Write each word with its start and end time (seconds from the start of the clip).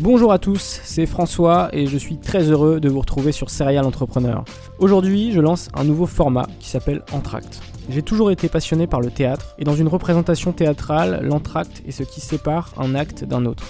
Bonjour 0.00 0.32
à 0.32 0.40
tous, 0.40 0.80
c'est 0.82 1.06
François 1.06 1.68
et 1.72 1.86
je 1.86 1.96
suis 1.96 2.16
très 2.18 2.50
heureux 2.50 2.80
de 2.80 2.88
vous 2.88 2.98
retrouver 2.98 3.30
sur 3.30 3.48
Serial 3.48 3.84
Entrepreneur. 3.84 4.44
Aujourd'hui, 4.80 5.30
je 5.30 5.40
lance 5.40 5.68
un 5.72 5.84
nouveau 5.84 6.06
format 6.06 6.48
qui 6.58 6.68
s'appelle 6.68 7.02
Entracte. 7.12 7.60
J'ai 7.88 8.02
toujours 8.02 8.32
été 8.32 8.48
passionné 8.48 8.88
par 8.88 9.00
le 9.00 9.12
théâtre 9.12 9.54
et 9.56 9.62
dans 9.62 9.76
une 9.76 9.86
représentation 9.86 10.50
théâtrale, 10.50 11.20
l'entracte 11.22 11.84
est 11.86 11.92
ce 11.92 12.02
qui 12.02 12.20
sépare 12.20 12.74
un 12.76 12.96
acte 12.96 13.22
d'un 13.22 13.46
autre. 13.46 13.66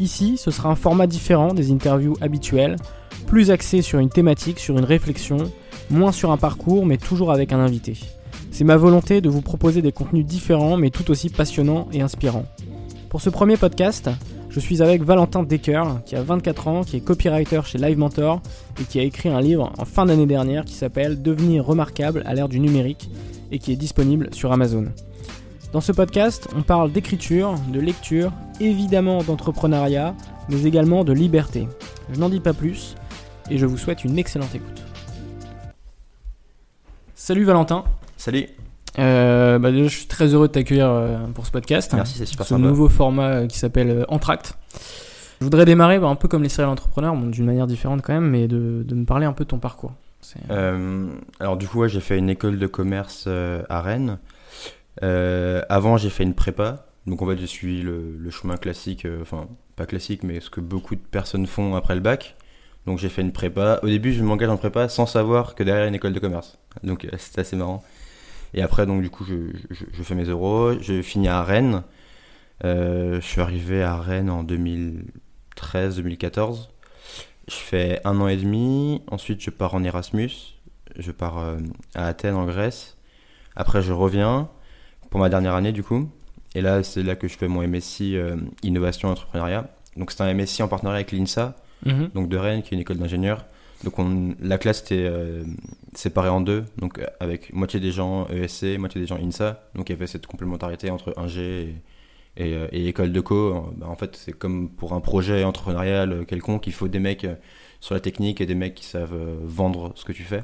Ici, 0.00 0.38
ce 0.38 0.50
sera 0.50 0.70
un 0.70 0.74
format 0.74 1.06
différent 1.06 1.54
des 1.54 1.70
interviews 1.70 2.16
habituelles, 2.20 2.74
plus 3.28 3.52
axé 3.52 3.80
sur 3.80 4.00
une 4.00 4.10
thématique, 4.10 4.58
sur 4.58 4.76
une 4.76 4.84
réflexion, 4.84 5.36
moins 5.88 6.10
sur 6.10 6.32
un 6.32 6.36
parcours 6.36 6.84
mais 6.84 6.96
toujours 6.96 7.30
avec 7.30 7.52
un 7.52 7.60
invité. 7.60 7.96
C'est 8.50 8.64
ma 8.64 8.76
volonté 8.76 9.20
de 9.20 9.28
vous 9.28 9.40
proposer 9.42 9.82
des 9.82 9.92
contenus 9.92 10.26
différents 10.26 10.76
mais 10.76 10.90
tout 10.90 11.12
aussi 11.12 11.30
passionnants 11.30 11.86
et 11.92 12.02
inspirants. 12.02 12.46
Pour 13.08 13.20
ce 13.20 13.30
premier 13.30 13.56
podcast, 13.56 14.10
je 14.54 14.60
suis 14.60 14.82
avec 14.82 15.02
Valentin 15.02 15.42
Decker, 15.42 15.82
qui 16.06 16.14
a 16.14 16.22
24 16.22 16.68
ans, 16.68 16.84
qui 16.84 16.96
est 16.96 17.00
copywriter 17.00 17.62
chez 17.64 17.76
Live 17.76 17.98
Mentor 17.98 18.40
et 18.80 18.84
qui 18.84 19.00
a 19.00 19.02
écrit 19.02 19.28
un 19.28 19.40
livre 19.40 19.72
en 19.78 19.84
fin 19.84 20.06
d'année 20.06 20.26
dernière 20.26 20.64
qui 20.64 20.74
s'appelle 20.74 21.20
Devenir 21.20 21.66
remarquable 21.66 22.22
à 22.24 22.34
l'ère 22.34 22.48
du 22.48 22.60
numérique 22.60 23.10
et 23.50 23.58
qui 23.58 23.72
est 23.72 23.76
disponible 23.76 24.28
sur 24.32 24.52
Amazon. 24.52 24.86
Dans 25.72 25.80
ce 25.80 25.90
podcast, 25.90 26.46
on 26.54 26.62
parle 26.62 26.92
d'écriture, 26.92 27.56
de 27.72 27.80
lecture, 27.80 28.30
évidemment 28.60 29.24
d'entrepreneuriat, 29.24 30.14
mais 30.48 30.62
également 30.62 31.02
de 31.02 31.12
liberté. 31.12 31.66
Je 32.12 32.20
n'en 32.20 32.28
dis 32.28 32.38
pas 32.38 32.52
plus 32.52 32.94
et 33.50 33.58
je 33.58 33.66
vous 33.66 33.76
souhaite 33.76 34.04
une 34.04 34.18
excellente 34.18 34.54
écoute. 34.54 34.84
Salut 37.16 37.42
Valentin. 37.42 37.82
Salut. 38.16 38.46
Euh, 38.98 39.58
bah 39.58 39.72
déjà, 39.72 39.88
je 39.88 39.96
suis 39.98 40.06
très 40.06 40.34
heureux 40.34 40.46
de 40.48 40.52
t'accueillir 40.52 40.88
euh, 40.88 41.18
pour 41.34 41.46
ce 41.46 41.50
podcast. 41.50 41.92
Merci, 41.94 42.18
c'est 42.18 42.26
super 42.26 42.46
Ce 42.46 42.54
nouveau 42.68 42.88
format 42.88 43.28
euh, 43.28 43.46
qui 43.46 43.58
s'appelle 43.58 44.04
Entracte. 44.08 44.56
Je 45.40 45.44
voudrais 45.44 45.64
démarrer 45.64 45.98
bah, 45.98 46.06
un 46.06 46.14
peu 46.14 46.28
comme 46.28 46.42
les 46.42 46.48
serial 46.48 46.70
entrepreneurs, 46.70 47.14
bon, 47.14 47.26
d'une 47.28 47.44
manière 47.44 47.66
différente 47.66 48.02
quand 48.02 48.12
même, 48.14 48.28
mais 48.30 48.46
de, 48.46 48.84
de 48.86 48.94
me 48.94 49.04
parler 49.04 49.26
un 49.26 49.32
peu 49.32 49.44
de 49.44 49.48
ton 49.50 49.58
parcours. 49.58 49.92
C'est- 50.20 50.38
alors 51.40 51.56
du 51.56 51.66
coup, 51.66 51.80
ouais, 51.80 51.88
j'ai 51.88 52.00
fait 52.00 52.16
une 52.18 52.30
école 52.30 52.58
de 52.58 52.66
commerce 52.66 53.24
euh, 53.26 53.62
à 53.68 53.80
Rennes. 53.82 54.18
Euh, 55.02 55.62
avant, 55.68 55.96
j'ai 55.96 56.08
fait 56.10 56.22
une 56.22 56.34
prépa. 56.34 56.86
Donc 57.06 57.20
en 57.20 57.26
fait, 57.26 57.36
j'ai 57.36 57.46
suivi 57.46 57.82
le, 57.82 58.16
le 58.18 58.30
chemin 58.30 58.56
classique, 58.56 59.04
euh, 59.04 59.18
enfin 59.20 59.46
pas 59.76 59.84
classique, 59.86 60.22
mais 60.22 60.40
ce 60.40 60.48
que 60.50 60.60
beaucoup 60.60 60.94
de 60.94 61.00
personnes 61.00 61.46
font 61.46 61.74
après 61.74 61.94
le 61.94 62.00
bac. 62.00 62.36
Donc 62.86 62.98
j'ai 62.98 63.08
fait 63.08 63.20
une 63.22 63.32
prépa. 63.32 63.80
Au 63.82 63.86
début, 63.88 64.12
je 64.14 64.22
m'engage 64.22 64.48
en 64.48 64.56
prépa 64.56 64.88
sans 64.88 65.04
savoir 65.06 65.54
que 65.54 65.62
derrière 65.64 65.82
il 65.82 65.86
y 65.86 65.88
a 65.88 65.88
une 65.88 65.94
école 65.96 66.12
de 66.12 66.20
commerce. 66.20 66.56
Donc 66.84 67.04
euh, 67.04 67.08
c'était 67.18 67.40
assez 67.42 67.56
marrant. 67.56 67.82
Et 68.54 68.62
après, 68.62 68.86
donc 68.86 69.02
du 69.02 69.10
coup, 69.10 69.24
je, 69.24 69.34
je, 69.70 69.84
je 69.92 70.02
fais 70.02 70.14
mes 70.14 70.24
euros. 70.24 70.72
Je 70.80 71.02
finis 71.02 71.28
à 71.28 71.42
Rennes. 71.42 71.82
Euh, 72.64 73.20
je 73.20 73.26
suis 73.26 73.40
arrivé 73.40 73.82
à 73.82 73.98
Rennes 73.98 74.30
en 74.30 74.44
2013-2014. 74.44 76.68
Je 77.48 77.54
fais 77.54 78.00
un 78.04 78.20
an 78.20 78.28
et 78.28 78.36
demi. 78.36 79.02
Ensuite, 79.10 79.40
je 79.42 79.50
pars 79.50 79.74
en 79.74 79.84
Erasmus. 79.84 80.30
Je 80.98 81.10
pars 81.12 81.38
euh, 81.38 81.56
à 81.94 82.06
Athènes, 82.06 82.34
en 82.36 82.46
Grèce. 82.46 82.96
Après, 83.56 83.82
je 83.82 83.92
reviens 83.92 84.48
pour 85.10 85.20
ma 85.20 85.28
dernière 85.28 85.54
année, 85.54 85.72
du 85.72 85.82
coup. 85.82 86.08
Et 86.54 86.60
là, 86.60 86.82
c'est 86.82 87.02
là 87.02 87.16
que 87.16 87.28
je 87.28 87.36
fais 87.36 87.48
mon 87.48 87.66
MSI 87.66 88.16
euh, 88.16 88.36
Innovation 88.62 89.08
et 89.08 89.12
Entrepreneuriat. 89.12 89.68
Donc, 89.96 90.10
c'est 90.12 90.22
un 90.22 90.32
MSI 90.32 90.62
en 90.62 90.68
partenariat 90.68 90.96
avec 90.98 91.12
l'INSA, 91.12 91.56
Mhm. 91.84 92.10
donc 92.14 92.28
de 92.28 92.36
Rennes, 92.38 92.62
qui 92.62 92.74
est 92.74 92.76
une 92.76 92.80
école 92.80 92.98
d'ingénieurs. 92.98 93.44
Donc, 93.84 93.98
on, 93.98 94.34
la 94.40 94.58
classe 94.58 94.80
était 94.80 95.04
euh, 95.06 95.44
séparée 95.94 96.28
en 96.28 96.40
deux, 96.40 96.64
donc 96.78 97.00
avec 97.20 97.52
moitié 97.52 97.80
des 97.80 97.92
gens 97.92 98.26
ESC, 98.28 98.78
moitié 98.78 99.00
des 99.00 99.06
gens 99.06 99.16
INSA. 99.16 99.68
Donc, 99.74 99.88
il 99.88 99.92
y 99.92 99.96
avait 99.96 100.06
cette 100.06 100.26
complémentarité 100.26 100.90
entre 100.90 101.14
ingé 101.16 101.76
et, 102.36 102.48
et, 102.48 102.54
euh, 102.54 102.66
et 102.72 102.88
école 102.88 103.12
de 103.12 103.20
co. 103.20 103.72
Bah, 103.76 103.86
en 103.88 103.96
fait, 103.96 104.16
c'est 104.16 104.32
comme 104.32 104.70
pour 104.70 104.92
un 104.94 105.00
projet 105.00 105.44
entrepreneurial 105.44 106.26
quelconque, 106.26 106.66
il 106.66 106.72
faut 106.72 106.88
des 106.88 107.00
mecs 107.00 107.24
euh, 107.24 107.34
sur 107.80 107.94
la 107.94 108.00
technique 108.00 108.40
et 108.40 108.46
des 108.46 108.54
mecs 108.54 108.74
qui 108.74 108.86
savent 108.86 109.16
vendre 109.42 109.92
ce 109.94 110.04
que 110.04 110.12
tu 110.12 110.22
fais. 110.22 110.42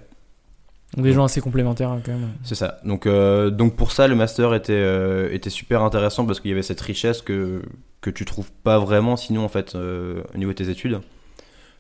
Donc 0.97 1.05
des 1.05 1.12
gens 1.12 1.25
assez 1.25 1.41
complémentaires 1.41 1.91
hein, 1.91 2.00
quand 2.05 2.12
même. 2.12 2.31
C'est 2.43 2.56
ça. 2.56 2.79
Donc, 2.84 3.06
euh, 3.06 3.50
donc 3.50 3.77
pour 3.77 3.93
ça, 3.93 4.09
le 4.09 4.17
master 4.17 4.55
était, 4.55 4.73
euh, 4.73 5.33
était 5.33 5.50
super 5.50 5.83
intéressant 5.83 6.27
parce 6.27 6.41
qu'il 6.41 6.50
y 6.50 6.53
avait 6.53 6.62
cette 6.62 6.81
richesse 6.81 7.23
que, 7.23 7.62
que 8.00 8.11
tu 8.11 8.25
trouves 8.25 8.50
pas 8.65 8.79
vraiment 8.79 9.17
sinon 9.17 9.45
en 9.45 9.49
fait 9.49 9.75
euh, 9.75 10.23
au 10.34 10.39
niveau 10.39 10.50
de 10.50 10.56
tes 10.56 10.69
études. 10.69 11.00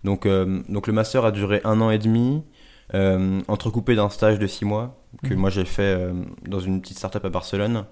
Donc, 0.04 0.26
euh, 0.26 0.62
donc 0.68 0.86
le 0.86 0.92
master 0.92 1.24
a 1.24 1.30
duré 1.32 1.60
un 1.64 1.80
an 1.80 1.90
et 1.90 1.98
demi, 1.98 2.42
euh, 2.94 3.40
entrecoupé 3.48 3.94
d'un 3.94 4.08
stage 4.10 4.38
de 4.38 4.46
six 4.46 4.64
mois 4.64 4.96
que 5.24 5.34
Mhm. 5.34 5.40
moi 5.40 5.50
j'ai 5.50 5.64
fait 5.64 5.82
euh, 5.82 6.12
dans 6.46 6.60
une 6.60 6.80
petite 6.80 6.98
startup 6.98 7.24
à 7.24 7.28
Barcelone 7.30 7.84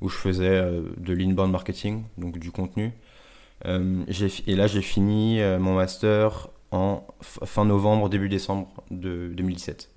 où 0.00 0.08
je 0.08 0.16
faisais 0.16 0.62
de 0.98 1.12
l'inbound 1.12 1.50
marketing, 1.50 2.04
donc 2.18 2.38
du 2.38 2.50
contenu. 2.52 2.92
Euh, 3.66 4.04
et 4.46 4.54
là 4.54 4.66
j'ai 4.68 4.82
fini 4.82 5.40
euh, 5.40 5.58
mon 5.58 5.74
master 5.74 6.48
en 6.70 7.04
fin 7.20 7.64
novembre, 7.64 8.08
début 8.08 8.28
décembre 8.28 8.68
de 8.92 9.32
2017. 9.34 9.90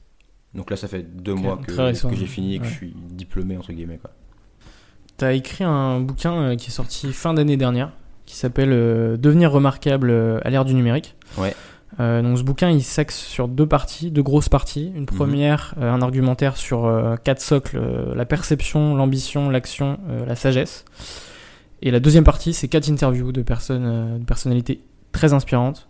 Donc 0.56 0.72
là 0.72 0.76
ça 0.78 0.88
fait 0.88 1.04
deux 1.04 1.36
mois 1.36 1.58
que, 1.58 1.72
j'ai 2.16 2.26
fini 2.26 2.56
et 2.56 2.58
que 2.60 2.64
Ouais. 2.64 2.70
je 2.70 2.74
suis 2.76 2.94
diplômé 3.12 3.56
entre 3.58 3.72
guillemets. 3.74 4.00
Quoi. 4.00 4.10
T'as 5.18 5.34
écrit 5.34 5.64
un 5.64 6.00
bouquin 6.00 6.34
euh, 6.34 6.56
qui 6.56 6.70
est 6.70 6.74
sorti 6.74 7.14
fin 7.14 7.34
d'année 7.36 7.58
dernière, 7.58 7.92
qui 8.32 8.38
s'appelle 8.38 8.70
euh, 8.72 9.18
Devenir 9.18 9.52
remarquable 9.52 10.10
euh, 10.10 10.40
à 10.44 10.50
l'ère 10.50 10.66
du 10.66 10.74
numérique. 10.74 11.16
Ouais. 11.38 11.54
Euh, 12.00 12.22
donc 12.22 12.38
ce 12.38 12.44
bouquin 12.44 12.70
il 12.70 12.82
s'axe 12.82 13.18
sur 13.18 13.50
deux 13.50 13.68
parties, 13.68 14.12
deux 14.12 14.24
grosses 14.24 14.48
parties. 14.50 14.90
Mhm. 14.92 14.98
Une 14.98 15.06
première, 15.06 15.76
euh, 15.80 15.92
un 15.92 16.02
argumentaire 16.02 16.56
sur 16.58 16.86
euh, 16.86 17.18
quatre 17.18 17.42
socles 17.42 17.80
la 18.16 18.26
perception, 18.26 18.96
l'ambition, 18.96 19.50
l'action, 19.50 20.00
la 20.26 20.36
sagesse. 20.36 20.86
Et 21.82 21.92
la 21.92 22.00
deuxième 22.00 22.24
partie, 22.24 22.54
c'est 22.54 22.68
quatre 22.68 22.90
interviews 22.90 23.32
de 23.32 23.42
personnes, 23.42 24.20
de 24.20 24.24
personnalités 24.26 24.82
très 25.12 25.34
inspirantes. 25.34 25.90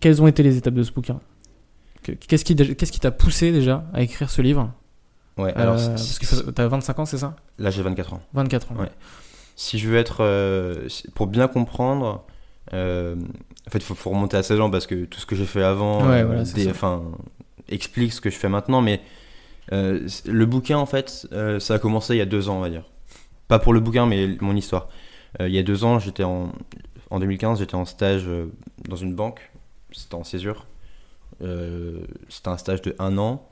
Quelles 0.00 0.20
ont 0.20 0.26
été 0.26 0.42
les 0.42 0.56
étapes 0.58 0.74
de 0.74 0.82
ce 0.82 0.92
bouquin? 0.92 1.20
Que- 2.02 2.12
Qu'est-ce 2.12 2.44
qui 2.44 2.54
qui 2.56 3.00
t'a 3.00 3.12
poussé 3.12 3.52
déjà 3.52 3.84
à 3.94 4.02
écrire 4.02 4.28
ce 4.30 4.42
livre? 4.42 4.70
Ouais, 5.38 5.54
alors 5.54 5.76
Parce 5.76 6.18
que 6.18 6.26
ça- 6.26 6.42
t'as 6.54 6.66
25 6.66 6.98
ans, 6.98 7.04
c'est 7.06 7.18
ça? 7.18 7.36
là 7.58 7.70
j'ai 7.70 7.82
24 7.82 8.12
ans. 8.14 8.20
24 8.34 8.72
ans. 8.72 8.76
Ouais. 8.76 8.90
Si 9.56 9.78
je 9.78 9.88
veux 9.88 9.96
être 9.96 10.18
euh, 10.20 10.88
pour 11.14 11.26
bien 11.26 11.48
comprendre 11.48 12.24
euh, 12.72 13.14
en 13.66 13.70
fait 13.70 13.78
il 13.78 13.84
faut, 13.84 13.94
faut 13.94 14.10
remonter 14.10 14.36
à 14.36 14.42
16 14.42 14.60
ans 14.60 14.70
parce 14.70 14.86
que 14.86 15.04
tout 15.04 15.18
ce 15.20 15.26
que 15.26 15.36
j'ai 15.36 15.44
fait 15.46 15.62
avant 15.62 16.08
Ouais, 16.08 16.20
euh, 16.22 16.26
voilà, 16.26 16.42
des- 16.44 16.70
enfin 16.70 17.02
explique 17.68 18.12
ce 18.12 18.20
que 18.20 18.30
je 18.30 18.36
fais 18.36 18.48
maintenant 18.48 18.80
mais 18.82 19.00
le 19.70 20.44
bouquin 20.44 20.78
en 20.78 20.86
fait 20.86 21.26
ça 21.58 21.74
a 21.74 21.78
commencé 21.78 22.14
il 22.14 22.18
y 22.18 22.22
a 22.22 22.26
deux 22.26 22.48
ans 22.48 22.56
on 22.56 22.60
va 22.60 22.70
dire. 22.70 22.84
Pas 23.48 23.58
pour 23.58 23.72
le 23.72 23.80
bouquin 23.80 24.06
mais 24.06 24.36
mon 24.40 24.56
histoire. 24.56 24.88
Il 25.40 25.48
y 25.50 25.58
a 25.58 25.62
deux 25.62 25.84
ans 25.84 25.98
j'étais 25.98 26.24
en 26.24 26.52
en 27.10 27.20
2015 27.20 27.58
j'étais 27.58 27.74
en 27.74 27.84
stage 27.84 28.28
dans 28.88 28.96
une 28.96 29.14
banque. 29.14 29.50
C'était 29.92 30.14
en 30.14 30.24
césure. 30.24 30.66
C'était 31.40 32.48
un 32.48 32.56
stage 32.58 32.82
de 32.82 32.94
un 32.98 33.16
an. 33.18 33.46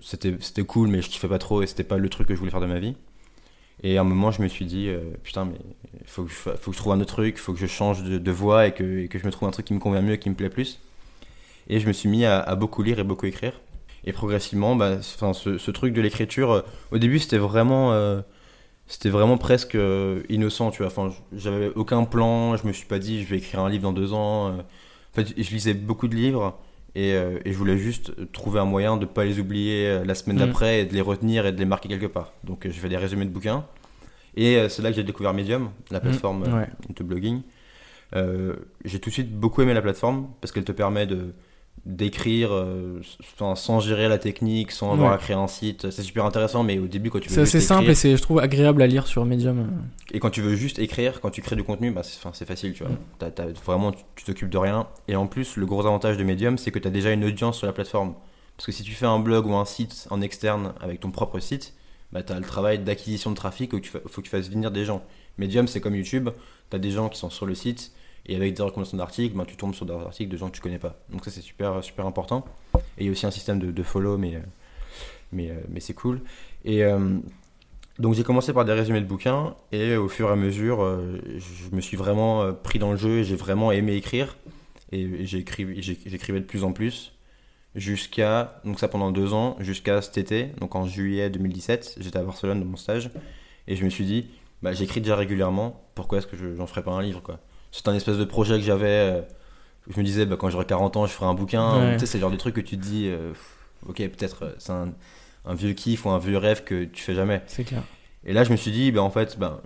C'était 0.00 0.64
cool 0.66 0.88
mais 0.88 1.02
je 1.02 1.08
kiffais 1.08 1.28
pas 1.28 1.38
trop 1.38 1.62
et 1.62 1.66
c'était 1.66 1.84
pas 1.84 1.96
le 1.98 2.08
truc 2.08 2.28
que 2.28 2.34
je 2.34 2.38
voulais 2.38 2.50
faire 2.50 2.60
de 2.60 2.66
ma 2.66 2.78
vie 2.78 2.94
Et 3.82 3.98
à 3.98 4.02
un 4.02 4.04
moment, 4.04 4.30
je 4.30 4.42
me 4.42 4.48
suis 4.48 4.64
dit, 4.64 4.88
putain, 5.24 5.44
mais 5.44 5.56
il 6.00 6.06
faut, 6.06 6.26
faut 6.26 6.70
que 6.70 6.72
je 6.72 6.76
trouve 6.76 6.92
un 6.92 7.00
autre 7.00 7.14
truc, 7.14 7.34
il 7.36 7.40
faut 7.40 7.52
que 7.52 7.58
je 7.58 7.66
change 7.66 8.04
de, 8.04 8.30
voix 8.30 8.68
et 8.68 8.72
que, 8.72 9.06
que, 9.06 9.18
je 9.18 9.26
me 9.26 9.32
trouve 9.32 9.48
un 9.48 9.50
truc 9.50 9.66
qui 9.66 9.74
me 9.74 9.80
convient 9.80 10.02
mieux, 10.02 10.16
qui 10.16 10.30
me 10.30 10.36
plaît 10.36 10.50
plus. 10.50 10.80
Et 11.68 11.80
je 11.80 11.88
me 11.88 11.92
suis 11.92 12.08
mis 12.08 12.24
à, 12.24 12.54
beaucoup 12.54 12.82
lire 12.82 13.00
et 13.00 13.04
beaucoup 13.04 13.26
écrire. 13.26 13.60
Et 14.04 14.12
progressivement, 14.12 14.76
bah, 14.76 15.02
ce, 15.02 15.70
truc 15.72 15.94
de 15.94 16.00
l'écriture, 16.00 16.64
au 16.92 16.98
début, 16.98 17.18
c'était 17.18 17.38
vraiment 17.38 18.22
c'était 18.92 19.08
vraiment 19.08 19.38
presque 19.38 19.74
euh, 19.74 20.22
innocent, 20.28 20.70
tu 20.70 20.82
vois. 20.82 20.88
Enfin, 20.88 21.14
j'avais 21.34 21.70
aucun 21.74 22.04
plan, 22.04 22.56
je 22.56 22.66
me 22.66 22.72
suis 22.72 22.86
pas 22.86 22.98
dit 22.98 23.22
je 23.22 23.28
vais 23.28 23.38
écrire 23.38 23.60
un 23.60 23.70
livre 23.70 23.84
dans 23.84 23.92
deux 23.92 24.12
ans. 24.12 24.48
Euh. 24.48 24.60
En 24.60 25.14
fait, 25.14 25.28
je 25.36 25.50
lisais 25.50 25.74
beaucoup 25.74 26.08
de 26.08 26.14
livres 26.14 26.58
et, 26.94 27.14
euh, 27.14 27.38
et 27.44 27.52
je 27.52 27.58
voulais 27.58 27.78
juste 27.78 28.32
trouver 28.32 28.60
un 28.60 28.64
moyen 28.64 28.96
de 28.96 29.06
pas 29.06 29.24
les 29.24 29.38
oublier 29.38 30.04
la 30.04 30.14
semaine 30.14 30.36
mm. 30.36 30.46
d'après 30.46 30.80
et 30.80 30.84
de 30.84 30.94
les 30.94 31.00
retenir 31.00 31.46
et 31.46 31.52
de 31.52 31.58
les 31.58 31.64
marquer 31.64 31.88
quelque 31.88 32.06
part. 32.06 32.32
Donc, 32.44 32.66
je 32.66 32.78
fais 32.78 32.88
des 32.88 32.96
résumés 32.96 33.24
de 33.24 33.30
bouquins. 33.30 33.64
Et 34.36 34.66
c'est 34.68 34.82
là 34.82 34.90
que 34.90 34.96
j'ai 34.96 35.04
découvert 35.04 35.34
Medium, 35.34 35.70
la 35.90 35.98
mm. 35.98 36.02
plateforme 36.02 36.66
de 36.88 37.04
blogging. 37.04 37.42
j'ai 38.84 38.98
tout 38.98 39.10
de 39.10 39.14
suite 39.14 39.32
beaucoup 39.32 39.62
aimé 39.62 39.74
la 39.74 39.82
plateforme 39.82 40.28
parce 40.40 40.52
qu'elle 40.52 40.64
te 40.64 40.72
permet 40.72 41.06
de 41.06 41.34
d'écrire 41.84 42.50
euh, 42.52 43.00
sans, 43.56 43.80
gérer 43.80 44.08
la 44.08 44.18
technique, 44.18 44.70
sans 44.70 44.92
avoir 44.92 45.12
à 45.12 45.18
créer 45.18 45.34
un 45.34 45.48
site. 45.48 45.90
C'est 45.90 46.02
super 46.02 46.24
intéressant, 46.24 46.62
mais 46.62 46.78
au 46.78 46.86
début, 46.86 47.10
quand 47.10 47.18
tu 47.18 47.28
veux. 47.28 47.34
C'est 47.34 47.40
assez 47.40 47.60
simple 47.60 47.90
et 47.90 47.94
c'est, 47.94 48.16
je 48.16 48.22
trouve, 48.22 48.38
agréable 48.38 48.82
à 48.82 48.86
lire 48.86 49.06
sur 49.06 49.24
Medium. 49.24 49.68
Et 50.12 50.20
quand 50.20 50.30
tu 50.30 50.42
veux 50.42 50.54
juste 50.54 50.78
écrire, 50.78 51.20
quand 51.20 51.30
tu 51.30 51.42
crées 51.42 51.56
du 51.56 51.64
contenu, 51.64 51.90
bah, 51.90 52.02
c'est, 52.04 52.44
facile, 52.44 52.72
tu 52.74 52.84
vois. 52.84 52.92
vraiment, 53.64 53.92
tu, 54.14 54.24
t'occupes 54.24 54.50
de 54.50 54.58
rien. 54.58 54.86
Et 55.08 55.16
en 55.16 55.26
plus, 55.26 55.56
le 55.56 55.66
gros 55.66 55.84
avantage 55.84 56.16
de 56.16 56.22
Medium, 56.22 56.56
c'est 56.56 56.70
que 56.70 56.78
tu 56.78 56.86
as 56.86 56.92
déjà 56.92 57.10
une 57.10 57.24
audience 57.24 57.58
sur 57.58 57.66
la 57.66 57.72
plateforme. 57.72 58.14
Parce 58.56 58.66
que 58.66 58.72
si 58.72 58.84
tu 58.84 58.92
fais 58.92 59.06
un 59.06 59.18
blog 59.18 59.46
ou 59.46 59.54
un 59.54 59.64
site 59.64 60.06
en 60.10 60.20
externe 60.20 60.74
avec 60.80 61.00
ton 61.00 61.10
propre 61.10 61.40
site, 61.40 61.74
bah, 62.12 62.22
tu 62.22 62.32
as 62.32 62.38
le 62.38 62.44
travail 62.44 62.78
d'acquisition 62.78 63.30
de 63.30 63.36
trafic 63.36 63.72
où 63.72 63.78
il 63.78 63.84
faut 63.84 63.98
que 63.98 64.20
tu 64.20 64.30
fasses 64.30 64.48
venir 64.48 64.70
des 64.70 64.84
gens. 64.84 65.02
Medium, 65.38 65.66
c'est 65.66 65.80
comme 65.80 65.96
YouTube, 65.96 66.28
tu 66.70 66.76
as 66.76 66.78
des 66.78 66.92
gens 66.92 67.08
qui 67.08 67.18
sont 67.18 67.30
sur 67.30 67.46
le 67.46 67.56
site 67.56 67.92
et 68.26 68.36
avec 68.36 68.54
des 68.54 68.62
recommandations 68.62 68.98
d'articles, 68.98 69.36
ben, 69.36 69.44
tu 69.44 69.56
tombes 69.56 69.74
sur 69.74 69.86
des 69.86 69.92
articles 69.92 70.30
de 70.30 70.36
gens 70.36 70.48
que 70.48 70.54
tu 70.54 70.60
connais 70.60 70.78
pas. 70.78 70.96
Donc 71.10 71.24
ça, 71.24 71.30
c'est 71.30 71.40
super, 71.40 71.82
super 71.82 72.06
important. 72.06 72.44
Et 72.98 73.00
il 73.00 73.06
y 73.06 73.08
a 73.08 73.12
aussi 73.12 73.26
un 73.26 73.30
système 73.30 73.58
de, 73.58 73.82
follow, 73.82 74.18
mais, 74.18 74.40
mais, 75.32 75.52
mais 75.68 75.80
c'est 75.80 75.94
cool. 75.94 76.20
Et 76.64 76.84
euh, 76.84 77.18
donc 77.98 78.14
j'ai 78.14 78.22
commencé 78.22 78.52
par 78.52 78.64
des 78.64 78.72
résumés 78.72 79.00
de 79.00 79.06
bouquins, 79.06 79.54
et 79.70 79.96
au 79.96 80.08
fur 80.08 80.28
et 80.28 80.32
à 80.32 80.36
mesure, 80.36 80.82
euh, 80.82 81.20
je 81.36 81.74
me 81.74 81.80
suis 81.80 81.96
vraiment 81.96 82.42
euh, 82.42 82.52
pris 82.52 82.78
dans 82.78 82.92
le 82.92 82.96
jeu, 82.96 83.18
et 83.18 83.24
j'ai 83.24 83.36
vraiment 83.36 83.70
aimé 83.70 83.94
écrire. 83.94 84.36
Et 84.92 85.24
j'écrivais 85.24 86.40
de 86.40 86.44
plus 86.44 86.64
en 86.64 86.72
plus, 86.72 87.14
jusqu'à, 87.74 88.60
donc 88.64 88.78
ça 88.78 88.88
pendant 88.88 89.10
deux 89.10 89.32
ans, 89.32 89.56
jusqu'à 89.58 90.02
cet 90.02 90.18
été, 90.18 90.48
donc 90.60 90.74
en 90.74 90.86
juillet 90.86 91.30
2017, 91.30 91.96
j'étais 92.00 92.18
à 92.18 92.22
Barcelone 92.22 92.60
dans 92.60 92.66
mon 92.66 92.76
stage, 92.76 93.10
et 93.68 93.76
je 93.76 93.84
me 93.86 93.90
suis 93.90 94.04
dit, 94.04 94.26
bah, 94.62 94.74
j'écris 94.74 95.00
déjà 95.00 95.16
régulièrement, 95.16 95.82
pourquoi 95.94 96.18
est-ce 96.18 96.26
que 96.26 96.36
je 96.36 96.46
n'en 96.46 96.66
ferais 96.66 96.82
pas 96.82 96.90
un 96.90 97.00
livre 97.00 97.22
quoi? 97.22 97.40
C'est 97.72 97.88
un 97.88 97.94
espèce 97.94 98.18
de 98.18 98.24
projet 98.24 98.58
que 98.58 98.64
j'avais. 98.64 98.86
Euh, 98.86 99.20
je 99.90 99.98
me 99.98 100.04
disais, 100.04 100.26
bah, 100.26 100.36
quand 100.38 100.50
j'aurai 100.50 100.66
40 100.66 100.96
ans, 100.96 101.06
je 101.06 101.12
ferai 101.12 101.26
un 101.26 101.34
bouquin. 101.34 101.94
Tu 101.94 102.00
sais, 102.00 102.06
c'est 102.06 102.18
le 102.18 102.22
genre 102.22 102.30
de 102.30 102.36
truc 102.36 102.54
que 102.54 102.60
tu 102.60 102.76
te 102.76 102.82
dis, 102.82 103.08
euh, 103.08 103.32
ok, 103.88 103.96
peut-être 103.96 104.44
euh, 104.44 104.54
c'est 104.58 104.72
un, 104.72 104.94
vieux 105.54 105.72
kiff 105.72 106.04
ou 106.04 106.10
un 106.10 106.18
vieux 106.18 106.36
rêve 106.36 106.62
que 106.62 106.84
tu 106.84 107.02
fais 107.02 107.14
jamais. 107.14 107.42
C'est 107.48 107.64
clair. 107.64 107.82
Et 108.24 108.32
là, 108.32 108.44
je 108.44 108.52
me 108.52 108.56
suis 108.56 108.70
dit, 108.70 108.92
bah, 108.92 109.02
en 109.02 109.10
fait, 109.10 109.38
bah, 109.38 109.60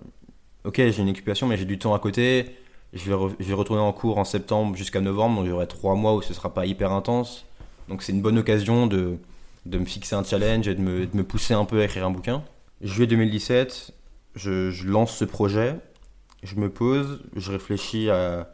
ok, 0.64 0.76
j'ai 0.76 1.02
une 1.02 1.10
occupation, 1.10 1.46
mais 1.46 1.58
j'ai 1.58 1.66
du 1.66 1.78
temps 1.78 1.94
à 1.94 1.98
côté. 1.98 2.56
Je 2.94 3.12
vais, 3.12 3.34
je 3.40 3.44
vais 3.44 3.54
retourner 3.54 3.82
en 3.82 3.92
cours 3.92 4.16
en 4.16 4.24
septembre 4.24 4.76
jusqu'à 4.76 5.00
novembre, 5.00 5.40
donc 5.40 5.50
j'aurai 5.50 5.66
trois 5.66 5.96
mois 5.96 6.14
où 6.14 6.22
ce 6.22 6.32
sera 6.32 6.54
pas 6.54 6.64
hyper 6.64 6.92
intense. 6.92 7.44
Donc 7.88 8.02
c'est 8.02 8.12
une 8.12 8.22
bonne 8.22 8.38
occasion 8.38 8.86
de, 8.86 9.18
de 9.66 9.78
me 9.78 9.84
fixer 9.84 10.14
un 10.14 10.24
challenge 10.24 10.66
et 10.68 10.74
de 10.74 10.80
me, 10.80 11.06
de 11.06 11.16
me, 11.16 11.24
pousser 11.24 11.52
un 11.52 11.64
peu 11.64 11.80
à 11.80 11.84
écrire 11.84 12.06
un 12.06 12.10
bouquin. 12.10 12.42
Juillet 12.80 13.06
2017, 13.08 13.92
je, 14.34 14.70
je 14.70 14.86
lance 14.86 15.14
ce 15.14 15.24
projet 15.24 15.76
je 16.42 16.56
me 16.56 16.70
pose, 16.70 17.20
je 17.34 17.52
réfléchis 17.52 18.10
à, 18.10 18.48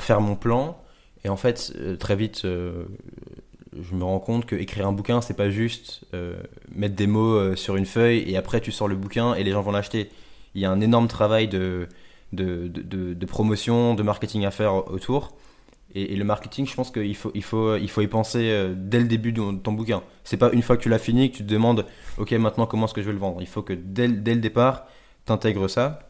faire 0.00 0.20
mon 0.20 0.36
plan. 0.36 0.80
Et 1.24 1.28
en 1.28 1.36
fait, 1.36 1.72
euh, 1.76 1.96
très 1.96 2.16
vite, 2.16 2.42
euh, 2.44 2.84
je 3.78 3.94
me 3.94 4.04
rends 4.04 4.20
compte 4.20 4.46
que 4.46 4.56
écrire 4.56 4.86
un 4.86 4.92
bouquin, 4.92 5.20
c'est 5.20 5.36
pas 5.36 5.50
juste 5.50 6.04
euh, 6.14 6.40
mettre 6.74 6.94
des 6.94 7.06
mots 7.06 7.54
sur 7.56 7.76
une 7.76 7.86
feuille 7.86 8.24
et 8.30 8.36
après 8.36 8.60
tu 8.60 8.72
sors 8.72 8.88
le 8.88 8.96
bouquin 8.96 9.34
et 9.34 9.44
les 9.44 9.52
gens 9.52 9.62
vont 9.62 9.72
l'acheter. 9.72 10.10
Il 10.54 10.60
y 10.60 10.64
a 10.64 10.70
un 10.70 10.80
énorme 10.80 11.08
travail 11.08 11.48
de, 11.48 11.88
promotion, 13.26 13.94
de 13.94 14.02
marketing 14.02 14.44
à 14.44 14.50
faire 14.50 14.90
autour. 14.90 15.36
Et, 15.94 16.16
le 16.16 16.24
marketing, 16.24 16.66
je 16.66 16.74
pense 16.74 16.90
qu'il 16.90 17.16
faut, 17.16 17.30
il 17.34 17.42
faut, 17.42 17.76
il 17.76 17.88
faut 17.88 18.02
y 18.02 18.06
penser 18.06 18.72
dès 18.76 19.00
le 19.00 19.06
début 19.06 19.32
de 19.32 19.56
ton 19.58 19.72
bouquin. 19.72 20.02
C'est 20.24 20.36
pas 20.36 20.50
une 20.52 20.62
fois 20.62 20.76
que 20.76 20.82
tu 20.82 20.88
l'as 20.88 20.98
fini 20.98 21.30
que 21.30 21.36
tu 21.38 21.44
te 21.44 21.50
demandes, 21.50 21.86
ok, 22.18 22.32
maintenant 22.32 22.66
comment 22.66 22.86
est-ce 22.86 22.94
que 22.94 23.02
je 23.02 23.06
vais 23.06 23.12
le 23.12 23.18
vendre? 23.18 23.40
Il 23.40 23.46
faut 23.46 23.62
que 23.62 23.72
dès, 23.72 24.08
dès 24.08 24.34
le 24.34 24.40
départ, 24.40 24.86
tu 25.26 25.32
intègres 25.32 25.68
ça. 25.68 26.07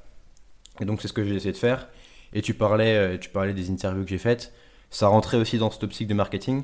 Et 0.80 0.84
donc 0.84 1.02
c'est 1.02 1.08
ce 1.08 1.12
que 1.12 1.25
j'ai 1.25 1.34
essayé 1.34 1.52
de 1.52 1.56
faire. 1.56 1.88
Et 2.32 2.42
tu 2.42 2.54
parlais, 2.54 2.94
euh, 2.96 3.19
tu 3.19 3.30
parlais 3.30 3.54
des 3.54 3.70
interviews 3.70 4.04
que 4.04 4.10
j'ai 4.10 4.19
faites. 4.19 4.52
Ça 4.90 5.08
rentrait 5.08 5.36
aussi 5.36 5.58
dans 5.58 5.70
cette 5.70 5.84
optique 5.84 6.08
de 6.08 6.14
marketing. 6.14 6.62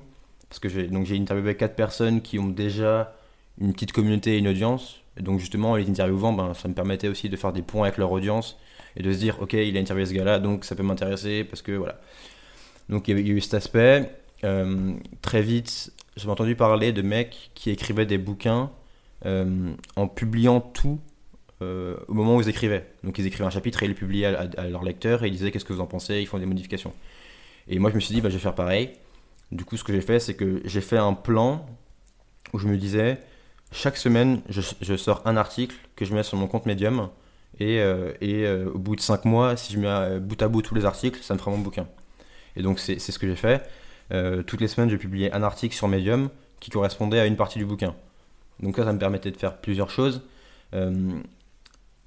Parce 0.49 0.61
que 0.61 0.69
j'ai, 0.69 1.17
interviewé 1.17 1.57
quatre 1.57 1.75
personnes 1.75 2.21
qui 2.21 2.39
ont 2.39 2.47
déjà 2.47 3.17
une 3.61 3.73
petite 3.73 3.93
communauté 3.93 4.35
et 4.35 4.39
une 4.39 4.49
audience. 4.49 5.01
Et 5.17 5.23
donc 5.23 5.41
justement, 5.41 5.77
les 5.77 5.89
interviewant, 5.89 6.33
ben, 6.33 6.55
ça 6.55 6.69
me 6.69 6.75
permettait 6.75 7.09
aussi 7.09 7.29
de 7.29 7.37
faire 7.37 7.53
des 7.53 7.63
ponts 7.63 7.83
avec 7.83 7.99
leur 7.99 8.13
audience 8.13 8.59
et 8.97 9.03
de 9.03 9.13
se 9.13 9.19
dire, 9.19 9.41
ok, 9.41 9.55
il 9.55 9.77
a 9.77 9.81
interviewé 9.81 10.07
ce 10.07 10.15
gars-là, 10.15 10.39
donc 10.39 10.65
ça 10.65 10.77
peut 10.77 10.83
m'intéresser 10.83 11.45
parce 11.45 11.63
que 11.63 11.73
voilà. 11.73 12.01
Donc 12.89 13.09
il 13.09 13.19
y 13.19 13.31
a 13.31 13.35
eu 13.35 13.41
cet 13.41 13.55
aspect. 13.55 14.11
Euh, 14.45 14.93
très 15.23 15.43
vite, 15.43 15.93
j'ai 16.17 16.29
entendu 16.29 16.55
parler 16.55 16.93
de 16.93 17.03
mecs 17.03 17.51
qui 17.55 17.71
écrivaient 17.71 18.07
des 18.07 18.19
bouquins 18.19 18.71
euh, 19.27 19.73
en 19.97 20.07
publiant 20.07 20.61
tout 20.61 21.01
euh, 21.65 21.97
au 22.09 22.15
moment 22.15 22.37
où 22.37 22.41
ils 22.41 22.49
écrivaient. 22.49 22.87
Donc 23.03 23.19
ils 23.19 23.27
écrivaient 23.27 23.47
un 23.47 23.51
chapitre 23.51 23.83
et 23.83 23.87
ils 23.87 23.91
le 23.91 23.95
publiaient 23.95 24.27
à, 24.27 24.49
à, 24.57 24.69
leurs 24.69 24.85
lecteurs 24.85 25.25
et 25.25 25.29
ils 25.29 25.33
disaient 25.33 25.51
qu'est-ce 25.51 25.65
que 25.65 25.73
vous 25.73 25.81
en 25.81 25.87
pensez, 25.87 26.21
ils 26.21 26.27
font 26.27 26.39
des 26.39 26.47
modifications. 26.47 26.93
Et 27.69 27.79
moi 27.79 27.91
je 27.91 27.97
me 27.97 28.01
suis 28.01 28.15
dit 28.15 28.21
bah, 28.21 28.29
je 28.29 28.35
vais 28.35 28.41
faire 28.41 28.55
pareil. 28.55 28.91
Du 29.53 29.65
coup 29.65 29.77
ce 29.77 29.85
que 29.85 29.93
j'ai 29.93 30.01
fait 30.01 30.21
c'est 30.21 30.35
que 30.35 30.61
j'ai 30.65 30.81
fait 30.81 30.99
un 30.99 31.15
plan 31.15 31.67
où 32.53 32.59
je 32.59 32.67
me 32.67 32.77
disais 32.77 33.19
chaque 33.73 33.97
semaine 33.97 34.41
je, 34.49 34.97
sors 34.97 35.23
un 35.25 35.37
article 35.37 35.75
que 35.97 36.05
je 36.05 36.15
mets 36.15 36.23
sur 36.23 36.37
mon 36.37 36.47
compte 36.47 36.67
Medium 36.67 37.09
et, 37.61 37.81
euh, 37.81 38.13
euh, 38.23 38.71
au 38.73 38.79
bout 38.79 38.97
de 38.97 39.01
5 39.01 39.25
mois 39.25 39.57
si 39.57 39.73
je 39.73 39.79
mets 39.79 40.21
bout 40.21 40.41
à 40.43 40.49
bout 40.49 40.63
tous 40.63 40.75
les 40.75 40.85
articles 40.85 41.21
ça 41.23 41.35
me 41.35 41.39
fera 41.39 41.51
mon 41.51 41.59
bouquin. 41.59 41.87
Et 42.57 42.63
donc 42.63 42.79
c'est 42.79 42.99
ce 42.99 43.19
que 43.19 43.27
j'ai 43.27 43.37
fait. 43.37 43.69
toutes 44.47 44.61
les 44.61 44.69
semaines 44.69 44.91
je 44.91 44.97
publiais 44.97 45.33
un 45.33 45.43
article 45.43 45.75
sur 45.75 45.89
Medium 45.89 46.29
qui 46.61 46.71
correspondait 46.71 47.21
à 47.21 47.27
une 47.27 47.37
partie 47.37 47.59
du 47.59 47.67
bouquin. 47.67 47.95
Donc 48.61 48.77
ça 48.77 48.93
me 48.93 48.99
permettait 48.99 49.31
de 49.31 49.37
faire 49.37 49.57
plusieurs 49.57 49.91
choses 49.91 50.23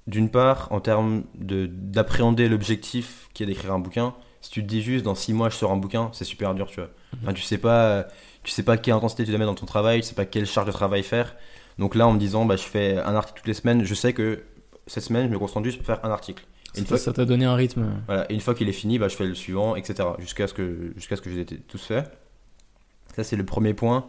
d'une 0.08 0.30
part, 0.30 0.68
en 0.70 0.80
termes 0.80 1.24
d'appréhender 1.34 2.48
l'objectif 2.48 3.28
qui 3.34 3.42
est 3.42 3.46
d'écrire 3.46 3.72
un 3.72 3.78
bouquin, 3.78 4.14
si 4.40 4.50
tu 4.50 4.62
te 4.62 4.66
dis 4.66 4.82
juste 4.82 5.04
dans 5.04 5.14
six 5.14 5.34
mois 5.34 5.50
je 5.50 5.56
sors 5.56 5.70
un 5.70 5.76
bouquin, 5.76 6.08
c'est 6.12 6.24
super 6.24 6.54
dur, 6.54 6.66
tu 6.66 6.76
vois. 6.76 6.88
Mhm. 7.12 7.18
Enfin, 7.22 7.32
tu 7.34 7.42
sais 7.42 7.58
pas, 7.58 8.06
tu 8.42 8.50
sais 8.50 8.62
pas 8.62 8.78
quelle 8.78 8.94
intensité 8.94 9.24
tu 9.24 9.30
dois 9.30 9.38
mettre 9.38 9.50
dans 9.50 9.54
ton 9.54 9.66
travail, 9.66 10.00
tu 10.00 10.06
sais 10.06 10.14
pas 10.14 10.24
quelle 10.24 10.46
charge 10.46 10.66
de 10.66 10.72
travail 10.72 11.02
faire. 11.02 11.36
Donc 11.78 11.94
là, 11.94 12.08
en 12.08 12.14
me 12.14 12.18
disant, 12.18 12.46
bah, 12.46 12.56
je 12.56 12.62
fais 12.62 12.96
un 12.96 13.14
article 13.14 13.38
toutes 13.40 13.46
les 13.48 13.54
semaines, 13.54 13.84
je 13.84 13.94
sais 13.94 14.14
que 14.14 14.42
cette 14.86 15.04
semaine, 15.04 15.26
je 15.26 15.32
me 15.32 15.38
concentre 15.38 15.64
juste 15.64 15.76
pour 15.76 15.86
faire 15.86 16.04
un 16.04 16.10
article. 16.10 16.44
une 16.76 16.86
fois, 16.86 16.96
ça 16.96 17.12
t'a 17.12 17.26
donné 17.26 17.44
un 17.44 17.54
rythme. 17.54 17.86
Voilà, 18.06 18.30
et 18.30 18.34
une 18.34 18.40
fois 18.40 18.54
qu'il 18.54 18.68
est 18.68 18.72
fini, 18.72 18.98
bah, 18.98 19.08
je 19.08 19.16
fais 19.16 19.26
le 19.26 19.34
suivant, 19.34 19.76
etc. 19.76 20.08
Jusqu'à 20.18 20.46
ce 20.46 20.54
que, 20.54 20.92
jusqu'à 20.96 21.16
ce 21.16 21.20
que 21.20 21.30
j'ai 21.30 21.44
tous 21.44 21.84
fait. 21.84 22.10
Ça, 23.14 23.24
c'est 23.24 23.36
le 23.36 23.44
premier 23.44 23.74
point. 23.74 24.06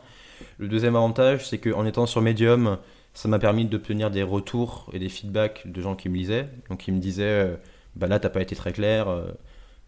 Le 0.57 0.69
deuxième 0.69 0.95
avantage, 0.95 1.47
c'est 1.49 1.57
qu'en 1.57 1.85
étant 1.85 2.05
sur 2.05 2.21
Medium, 2.21 2.77
ça 3.19 3.27
m'a 3.27 3.37
permis 3.37 3.65
d'obtenir 3.65 4.11
des 4.11 4.23
retours 4.23 4.89
et 4.93 4.99
des 4.99 5.09
feedbacks 5.09 5.63
de 5.69 5.81
gens 5.81 5.93
qui 5.93 6.07
me 6.07 6.15
lisaient. 6.15 6.47
Donc, 6.69 6.87
ils 6.87 6.93
me 6.93 7.01
disaient 7.01 7.25
euh, 7.25 7.55
bah 7.97 8.07
là, 8.07 8.17
t'as 8.17 8.29
pas 8.29 8.41
été 8.41 8.55
très 8.55 8.71
clair, 8.71 9.09
euh, 9.09 9.27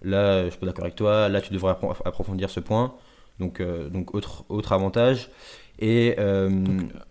là, 0.02 0.44
je 0.44 0.50
suis 0.50 0.60
pas 0.60 0.66
d'accord 0.66 0.84
avec 0.84 0.98
toi, 0.98 1.30
là, 1.30 1.40
tu 1.40 1.54
devrais 1.54 1.74
approfondir 2.04 2.50
ce 2.50 2.60
point. 2.60 2.94
Donc, 3.40 3.62
euh, 3.62 3.88
donc 3.88 4.16
autre, 4.16 4.44
autre 4.50 4.74
avantage. 4.74 5.30
Et 5.80 6.18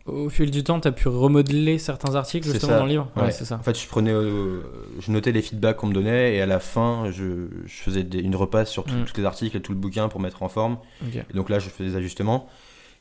au 0.04 0.28
fil 0.28 0.50
du 0.50 0.62
temps, 0.62 0.78
tu 0.78 0.88
as 0.88 0.92
pu 0.92 1.08
remodeler 1.08 1.78
certains 1.78 2.14
articles 2.14 2.46
justement 2.46 2.76
dans 2.76 2.84
le 2.84 2.90
livre 2.90 3.08
ouais. 3.16 3.32
c'est 3.32 3.46
ça. 3.46 3.56
En 3.56 3.62
fait, 3.62 3.76
je, 3.76 3.88
prenais, 3.88 4.12
je 4.12 5.10
notais 5.10 5.32
les 5.32 5.40
feedbacks 5.40 5.78
qu'on 5.78 5.86
me 5.86 5.94
donnait 5.94 6.36
et 6.36 6.42
à 6.42 6.46
la 6.46 6.60
fin, 6.60 7.10
je, 7.10 7.48
je 7.64 7.76
faisais 7.82 8.02
une 8.02 8.36
repasse 8.36 8.70
sur 8.70 8.86
mm. 8.86 9.06
tous 9.06 9.16
les 9.16 9.24
articles 9.24 9.56
et 9.56 9.60
tout 9.62 9.72
le 9.72 9.78
bouquin 9.78 10.08
pour 10.08 10.20
mettre 10.20 10.42
en 10.42 10.50
forme. 10.50 10.76
Et 11.14 11.34
donc 11.34 11.48
là, 11.48 11.58
je 11.58 11.70
faisais 11.70 11.88
des 11.88 11.96
ajustements. 11.96 12.50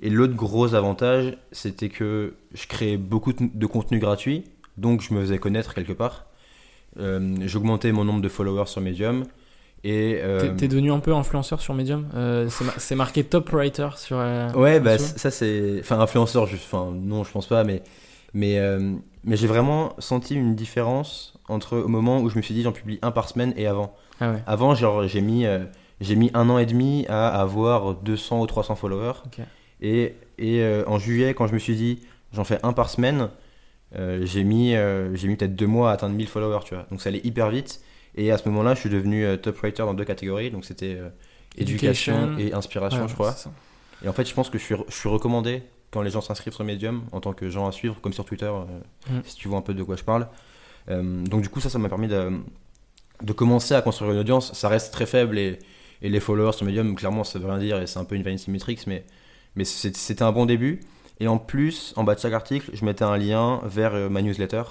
Et 0.01 0.09
l'autre 0.09 0.33
gros 0.33 0.75
avantage, 0.75 1.37
c'était 1.51 1.89
que 1.89 2.35
je 2.53 2.67
créais 2.67 2.97
beaucoup 2.97 3.33
de 3.33 3.65
contenu 3.65 3.99
gratuit, 3.99 4.45
donc 4.77 5.01
je 5.01 5.13
me 5.13 5.21
faisais 5.21 5.39
connaître 5.39 5.73
quelque 5.73 5.93
part. 5.93 6.25
Euh, 6.99 7.35
J'augmentais 7.41 7.91
mon 7.91 8.05
nombre 8.05 8.21
de 8.21 8.29
followers 8.29 8.67
sur 8.67 8.81
Medium. 8.81 9.25
Et 9.83 10.19
euh, 10.21 10.53
T'es 10.57 10.67
devenu 10.67 10.91
un 10.91 10.99
peu 10.99 11.13
influenceur 11.13 11.61
sur 11.61 11.73
Medium 11.73 12.07
euh, 12.13 12.49
C'est 12.77 12.95
marqué 12.95 13.23
top 13.23 13.49
writer 13.51 13.89
sur. 13.95 14.17
Ouais, 14.17 14.79
bah 14.79 14.97
ça 14.97 15.31
c'est. 15.31 15.77
Enfin, 15.79 15.99
influenceur, 15.99 16.43
enfin, 16.43 16.91
non, 16.93 17.23
je 17.23 17.31
pense 17.31 17.47
pas, 17.47 17.63
mais. 17.63 17.83
Mais, 18.35 18.59
mais 19.23 19.35
j'ai 19.37 19.47
vraiment 19.47 19.95
senti 19.97 20.35
une 20.35 20.53
différence 20.53 21.33
entre 21.47 21.79
au 21.79 21.87
moment 21.87 22.19
où 22.19 22.29
je 22.29 22.37
me 22.37 22.43
suis 22.43 22.53
dit 22.53 22.61
j'en 22.61 22.71
publie 22.71 22.99
un 23.01 23.09
par 23.09 23.27
semaine 23.27 23.53
et 23.57 23.65
avant. 23.65 23.95
Ah 24.21 24.31
ouais. 24.31 24.43
Avant, 24.45 24.75
genre, 24.75 25.07
j'ai 25.07 25.21
mis, 25.21 25.45
j'ai 25.99 26.15
mis 26.15 26.29
un 26.35 26.47
an 26.49 26.59
et 26.59 26.67
demi 26.67 27.07
à 27.09 27.27
avoir 27.29 27.95
200 27.95 28.41
ou 28.41 28.45
300 28.45 28.75
followers. 28.75 29.13
Et, 29.81 30.15
et 30.37 30.61
euh, 30.61 30.83
en 30.87 30.99
juillet, 30.99 31.33
quand 31.33 31.47
je 31.47 31.53
me 31.53 31.59
suis 31.59 31.75
dit 31.75 31.99
j'en 32.33 32.43
fais 32.43 32.59
un 32.63 32.73
par 32.73 32.89
semaine, 32.89 33.29
euh, 33.95 34.25
j'ai 34.25 34.43
mis, 34.43 34.75
euh, 34.75 35.15
j'ai 35.15 35.27
mis 35.27 35.35
peut-être 35.35 35.55
deux 35.55 35.67
mois 35.67 35.91
à 35.91 35.93
atteindre 35.93 36.15
1000 36.15 36.27
followers, 36.27 36.63
tu 36.65 36.75
vois. 36.75 36.85
Donc 36.91 37.01
ça 37.01 37.09
allait 37.09 37.21
hyper 37.23 37.49
vite. 37.49 37.81
Et 38.15 38.31
à 38.31 38.37
ce 38.37 38.47
moment-là, 38.49 38.73
je 38.75 38.81
suis 38.81 38.89
devenu 38.89 39.25
top 39.41 39.57
writer 39.59 39.83
dans 39.83 39.93
deux 39.93 40.05
catégories. 40.05 40.51
Donc 40.51 40.65
c'était 40.65 40.97
éducation, 41.57 42.37
et 42.37 42.53
inspiration, 42.53 43.03
Ouais, 43.03 43.07
je 43.07 43.13
crois. 43.13 43.35
Et 44.03 44.09
en 44.09 44.13
fait, 44.13 44.27
je 44.27 44.33
pense 44.33 44.49
que 44.49 44.57
je 44.57 44.63
suis, 44.63 44.75
je 44.87 44.95
suis 44.95 45.09
recommandé 45.09 45.63
quand 45.91 46.01
les 46.01 46.09
gens 46.09 46.21
s'inscrivent 46.21 46.53
sur 46.53 46.63
Medium 46.63 47.03
en 47.11 47.19
tant 47.19 47.33
que 47.33 47.49
gens 47.49 47.67
à 47.67 47.71
suivre, 47.71 47.99
comme 48.01 48.13
sur 48.13 48.25
Twitter, 48.25 48.51
Mm. 49.09 49.19
si 49.23 49.35
tu 49.35 49.47
vois 49.47 49.57
un 49.57 49.61
peu 49.61 49.73
de 49.73 49.83
quoi 49.83 49.95
je 49.95 50.03
parle. 50.03 50.27
Donc 50.87 51.41
du 51.41 51.49
coup, 51.49 51.59
ça, 51.59 51.69
ça 51.69 51.77
m'a 51.79 51.87
permis 51.89 52.07
de, 52.07 52.31
de 53.23 53.33
commencer 53.33 53.73
à 53.75 53.81
construire 53.81 54.11
une 54.11 54.19
audience. 54.19 54.53
Ça 54.53 54.69
reste 54.69 54.91
très 54.93 55.05
faible 55.05 55.37
et, 55.37 55.59
et 56.01 56.09
les 56.09 56.19
followers 56.19 56.53
sur 56.53 56.65
Medium, 56.65 56.95
clairement, 56.95 57.23
ça 57.23 57.39
veut 57.39 57.47
rien 57.47 57.59
dire 57.59 57.79
et 57.81 57.87
c'est 57.87 57.99
un 57.99 58.05
peu 58.05 58.15
une 58.15 58.23
vanity 58.23 58.49
metrics, 58.51 58.87
mais, 58.87 59.03
mais 59.55 59.63
c'était 59.65 60.23
un 60.23 60.31
bon 60.31 60.45
début. 60.45 60.79
Et 61.19 61.27
en 61.27 61.37
plus, 61.37 61.93
en 61.97 62.03
bas 62.03 62.15
de 62.15 62.19
chaque 62.19 62.33
article, 62.33 62.71
je 62.73 62.85
mettais 62.85 63.03
un 63.03 63.17
lien 63.17 63.61
vers 63.65 63.93
euh, 63.93 64.09
ma 64.09 64.21
newsletter. 64.21 64.63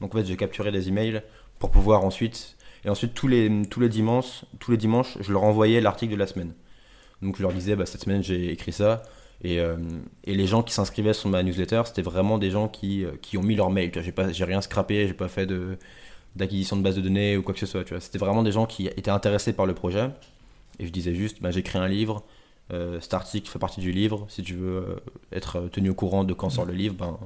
Donc 0.00 0.14
en 0.14 0.18
fait, 0.18 0.24
j'ai 0.24 0.36
capturé 0.36 0.72
des 0.72 0.88
emails 0.88 1.22
pour 1.58 1.70
pouvoir 1.70 2.04
ensuite. 2.04 2.56
Et 2.84 2.90
ensuite, 2.90 3.14
tous 3.14 3.28
les, 3.28 3.50
tous 3.70 3.78
les, 3.78 3.88
dimanches, 3.88 4.44
tous 4.58 4.72
les 4.72 4.76
dimanches, 4.76 5.16
je 5.20 5.32
leur 5.32 5.44
envoyais 5.44 5.80
l'article 5.80 6.12
de 6.12 6.18
la 6.18 6.26
semaine. 6.26 6.54
Donc 7.22 7.36
je 7.36 7.42
leur 7.42 7.52
disais, 7.52 7.76
bah, 7.76 7.86
cette 7.86 8.02
semaine, 8.02 8.22
j'ai 8.22 8.50
écrit 8.50 8.72
ça. 8.72 9.04
Et, 9.44 9.60
euh, 9.60 9.76
et 10.24 10.34
les 10.34 10.46
gens 10.46 10.62
qui 10.64 10.74
s'inscrivaient 10.74 11.12
sur 11.12 11.28
ma 11.28 11.42
newsletter, 11.44 11.82
c'était 11.86 12.02
vraiment 12.02 12.38
des 12.38 12.50
gens 12.50 12.68
qui, 12.68 13.04
euh, 13.04 13.12
qui 13.22 13.38
ont 13.38 13.42
mis 13.42 13.54
leur 13.54 13.70
mail. 13.70 13.92
J'ai 13.94 14.12
pas, 14.12 14.26
rien 14.26 14.60
scrappé, 14.60 15.06
j'ai 15.06 15.14
pas 15.14 15.28
fait 15.28 15.48
d'acquisition 16.34 16.76
de 16.76 16.82
base 16.82 16.96
de 16.96 17.00
données 17.00 17.36
ou 17.36 17.42
quoi 17.42 17.54
que 17.54 17.60
ce 17.60 17.66
soit. 17.66 17.84
C'était 18.00 18.18
vraiment 18.18 18.42
des 18.42 18.52
gens 18.52 18.66
qui 18.66 18.88
étaient 18.88 19.10
intéressés 19.10 19.52
par 19.52 19.66
le 19.66 19.74
projet. 19.74 20.10
Et 20.80 20.86
je 20.86 20.90
disais 20.90 21.14
juste, 21.14 21.40
bah, 21.40 21.52
j'ai 21.52 21.60
écrit 21.60 21.78
un 21.78 21.88
livre. 21.88 22.24
Euh, 22.72 23.00
cet 23.00 23.14
article 23.14 23.48
fait 23.50 23.58
partie 23.58 23.80
du 23.80 23.92
livre. 23.92 24.26
Si 24.28 24.42
tu 24.42 24.54
veux 24.54 24.76
euh, 24.76 24.96
être 25.32 25.68
tenu 25.72 25.90
au 25.90 25.94
courant 25.94 26.24
de 26.24 26.32
quand 26.34 26.50
sort 26.50 26.64
le 26.64 26.72
livre, 26.72 26.94
ben, 26.94 27.18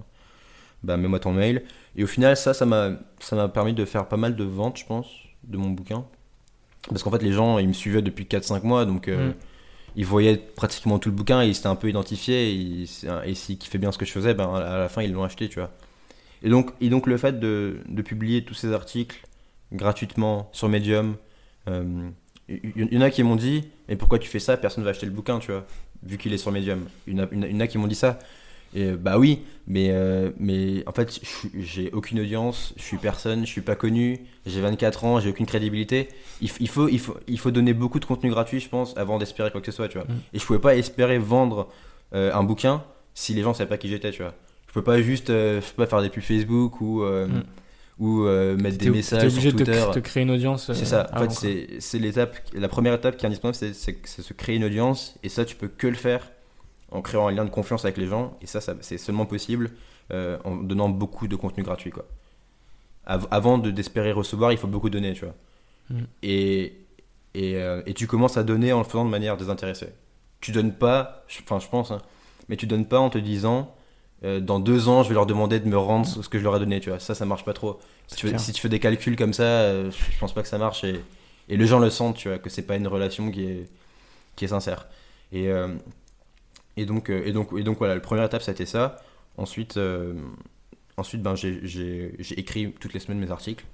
ben 0.83 0.97
mets-moi 0.97 1.21
ton 1.21 1.33
mail. 1.33 1.65
Et 1.97 2.05
au 2.05 2.07
final, 2.07 2.37
ça, 2.37 2.55
ça 2.55 2.67
m'a, 2.67 2.93
ça 3.21 3.37
m'a 3.37 3.49
permis 3.49 3.75
de 3.75 3.85
faire 3.85 4.09
pas 4.09 4.17
mal 4.17 4.37
de 4.37 4.45
ventes, 4.45 4.79
je 4.79 4.87
pense, 4.87 5.09
de 5.45 5.57
mon 5.57 5.71
bouquin. 5.71 6.05
Parce 6.89 7.03
qu'en 7.03 7.11
fait, 7.11 7.23
les 7.23 7.33
gens, 7.33 7.59
ils 7.59 7.69
me 7.69 7.73
suivaient 7.73 8.03
depuis 8.03 8.25
4-5 8.25 8.65
mois, 8.65 8.85
donc 8.85 9.09
euh, 9.09 9.31
Mm. 9.31 9.35
ils 9.97 10.07
voyaient 10.07 10.37
pratiquement 10.37 10.99
tout 10.99 11.09
le 11.09 11.15
bouquin, 11.15 11.43
et 11.43 11.49
ils 11.49 11.55
s'étaient 11.55 11.69
un 11.69 11.77
peu 11.77 11.89
identifiés, 11.89 12.53
et, 12.53 12.87
et 13.25 13.35
s'ils 13.35 13.59
kiffaient 13.59 13.79
bien 13.79 13.93
ce 13.93 13.99
que 13.99 14.05
je 14.05 14.13
faisais, 14.13 14.35
ben, 14.35 14.53
à 14.55 14.79
la 14.79 14.89
fin, 14.89 15.03
ils 15.03 15.13
l'ont 15.13 15.25
acheté, 15.25 15.49
tu 15.49 15.59
vois. 15.59 15.71
Et 16.43 16.51
donc, 16.51 16.71
et 16.81 16.89
donc 16.91 17.07
le 17.07 17.17
fait 17.17 17.41
de, 17.41 17.79
de 17.89 18.03
publier 18.03 18.45
tous 18.45 18.55
ces 18.55 18.73
articles 18.73 19.27
gratuitement 19.73 20.49
sur 20.53 20.69
Medium, 20.69 21.17
euh, 21.69 22.09
il 22.49 22.93
y, 22.93 22.99
en 22.99 23.01
a 23.01 23.11
qui 23.11 23.23
m'ont 23.23 23.37
dit, 23.37 23.65
mais 23.89 23.97
pourquoi 23.97 24.19
tu 24.19 24.29
fais 24.29 24.39
ça? 24.39 24.57
Personne 24.57 24.85
va 24.85 24.91
acheter 24.91 25.07
le 25.07 25.13
bouquin, 25.13 25.39
tu 25.39 25.51
vois, 25.51 25.67
vu 26.03 26.17
qu'il 26.17 26.33
est 26.33 26.39
sur 26.39 26.53
Medium. 26.53 26.85
Il 27.07 27.19
y 27.19 27.21
en 27.21 27.61
a, 27.61 27.67
qui 27.67 27.79
m'ont 27.79 27.89
dit 27.89 27.97
ça. 27.97 28.19
Et 28.75 28.93
bah 28.93 29.19
oui, 29.19 29.43
mais, 29.67 29.89
euh, 29.91 30.31
mais 30.39 30.85
en 30.87 30.93
fait, 30.93 31.21
j'ai 31.59 31.91
aucune 31.93 32.21
audience, 32.21 32.75
je 32.77 32.83
suis 32.83 32.99
personne, 32.99 33.47
je 33.47 33.51
suis 33.51 33.63
pas 33.63 33.75
connu, 33.75 34.21
j'ai 34.45 34.61
24 34.61 35.05
ans, 35.05 35.21
j'ai 35.21 35.31
aucune 35.31 35.47
crédibilité. 35.47 36.09
Il, 36.41 36.51
il 36.61 36.69
faut, 36.69 36.89
il, 36.89 36.99
faut, 36.99 37.17
il 37.27 37.39
faut 37.39 37.51
donner 37.51 37.73
beaucoup 37.73 38.01
de 38.01 38.05
contenu 38.05 38.31
gratuit, 38.31 38.61
je 38.61 38.69
pense, 38.69 38.97
avant 38.97 39.19
d'espérer 39.19 39.51
quoi 39.51 39.61
que 39.61 39.67
ce 39.67 39.73
soit, 39.73 39.89
tu 39.89 39.99
vois. 39.99 40.07
Mm. 40.07 40.19
Et 40.35 40.39
je 40.39 40.45
pouvais 40.45 40.59
pas 40.59 40.77
espérer 40.77 41.19
vendre 41.19 41.69
euh, 42.15 42.33
un 42.33 42.43
bouquin 42.43 42.85
si 43.15 43.35
les 43.35 43.43
gens 43.43 43.55
savaient 43.55 43.69
pas 43.69 43.79
qui 43.79 43.89
j'étais, 43.89 44.11
tu 44.11 44.23
vois. 44.23 44.35
Je 44.69 44.73
peux 44.73 44.83
pas 44.83 45.01
juste 45.01 45.31
euh, 45.31 45.61
je 45.63 45.71
peux 45.73 45.85
pas 45.85 45.87
faire 45.87 46.03
des 46.03 46.11
pubs 46.11 46.23
Facebook 46.23 46.81
ou, 46.81 47.03
Mm. 47.03 47.43
Ou 47.99 48.23
euh, 48.25 48.57
mettre 48.59 48.77
des 48.79 48.91
messages 48.91 49.33
obligé 49.33 49.49
sur 49.51 49.59
de 49.59 49.65
te, 49.65 49.71
Twitter. 49.71 49.87
cr- 49.87 49.95
te 49.95 49.99
créer 50.01 50.23
une 50.25 50.31
audience. 50.31 50.69
euh, 50.71 50.75
C'est 50.75 50.85
ça. 50.85 51.09
En 51.15 51.29
fait, 51.31 51.79
c'est 51.81 51.99
l'étape, 51.99 52.37
la 52.53 52.69
première 52.69 52.93
étape 52.95 53.17
qui 53.17 53.25
est 53.25 53.29
indispensable, 53.29 53.75
c'est- 53.75 54.07
se 54.07 54.33
créer 54.35 54.57
une 54.57 54.65
audience. 54.65 55.15
Et 55.23 55.29
ça, 55.31 55.45
tu 55.45 55.57
peux 55.57 55.69
que 55.69 55.87
le 55.87 55.95
faire 55.95 56.31
en 56.91 57.01
créant 57.03 57.27
un 57.29 57.33
lien 57.33 57.45
de 57.45 57.51
confiance 57.51 57.85
avec 57.85 57.97
les 57.97 58.07
gens. 58.07 58.37
Et 58.43 58.47
ça, 58.47 58.61
ça 58.61 58.75
c'est 58.81 58.99
seulement 58.99 59.27
possible 59.27 59.71
euh, 60.13 60.37
en 60.45 60.57
donnant 60.57 60.89
beaucoup 60.89 61.27
de 61.27 61.37
contenu 61.37 61.63
gratuit, 61.65 61.91
quoi. 61.91 62.05
Av- 63.07 63.27
avant 63.31 63.59
de 63.59 63.71
d'espérer 63.71 64.13
recevoir, 64.13 64.53
il 64.53 64.59
faut 64.59 64.67
beaucoup 64.69 64.91
donner, 64.91 65.13
tu 65.15 65.25
vois. 65.25 65.35
Mm. 65.91 66.05
Et 66.23 66.77
et, 67.35 67.57
euh, 67.57 67.83
et 67.87 67.93
tu 67.95 68.07
commences 68.07 68.37
à 68.37 68.43
donner 68.45 68.73
en 68.73 68.79
le 68.79 68.85
faisant 68.85 69.05
de 69.05 69.11
manière 69.11 69.37
désintéressée. 69.37 69.89
Tu 70.41 70.53
donnes 70.53 70.73
pas, 70.73 71.25
enfin, 71.43 71.59
je 71.61 71.69
pense, 71.69 71.91
hein, 71.91 71.99
mais 72.49 72.57
tu 72.57 72.67
donnes 72.67 72.87
pas 72.87 72.99
en 72.99 73.11
te 73.11 73.19
disant. 73.19 73.75
Euh, 74.25 74.41
dans 74.41 74.61
deux 74.61 74.89
ans, 74.89 75.03
je 75.03 75.09
vais 75.09 75.15
leur 75.15 75.27
demander 75.27 75.61
de 75.61 75.69
me 75.69 75.77
rendre 75.79 76.07
ce 76.07 76.29
que 76.29 76.39
je 76.39 76.45
leur 76.45 76.57
ai 76.57 76.59
donné, 76.59 76.81
tu 76.81 76.89
vois. 76.91 76.99
Ça, 76.99 77.15
ça 77.15 77.27
marche 77.27 77.45
pas 77.45 77.53
trop. 77.53 77.79
Si 78.07 78.17
tu, 78.17 78.23
fais, 78.23 78.29
clair. 78.33 78.41
si 78.41 78.53
tu 78.53 78.61
fais 78.61 78.69
des 78.69 78.81
calculs 78.81 79.17
comme 79.17 79.33
ça, 79.33 79.43
euh, 79.43 79.91
je 79.91 80.19
pense 80.19 80.33
pas 80.33 80.43
que 80.43 80.49
ça 80.49 80.59
marche. 80.59 80.85
Et, 80.85 81.01
et 81.49 81.57
les 81.57 81.67
gens 81.67 81.79
le 81.79 81.91
sentent, 81.91 82.17
tu 82.17 82.29
vois, 82.29 82.39
que 82.39 82.49
c'est 82.51 82.63
pas 82.63 82.77
une 82.77 82.89
relation 82.89 83.31
qui 83.31 83.45
est, 83.45 83.69
qui 84.37 84.45
est 84.47 84.49
sincère. 84.49 84.87
Et, 85.33 85.49
euh, 85.49 85.69
et, 86.77 86.87
donc, 86.87 87.11
euh, 87.11 87.23
et, 87.27 87.33
donc, 87.33 87.51
et 87.57 87.63
donc, 87.63 87.79
voilà, 87.79 87.95
la 87.95 88.01
première 88.01 88.25
étape, 88.25 88.43
ça 88.43 88.53
a 88.53 88.55
été 88.55 88.67
ça. 88.67 88.97
Ensuite, 89.37 89.79
ensuite 90.97 91.21
ben, 91.23 91.35
j'ai- 91.35 92.15
écrit 92.39 92.73
toutes 92.81 92.95
les 92.95 93.01
semaines 93.01 93.19
mes 93.19 93.31
articles. 93.31 93.67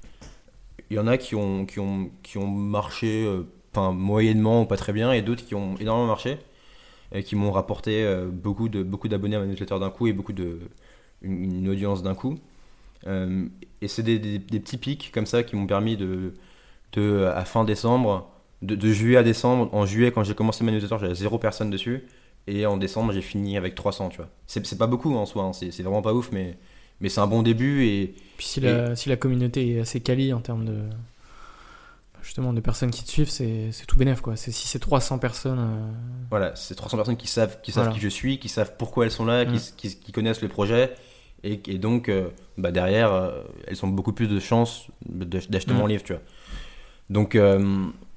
Il 0.91 0.97
y 0.97 0.99
en 0.99 1.07
a 1.07 1.17
qui 1.19 1.37
ont, 1.37 1.65
qui 1.67 1.79
ont, 1.79 2.11
qui 2.25 2.37
ont 2.39 2.49
marché, 2.49 3.29
moyennement 3.77 4.63
ou 4.63 4.67
pas 4.67 4.77
très 4.77 4.93
bien, 4.93 5.13
et 5.13 5.23
d'autres 5.23 5.45
qui 5.45 5.55
ont 5.55 5.77
énormément 5.79 6.09
marché, 6.09 6.39
qui 7.21 7.37
m'ont 7.37 7.53
rapporté 7.53 8.05
euh, 8.05 8.29
beaucoup 8.31 8.69
de 8.69 8.83
beaucoup 8.83 9.09
d'abonnés 9.09 9.37
à 9.37 9.41
ma 9.41 9.47
newsletter 9.47 9.79
d'un 9.79 9.91
coup 9.91 10.07
et 10.07 10.13
beaucoup 10.13 10.33
de, 10.33 10.61
une, 11.23 11.57
une 11.57 11.69
audience 11.69 12.03
d'un 12.03 12.15
coup. 12.15 12.39
Euh, 13.07 13.47
et 13.81 13.89
c'est 13.89 14.03
des, 14.03 14.19
des- 14.19 14.39
des 14.39 14.61
petits 14.61 14.79
pics 14.79 15.11
comme 15.13 15.27
ça 15.27 15.43
qui 15.43 15.57
m'ont 15.57 15.67
permis 15.67 15.97
de, 15.97 16.35
de, 16.95 17.27
à 17.35 17.45
fin 17.45 17.65
décembre, 17.65 18.31
de, 18.63 18.75
de 18.77 18.93
juillet 18.93 19.19
à 19.19 19.23
décembre, 19.25 19.71
en 19.75 19.87
juillet 19.87 20.13
quand 20.13 20.25
j'ai 20.25 20.35
commencé 20.35 20.65
ma 20.65 20.73
newsletter, 20.73 20.97
j'avais 21.01 21.15
zéro 21.15 21.39
personne 21.39 21.71
dessus, 21.71 22.05
et 22.49 22.67
en 22.67 22.77
décembre 22.79 23.13
j'ai 23.13 23.23
fini 23.23 23.57
avec 23.57 23.75
300, 23.75 24.09
tu 24.11 24.19
vois. 24.19 24.31
C'est 24.47 24.67
c'est 24.67 24.79
pas 24.79 24.87
beaucoup 24.89 25.15
en 25.15 25.27
soi, 25.27 25.45
hein, 25.45 25.53
c'est 25.55 25.71
c'est 25.73 25.83
vraiment 25.85 26.03
pas 26.03 26.15
ouf, 26.15 26.31
mais, 26.33 26.59
mais 27.01 27.09
c'est 27.11 27.21
un 27.21 27.27
bon 27.29 27.43
début, 27.43 27.85
et 27.87 28.15
Puis 28.37 28.47
si 28.47 28.61
la, 28.61 28.97
si 28.97 29.09
la 29.09 29.17
communauté 29.17 29.71
est 29.77 29.81
assez 29.81 30.01
quali 30.01 30.33
en 30.33 30.41
termes 30.41 30.65
de 30.65 30.89
justement 32.23 32.53
de 32.53 32.61
personnes 32.61 32.91
qui 32.91 33.03
te 33.05 33.11
suivent, 33.11 33.29
c'est 33.31 33.71
tout 33.87 33.97
bénef 33.97 34.21
quoi. 34.21 34.37
C'est 34.37 34.53
si 34.53 34.67
c'est 34.69 34.79
300 34.79 35.19
personnes. 35.19 35.59
euh, 35.59 35.93
voilà, 36.31 36.55
c'est 36.57 36.75
300 36.75 36.97
personnes 36.97 37.17
qui 37.17 37.27
savent, 37.29 37.61
qui 37.63 37.73
savent 37.73 37.85
Voilà. 37.85 37.99
qui 37.99 38.03
je 38.03 38.09
suis, 38.09 38.39
qui 38.39 38.49
savent 38.49 38.73
pourquoi 38.79 39.05
elles 39.05 39.11
sont 39.11 39.25
là, 39.25 39.45
Mm. 39.45 39.53
qui, 39.57 39.73
qui, 39.77 39.97
qui 39.99 40.13
connaissent 40.13 40.41
le 40.43 40.49
projet, 40.49 40.93
et, 41.45 41.61
et 41.67 41.79
donc 41.79 42.09
euh, 42.09 42.29
bah 42.57 42.71
derrière, 42.71 43.13
euh, 43.13 43.43
elles 43.67 43.85
ont 43.85 43.89
beaucoup 43.89 44.13
plus 44.13 44.29
de 44.29 44.39
chances 44.41 44.87
d'acheter 45.07 45.73
Mm. 45.75 45.77
mon 45.77 45.87
livre, 45.87 46.03
tu 46.05 46.13
vois. 46.13 46.23
Donc, 47.11 47.37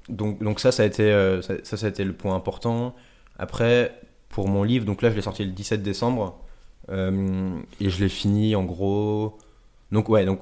donc, 0.08 0.42
donc 0.42 0.60
ça, 0.60 0.72
ça 0.72 0.84
a, 0.84 0.86
été, 0.86 1.10
ça, 1.42 1.54
ça, 1.64 1.76
ça 1.76 1.86
a 1.86 1.88
été 1.88 2.04
le 2.04 2.12
point 2.14 2.34
important. 2.34 2.94
Après, 3.38 4.00
pour 4.30 4.48
mon 4.48 4.62
livre, 4.62 4.86
donc 4.86 5.02
là, 5.02 5.10
je 5.10 5.16
l'ai 5.16 5.22
sorti 5.22 5.44
le 5.44 5.50
17 5.50 5.82
décembre, 5.82 6.38
et 6.90 7.90
je 7.90 8.00
l'ai 8.00 8.08
fini 8.08 8.54
en 8.56 8.64
gros. 8.64 9.36
Donc, 9.92 10.08
ouais, 10.08 10.24
donc, 10.24 10.40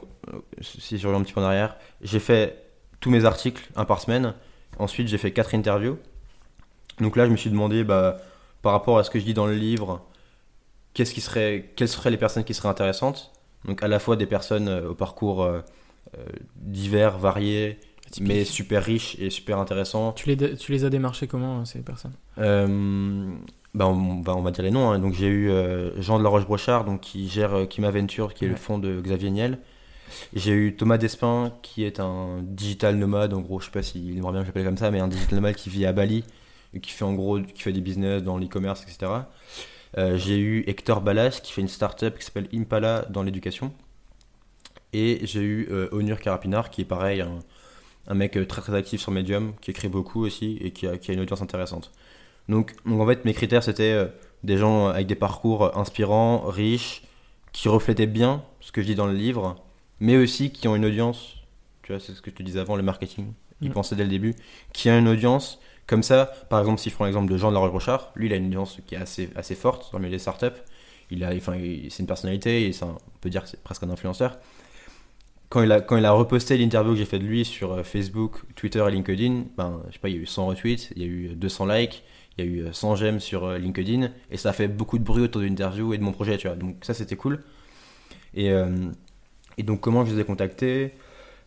si 0.61 0.99
je 0.99 1.07
reviens 1.07 1.21
un 1.21 1.25
petit 1.25 1.33
peu 1.33 1.41
en 1.41 1.45
arrière, 1.45 1.77
j'ai 2.03 2.21
fait 2.21 2.64
tous 3.05 3.11
mes 3.11 3.27
articles, 3.27 3.69
un 3.77 3.85
par 3.85 4.01
semaine. 4.01 4.33
Ensuite, 4.79 5.09
j'ai 5.09 5.19
fait 5.19 5.31
quatre 5.31 5.55
interviews. 5.55 5.99
Donc 7.03 7.17
là, 7.17 7.27
je 7.27 7.31
me 7.33 7.37
suis 7.37 7.51
demandé, 7.51 7.85
bah, 7.85 8.17
par 8.63 8.73
rapport 8.73 8.97
à 8.97 9.05
ce 9.05 9.11
que 9.11 9.19
je 9.19 9.27
dis 9.27 9.35
dans 9.35 9.47
le 9.47 9.53
livre, 9.55 10.01
qu'est-ce 10.95 11.13
qui 11.13 11.21
serait, 11.21 11.71
quelles 11.77 11.89
seraient 11.89 12.11
les 12.11 12.17
personnes 12.17 12.45
qui 12.45 12.55
seraient 12.55 12.71
intéressantes? 12.71 13.31
Donc 13.67 13.83
à 13.83 13.89
la 13.89 13.99
fois 13.99 14.17
des 14.17 14.25
personnes 14.25 14.69
euh, 14.69 14.89
au 14.89 14.95
parcours 14.95 15.43
euh, 15.43 15.61
euh, 16.17 16.25
divers, 16.57 17.19
variés, 17.19 17.79
mais 18.23 18.45
super 18.45 18.83
riches 18.83 19.17
et 19.19 19.29
super 19.29 19.59
intéressants. 19.59 20.13
Tu 20.13 20.35
les, 20.35 20.57
tu 20.57 20.73
les 20.73 20.87
as 20.87 20.91
démarchés 20.91 21.27
comment 21.27 21.67
ces 21.67 21.81
personnes? 21.83 22.15
Euh, 22.39 23.35
bah, 23.75 23.87
on, 23.87 24.23
va- 24.23 24.35
on 24.35 24.41
va 24.41 24.51
dire 24.51 24.65
les 24.65 24.71
noms. 24.71 24.91
hein. 24.91 24.99
Donc 24.99 25.13
j'ai 25.13 25.27
eu 25.27 25.51
euh, 25.51 26.01
Jean 26.01 26.19
de 26.19 26.25
la 26.25 26.31
Roche-Brochard, 26.31 26.87
donc 26.87 27.03
qui 27.03 27.29
gère 27.29 27.69
Kima 27.69 27.91
Venture, 27.91 28.33
qui 28.33 28.47
est 28.47 28.49
le 28.49 28.57
fonds 28.57 28.79
de 28.79 28.99
Xavier 29.03 29.31
Niel. 29.31 29.59
J'ai 30.35 30.53
eu 30.53 30.77
Thomas 30.77 30.99
Despins, 30.99 31.53
qui 31.63 31.85
est 31.85 32.01
un 32.01 32.41
digital 32.43 32.97
nomade. 32.97 33.35
En 33.35 33.41
gros, 33.41 33.61
je 33.61 33.67
sais 33.67 33.71
pas 33.71 33.83
s'il 33.83 34.17
aimerait 34.17 34.33
bien 34.33 34.41
que 34.41 34.47
je 34.47 34.51
l'appelle 34.51 34.65
comme 34.65 34.77
ça, 34.77 34.91
mais 34.91 35.01
un 35.01 35.09
digital 35.09 35.37
nomade 35.37 35.55
qui 35.55 35.71
vit 35.71 35.87
à 35.87 35.93
Bali, 35.93 36.25
et 36.75 36.81
qui 36.81 36.91
fait 36.91 37.05
en 37.05 37.15
gros, 37.15 37.41
qui 37.41 37.63
fait 37.63 37.73
des 37.73 37.81
business 37.81 38.23
dans 38.23 38.39
l'e-commerce, 38.39 38.83
etc. 38.83 39.13
Euh, 39.97 40.17
j'ai 40.17 40.39
eu 40.39 40.65
Hector 40.67 41.01
Ballas, 41.01 41.41
qui 41.43 41.53
fait 41.53 41.61
une 41.61 41.69
startup 41.69 42.19
qui 42.19 42.25
s'appelle 42.25 42.49
Impala 42.53 43.07
dans 43.11 43.23
l'éducation. 43.23 43.73
Et 44.93 45.21
j'ai 45.23 45.41
eu 45.41 45.69
euh, 45.71 45.89
Onur 45.93 46.21
Karapinar, 46.21 46.71
qui 46.71 46.83
est 46.83 46.85
pareil, 46.85 47.25
un, 48.07 48.15
mec 48.15 48.37
euh, 48.37 48.47
très 48.47 48.63
très 48.63 48.75
actif 48.75 49.01
sur 49.01 49.13
Medium, 49.13 49.55
qui 49.61 49.71
écrit 49.71 49.89
beaucoup 49.89 50.25
aussi 50.25 50.59
et 50.61 50.71
qui 50.73 50.87
a, 50.87 50.99
qui 50.99 51.11
a 51.11 51.15
une 51.15 51.21
audience 51.21 51.43
intéressante. 51.43 51.93
Donc, 52.49 52.75
donc 52.85 53.01
en 53.01 53.07
fait, 53.07 53.25
mes 53.25 53.35
critères, 53.35 53.63
c'était 53.63 54.09
des 54.43 54.59
gens 54.59 54.89
avec 54.89 55.07
des 55.07 55.15
parcours 55.15 55.77
inspirants, 55.77 56.43
riches, 56.47 57.03
qui 57.53 57.69
reflétaient 57.69 58.07
bien 58.07 58.43
ce 58.61 58.73
que 58.73 58.83
je 58.83 58.87
dis 58.87 58.95
dans 58.95 59.07
le 59.07 59.15
livre, 59.15 59.57
mais 60.01 60.17
aussi 60.17 60.51
qui 60.51 60.69
ont 60.69 60.77
une 60.77 60.85
audience, 60.85 61.37
tu 61.83 61.93
vois, 61.93 62.01
c'est 62.01 62.13
ce 62.15 62.23
que 62.23 62.31
je 62.31 62.37
te 62.37 62.43
disais 62.43 62.61
avant, 62.61 62.77
le 62.77 62.83
marketing, 62.83 63.33
il 63.63 63.71
Mm. 63.71 63.73
pensait 63.73 63.97
dès 63.97 64.05
le 64.05 64.11
début, 64.11 64.35
qui 64.73 64.89
a 64.91 64.99
une 64.99 65.09
audience 65.09 65.61
comme 65.87 66.03
ça. 66.03 66.27
Par 66.51 66.61
exemple, 66.61 66.81
si 66.81 66.91
je 66.91 66.95
prends 66.95 67.05
l'exemple 67.05 67.31
de 67.31 67.37
Jean 67.39 67.49
de 67.51 67.55
la 67.55 67.61
Roche-Brochard, 67.61 68.13
lui, 68.17 68.27
il 68.27 68.33
a 68.33 68.37
une 68.37 68.47
audience 68.47 68.79
qui 68.87 68.95
est 68.95 68.99
assez, 68.99 69.31
assez 69.37 69.55
forte 69.55 69.93
dans 69.93 69.99
le 69.99 70.05
milieu 70.05 70.17
des 70.17 70.21
startups. 70.21 70.47
Il 71.11 71.23
a, 71.25 71.35
enfin, 71.35 71.55
c'est 71.91 71.99
une 72.01 72.07
personnalité, 72.07 72.67
et 72.69 72.73
on 72.83 72.97
peut 73.21 73.31
dire 73.31 73.43
que 73.45 73.49
c'est 73.49 73.63
presque 73.63 73.83
un 73.83 73.91
influenceur. 73.91 74.39
Quand 75.51 75.63
il, 75.63 75.71
a, 75.71 75.81
quand 75.81 75.97
il 75.97 76.05
a 76.05 76.11
reposté 76.13 76.57
l'interview 76.59 76.93
que 76.93 76.99
j'ai 76.99 77.05
fait 77.05 77.19
de 77.21 77.25
lui 77.25 77.45
sur 77.45 77.73
euh, 77.73 77.83
Facebook, 77.85 78.43
Twitter 78.57 78.85
et 78.89 78.91
LinkedIn, 78.91 79.45
ben, 79.57 79.83
je 79.89 79.93
sais 79.93 79.99
pas, 80.01 80.09
il 80.09 80.17
y 80.17 80.19
a 80.19 80.23
eu 80.23 80.27
100 80.27 80.47
retweets, 80.47 80.91
il 80.97 81.03
y 81.03 81.05
a 81.05 81.09
eu 81.09 81.29
200 81.37 81.67
likes, 81.67 82.03
il 82.37 82.45
y 82.45 82.49
a 82.49 82.51
eu 82.51 82.73
100 82.73 82.97
j'aime 82.97 83.21
sur 83.21 83.45
euh, 83.45 83.59
LinkedIn, 83.59 84.11
et 84.31 84.37
ça 84.37 84.51
a 84.51 84.53
fait 84.53 84.67
beaucoup 84.67 84.99
de 84.99 85.05
bruit 85.05 85.23
autour 85.23 85.43
de 85.43 85.47
l'interview 85.47 85.95
et 85.95 85.99
de 85.99 86.03
mon 86.03 86.13
projet, 86.13 86.39
tu 86.39 86.49
vois. 86.49 86.57
Donc 86.57 86.77
ça, 86.83 86.93
c'était 86.95 87.17
cool. 87.17 87.45
Et, 88.35 88.51
euh, 88.51 88.91
Et 89.59 89.63
donc, 89.63 89.81
comment 89.81 90.05
je 90.05 90.15
les 90.15 90.21
ai 90.21 90.25
contactés 90.25 90.93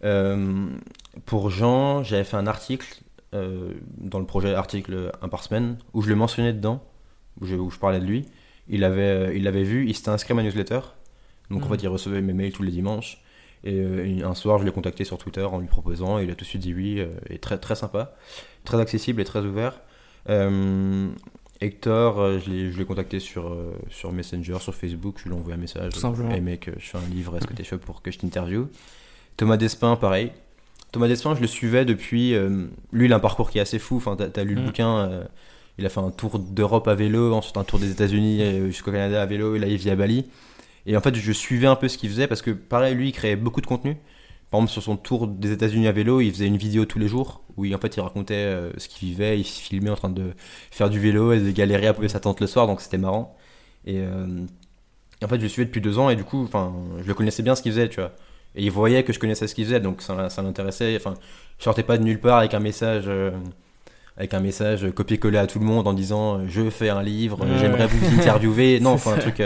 Euh, 0.04 0.68
Pour 1.26 1.50
Jean, 1.50 2.04
j'avais 2.04 2.24
fait 2.24 2.38
un 2.38 2.48
article 2.48 3.02
euh, 3.34 3.74
dans 3.98 4.20
le 4.20 4.26
projet 4.26 4.54
article 4.54 5.12
un 5.22 5.28
par 5.30 5.44
semaine 5.44 5.78
où 5.94 6.02
je 6.02 6.10
le 6.10 6.16
mentionnais 6.16 6.54
dedans, 6.54 6.84
où 7.42 7.46
je, 7.46 7.56
où 7.56 7.70
je 7.70 7.78
parlais 7.80 8.00
de 8.00 8.06
lui. 8.06 8.26
Il 8.70 8.82
l'avait 8.82 9.02
euh, 9.02 9.34
il 9.36 9.44
l'avait 9.44 9.64
vu, 9.64 9.88
il 9.88 9.96
s'était 9.96 10.10
inscrit 10.10 10.34
à 10.34 10.36
ma 10.36 10.44
newsletter. 10.44 10.80
Donc, 11.50 11.64
en 11.64 11.66
Mhm. 11.66 11.72
fait, 11.78 11.84
il 11.84 11.88
recevait 11.88 12.22
mes 12.22 12.34
mails 12.34 12.52
tous 12.54 12.64
les 12.64 12.72
dimanches. 12.72 13.22
Et 13.64 14.22
un 14.24 14.36
soir, 14.36 14.60
je 14.60 14.66
l'ai 14.66 14.72
contacté 14.72 15.04
sur 15.04 15.18
Twitter 15.18 15.42
en 15.44 15.58
lui 15.60 15.68
proposant. 15.68 16.20
Et 16.20 16.24
il 16.24 16.30
a 16.32 16.36
tout 16.36 16.46
de 16.46 16.50
suite 16.50 16.62
dit 16.62 16.74
oui. 16.74 17.02
et 17.30 17.40
très, 17.40 17.58
très 17.58 17.76
sympa, 17.76 18.16
très 18.64 18.80
accessible 18.80 19.20
et 19.20 19.26
très 19.26 19.40
ouvert. 19.42 19.82
Euh, 20.30 21.10
Hector, 21.62 22.20
euh, 22.20 22.40
je 22.46 22.78
l'ai 22.78 22.86
contacté 22.86 23.20
sur, 23.20 23.48
euh, 23.48 23.74
sur 23.90 24.12
Messenger, 24.12 24.58
sur 24.60 24.76
Facebook. 24.76 25.16
Je 25.20 25.30
lui 25.30 25.36
ai 25.36 25.40
envoyé 25.40 25.56
un 25.58 25.62
message. 25.62 25.94
Tout 25.94 26.00
simplement. 26.00 26.32
Hey 26.32 26.42
mec, 26.42 26.70
je 26.78 26.86
fais 26.90 26.98
un 26.98 27.08
livre, 27.10 27.36
est-ce 27.38 27.48
que 27.48 27.54
t'es 27.54 27.64
chaud 27.64 27.78
pour 27.80 28.02
que 28.02 28.12
je 28.12 28.20
t'interviewe? 28.20 28.68
Thomas 29.38 29.58
Despin, 29.58 29.96
pareil. 29.96 30.32
Thomas 30.92 31.08
Despin, 31.08 31.36
je 31.36 31.42
le 31.42 31.48
suivais 31.48 31.84
depuis. 31.86 32.34
euh, 32.36 32.68
lui, 32.92 33.06
il 33.06 33.14
a 33.14 33.16
un 33.16 33.20
parcours 33.20 33.50
qui 33.50 33.58
est 33.58 33.62
assez 33.62 33.80
fou. 33.80 33.98
Enfin, 33.98 34.16
t'as 34.16 34.44
lu 34.44 34.56
le 34.56 34.62
Mm. 34.62 34.66
bouquin. 34.66 34.98
euh, 34.98 35.24
il 35.80 35.86
a 35.86 35.90
fait 35.90 36.00
un 36.00 36.10
tour 36.10 36.40
d'Europe 36.40 36.88
à 36.88 36.96
vélo, 36.96 37.34
ensuite 37.34 37.56
un 37.58 37.64
tour 37.64 37.78
des 37.78 37.92
États-Unis 37.92 38.66
jusqu'au 38.72 38.92
Canada 38.92 39.22
à 39.22 39.26
vélo, 39.28 39.56
et 39.56 39.60
là, 39.60 39.68
il 39.68 39.78
vit 39.78 39.92
à 39.92 39.96
Bali. 39.96 40.26
Et 40.88 40.98
en 40.98 41.02
fait, 41.02 41.14
je 41.14 41.32
suivais 41.32 41.68
un 41.68 41.76
peu 41.76 41.88
ce 41.88 42.00
qu'il 42.00 42.10
faisait 42.10 42.26
parce 42.28 42.42
que, 42.42 42.50
pareil, 42.50 42.96
lui, 42.96 43.10
il 43.10 43.12
créait 43.12 43.36
beaucoup 43.36 43.62
de 43.62 43.68
contenu. 43.68 43.96
Par 44.50 44.60
exemple, 44.60 44.72
sur 44.72 44.82
son 44.84 44.96
tour 44.98 45.28
des 45.28 45.52
États-Unis 45.52 45.88
à 45.88 45.92
vélo, 45.92 46.22
il 46.22 46.32
faisait 46.32 46.48
une 46.48 46.58
vidéo 46.58 46.86
tous 46.86 47.00
les 47.00 47.08
jours 47.08 47.42
où 47.58 47.66
il, 47.66 47.76
en 47.76 47.80
fait, 47.80 47.98
il 47.98 48.02
racontait 48.02 48.34
euh, 48.36 48.72
ce 48.78 48.88
qu'il 48.88 49.10
vivait. 49.10 49.40
Il 49.40 49.44
se 49.44 49.60
filmait 49.62 49.90
en 49.90 49.96
train 49.96 50.10
de 50.10 50.32
faire 50.72 50.90
du 50.90 51.00
vélo 51.00 51.34
et 51.34 51.40
de 51.40 51.52
galérer 51.52 51.88
à 51.88 51.94
poser 51.94 52.08
sa 52.08 52.20
tente 52.20 52.40
le 52.40 52.48
soir, 52.48 52.66
donc 52.68 52.80
c'était 52.82 52.98
marrant. 52.98 53.36
Et, 53.86 53.98
euh, 54.00 54.26
et 55.22 55.26
en 55.26 55.28
fait, 55.28 55.38
je 55.38 55.42
le 55.44 55.48
suivais 55.50 55.66
depuis 55.66 55.82
deux 55.82 56.00
ans 56.00 56.10
et 56.10 56.16
du 56.16 56.24
coup, 56.24 56.44
enfin, 56.44 56.74
je 57.02 57.08
le 57.08 57.14
connaissais 57.14 57.44
bien 57.44 57.56
ce 57.56 57.62
qu'il 57.62 57.72
faisait, 57.74 57.90
tu 57.90 58.00
vois. 58.00 58.14
Et 58.56 58.64
il 58.64 58.72
voyait 58.72 59.04
que 59.04 59.12
je 59.12 59.20
connaissais 59.20 59.48
ce 59.48 59.54
qu'il 59.56 59.66
faisait, 59.66 59.80
donc 59.82 60.02
ça, 60.02 60.30
ça 60.30 60.42
l'intéressait. 60.42 60.96
Enfin, 60.96 61.16
je 61.60 61.64
sortais 61.66 61.84
pas 61.84 61.98
de 61.98 62.04
nulle 62.04 62.20
part 62.22 62.38
avec 62.38 62.54
un 62.54 62.60
message, 62.60 63.04
euh, 63.08 63.32
avec 64.16 64.34
un 64.34 64.40
message 64.40 64.90
copié-collé 64.92 65.38
à 65.38 65.46
tout 65.48 65.60
le 65.60 65.66
monde 65.66 65.88
en 65.88 65.94
disant 65.94 66.48
je 66.48 66.70
fais 66.70 66.90
un 66.90 67.04
livre, 67.04 67.42
Ouais. 67.42 67.58
j'aimerais 67.60 67.88
vous 67.88 68.20
interviewer. 68.20 68.80
Non, 68.82 68.92
enfin 68.92 69.14
un 69.14 69.18
truc 69.18 69.42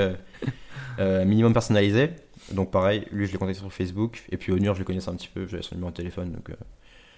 minimum 1.25 1.53
personnalisé. 1.53 2.11
Donc 2.53 2.71
pareil, 2.71 3.05
lui 3.11 3.25
je 3.27 3.31
l'ai 3.31 3.37
contacté 3.37 3.59
sur 3.59 3.71
Facebook 3.71 4.23
et 4.31 4.37
puis 4.37 4.51
Onur 4.51 4.73
je 4.75 4.79
le 4.79 4.85
connaissais 4.85 5.09
un 5.09 5.15
petit 5.15 5.29
peu, 5.33 5.47
j'avais 5.47 5.63
son 5.63 5.75
numéro 5.75 5.91
de 5.91 5.95
téléphone 5.95 6.31
donc, 6.31 6.49
euh, 6.49 6.55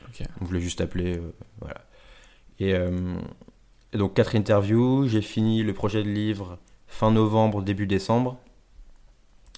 Ok. 0.07 0.27
donc 0.39 0.49
je 0.49 0.53
l'ai 0.55 0.61
juste 0.61 0.81
appelé, 0.81 1.17
euh, 1.17 1.33
voilà. 1.59 1.81
Et, 2.59 2.73
euh, 2.73 3.15
et 3.93 3.97
donc 3.97 4.13
quatre 4.13 4.35
interviews, 4.35 5.07
j'ai 5.07 5.21
fini 5.21 5.63
le 5.63 5.73
projet 5.73 6.03
de 6.03 6.09
livre 6.09 6.59
fin 6.87 7.11
novembre 7.11 7.61
début 7.61 7.87
décembre 7.87 8.37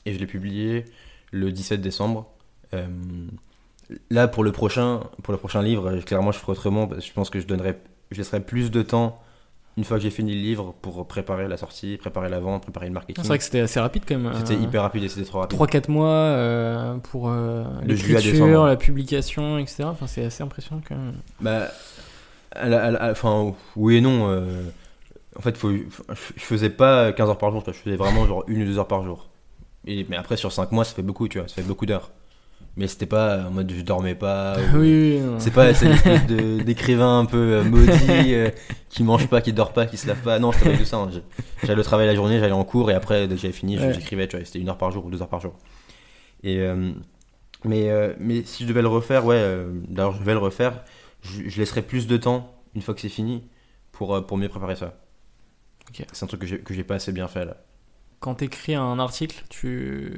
et 0.05 0.13
je 0.13 0.19
l'ai 0.19 0.27
publié 0.27 0.85
le 1.31 1.51
17 1.51 1.81
décembre. 1.81 2.29
Là 4.09 4.27
pour 4.27 4.43
le 4.43 4.51
prochain 4.51 5.01
pour 5.23 5.31
le 5.31 5.37
prochain 5.37 5.61
livre, 5.61 5.99
clairement 6.01 6.31
je 6.31 6.39
ferai 6.39 6.51
autrement. 6.53 6.87
parce 6.87 7.01
que 7.01 7.07
Je 7.07 7.13
pense 7.13 7.29
que 7.29 7.39
je 7.39 7.47
donnerai 7.47 7.77
je 8.11 8.17
laisserai 8.17 8.39
plus 8.43 8.71
de 8.71 8.81
temps 8.81 9.21
une 9.77 9.83
fois 9.83 9.97
que 9.97 10.03
j'ai 10.03 10.09
fini 10.09 10.33
le 10.33 10.41
livre 10.41 10.73
pour 10.81 11.05
préparer 11.07 11.47
la 11.47 11.57
sortie, 11.57 11.97
préparer 11.97 12.29
la 12.29 12.39
vente, 12.39 12.63
préparer 12.63 12.87
le 12.87 12.93
marketing. 12.93 13.21
C'est 13.23 13.27
vrai 13.27 13.37
que 13.37 13.43
c'était 13.43 13.59
assez 13.59 13.79
rapide 13.79 14.03
quand 14.07 14.17
même. 14.17 14.33
C'était 14.35 14.53
euh, 14.53 14.63
hyper 14.63 14.81
rapide 14.83 15.03
et 15.03 15.09
c'était 15.09 15.25
trop 15.25 15.39
rapide. 15.39 15.59
3-4 15.59 15.91
mois 15.91 16.07
euh, 16.09 16.95
pour 16.97 17.29
euh, 17.29 17.63
l'écriture, 17.83 18.65
la 18.65 18.77
publication, 18.77 19.57
etc. 19.57 19.83
Enfin, 19.85 20.07
c'est 20.07 20.23
assez 20.25 20.43
impressionnant 20.43 20.81
quand 20.87 20.95
même. 20.95 21.15
Bah, 21.41 21.67
à 22.51 22.69
la- 22.69 22.83
à 22.85 22.91
la- 22.91 23.11
enfin, 23.11 23.53
oui 23.75 23.97
et 23.97 24.01
non. 24.01 24.29
euh, 24.29 24.61
en 25.37 25.41
fait, 25.41 25.57
faut, 25.57 25.71
je 25.71 25.83
faisais 26.37 26.69
pas 26.69 27.11
15 27.11 27.27
heures 27.29 27.37
par 27.37 27.51
jour, 27.51 27.61
je 27.67 27.71
faisais 27.73 27.97
vraiment 27.97 28.25
genre 28.25 28.45
une 28.47 28.61
ou 28.61 28.65
deux 28.65 28.79
heures 28.79 28.87
par 28.87 29.03
jour. 29.03 29.27
Et, 29.85 30.05
mais 30.09 30.15
après, 30.15 30.37
sur 30.37 30.51
5 30.53 30.71
mois, 30.71 30.85
ça 30.85 30.95
fait 30.95 31.01
beaucoup, 31.01 31.27
tu 31.27 31.37
vois, 31.39 31.47
ça 31.49 31.55
fait 31.55 31.63
beaucoup 31.67 31.85
d'heures. 31.85 32.11
Mais 32.77 32.87
c'était 32.87 33.05
pas 33.05 33.45
en 33.47 33.51
mode 33.51 33.71
je 33.71 33.81
dormais 33.81 34.15
pas. 34.15 34.57
ou- 34.73 34.77
oui, 34.79 35.19
oui. 35.21 35.35
C'est 35.39 35.51
pas 35.51 35.73
c'est 35.73 35.87
l'espèce 35.87 36.25
de- 36.27 36.61
d'écrivain 36.63 37.19
un 37.19 37.25
peu 37.25 37.37
euh, 37.37 37.63
maudit 37.63 38.33
euh, 38.33 38.49
qui 38.89 39.03
mange 39.03 39.27
pas, 39.27 39.39
qui 39.41 39.53
dort 39.53 39.71
pas, 39.71 39.85
qui 39.85 39.95
se 39.97 40.07
lave 40.07 40.21
pas. 40.21 40.39
Non, 40.39 40.51
c'était 40.51 40.71
pas 40.71 40.77
tout 40.77 40.85
ça. 40.85 40.97
hein. 40.97 41.09
J'allais 41.63 41.79
au 41.79 41.83
travail 41.83 42.05
la 42.07 42.15
journée, 42.15 42.39
j'allais 42.39 42.51
en 42.51 42.65
cours 42.65 42.91
et 42.91 42.93
après, 42.93 43.27
dès 43.27 43.35
que 43.35 43.41
j'avais 43.41 43.53
fini, 43.53 43.79
Ouais. 43.79 43.93
j'écrivais, 43.93 44.27
tu 44.27 44.35
vois, 44.35 44.45
c'était 44.45 44.59
une 44.59 44.67
heure 44.69 44.77
par 44.77 44.91
jour 44.91 45.05
ou 45.05 45.09
deux 45.09 45.21
heures 45.21 45.29
par 45.29 45.39
jour. 45.39 45.53
Et, 46.43 46.59
euh, 46.59 46.91
mais, 47.63 47.89
euh, 47.89 48.13
mais 48.19 48.43
si 48.43 48.63
je 48.63 48.67
devais 48.67 48.81
le 48.81 48.89
refaire, 48.89 49.25
ouais, 49.25 49.41
d'ailleurs, 49.87 50.11
je 50.13 50.23
vais 50.23 50.33
le 50.33 50.39
refaire, 50.39 50.83
je, 51.21 51.47
je 51.47 51.57
laisserai 51.59 51.81
plus 51.81 52.07
de 52.07 52.17
temps 52.17 52.53
une 52.75 52.81
fois 52.81 52.93
que 52.93 52.99
c'est 53.01 53.09
fini 53.09 53.43
pour, 53.93 54.25
pour 54.25 54.37
mieux 54.37 54.49
préparer 54.49 54.75
ça. 54.75 54.95
C'est 56.11 56.23
un 56.23 56.27
truc 56.27 56.41
que 56.41 56.47
j'ai 56.47 56.59
que 56.59 56.73
j'ai 56.73 56.83
pas 56.83 56.95
assez 56.95 57.11
bien 57.13 57.27
fait 57.27 57.45
là. 57.45 57.57
Quand 58.19 58.35
t'écris 58.35 58.75
un 58.75 58.99
article, 58.99 59.43
tu. 59.49 60.11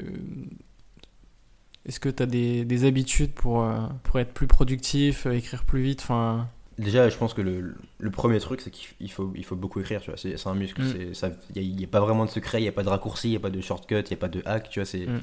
Est-ce 1.88 2.00
que 2.00 2.10
tu 2.10 2.22
as 2.24 2.26
des, 2.26 2.66
des 2.66 2.86
habitudes 2.86 3.32
pour, 3.32 3.64
euh, 3.64 3.78
pour 4.04 4.20
être 4.20 4.34
plus 4.34 4.48
productif, 4.48 5.26
euh, 5.26 5.32
écrire 5.32 5.64
plus 5.64 5.82
vite 5.82 6.02
enfin, 6.02 6.48
Déjà, 6.78 7.10
je 7.10 7.18
pense 7.18 7.34
que 7.34 7.42
le, 7.42 7.76
le 7.98 8.12
premier 8.12 8.40
truc, 8.40 8.62
c'est 8.62 8.70
qu'il 8.70 8.88
il 9.00 9.12
faut, 9.12 9.32
il 9.36 9.44
faut 9.46 9.56
beaucoup 9.56 9.80
écrire, 9.80 10.02
tu 10.02 10.12
vois. 10.12 10.18
C'est 10.18 10.46
un 10.48 10.54
muscle. 10.54 10.82
Mm. 10.84 11.14
Il 11.56 11.76
n'y 11.76 11.84
a, 11.86 11.88
pas 11.88 12.00
vraiment 12.02 12.26
de 12.26 12.30
secret, 12.30 12.60
il 12.60 12.64
n'y 12.64 12.68
a 12.70 12.74
pas 12.74 12.84
de 12.84 12.90
raccourci, 12.90 13.30
il 13.30 13.32
n'y 13.32 13.38
a 13.38 13.40
pas 13.40 13.50
de 13.50 13.62
shortcut, 13.62 13.96
il 14.02 14.08
n'y 14.10 14.14
a 14.14 14.18
pas 14.18 14.28
de 14.28 14.42
hack, 14.46 14.70
tu 14.70 14.80
vois. 14.80 14.86
c'est 14.86 15.08
Mm. 15.08 15.22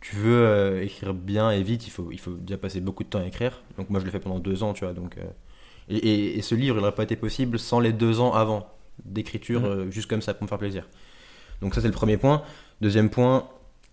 Tu 0.00 0.16
veux 0.16 0.34
euh, 0.46 0.82
écrire 0.82 1.14
bien 1.14 1.50
et 1.52 1.62
vite, 1.62 1.86
il 1.86 1.90
faut, 1.90 2.08
il 2.10 2.18
faut 2.18 2.32
déjà 2.32 2.58
passer 2.58 2.80
beaucoup 2.80 3.04
de 3.04 3.08
temps 3.08 3.20
à 3.20 3.24
écrire. 3.26 3.62
Donc 3.78 3.88
moi, 3.88 4.00
je 4.00 4.04
l'ai 4.04 4.10
fait 4.10 4.18
pendant 4.18 4.40
deux 4.40 4.62
ans, 4.64 4.72
tu 4.74 4.84
vois. 4.84 4.92
Donc, 4.94 5.16
euh, 5.16 5.22
et, 5.88 5.96
et- 5.96 6.38
et 6.38 6.42
ce 6.42 6.54
livre, 6.56 6.76
il 6.76 6.80
n'aurait 6.80 6.94
pas 6.94 7.04
été 7.04 7.14
possible 7.16 7.58
sans 7.58 7.78
les 7.80 7.92
deux 7.92 8.18
ans 8.20 8.32
avant 8.34 8.68
d'écriture, 9.04 9.60
Mm. 9.62 9.64
euh, 9.64 9.90
juste 9.90 10.08
comme 10.10 10.20
ça, 10.22 10.34
pour 10.34 10.42
me 10.44 10.48
faire 10.48 10.58
plaisir. 10.58 10.88
Donc 11.62 11.74
ça, 11.74 11.80
c'est 11.80 11.86
le 11.88 11.92
premier 11.94 12.16
point. 12.16 12.42
Deuxième 12.80 13.10
point, 13.10 13.48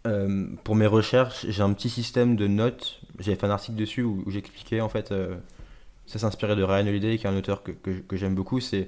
euh, 0.07 0.47
pour 0.63 0.75
mes 0.75 0.87
recherches, 0.87 1.45
j'ai 1.49 1.61
un 1.61 1.73
petit 1.73 1.89
système 1.89 2.35
de 2.35 2.47
notes. 2.47 3.01
J'avais 3.19 3.37
fait 3.37 3.45
un 3.47 3.51
article 3.51 3.77
dessus 3.77 4.03
où, 4.03 4.23
où 4.25 4.31
j'expliquais, 4.31 4.81
en 4.81 4.89
fait... 4.89 5.11
euh, 5.11 5.37
ça 6.07 6.19
s'inspirait 6.19 6.55
de 6.57 6.63
Ryan 6.63 6.87
Holiday, 6.87 7.17
qui 7.17 7.27
est 7.27 7.29
un 7.29 7.37
auteur 7.37 7.63
que, 7.63 7.71
que, 7.71 7.91
que 7.91 8.17
j'aime 8.17 8.35
beaucoup. 8.35 8.59
C'est 8.59 8.87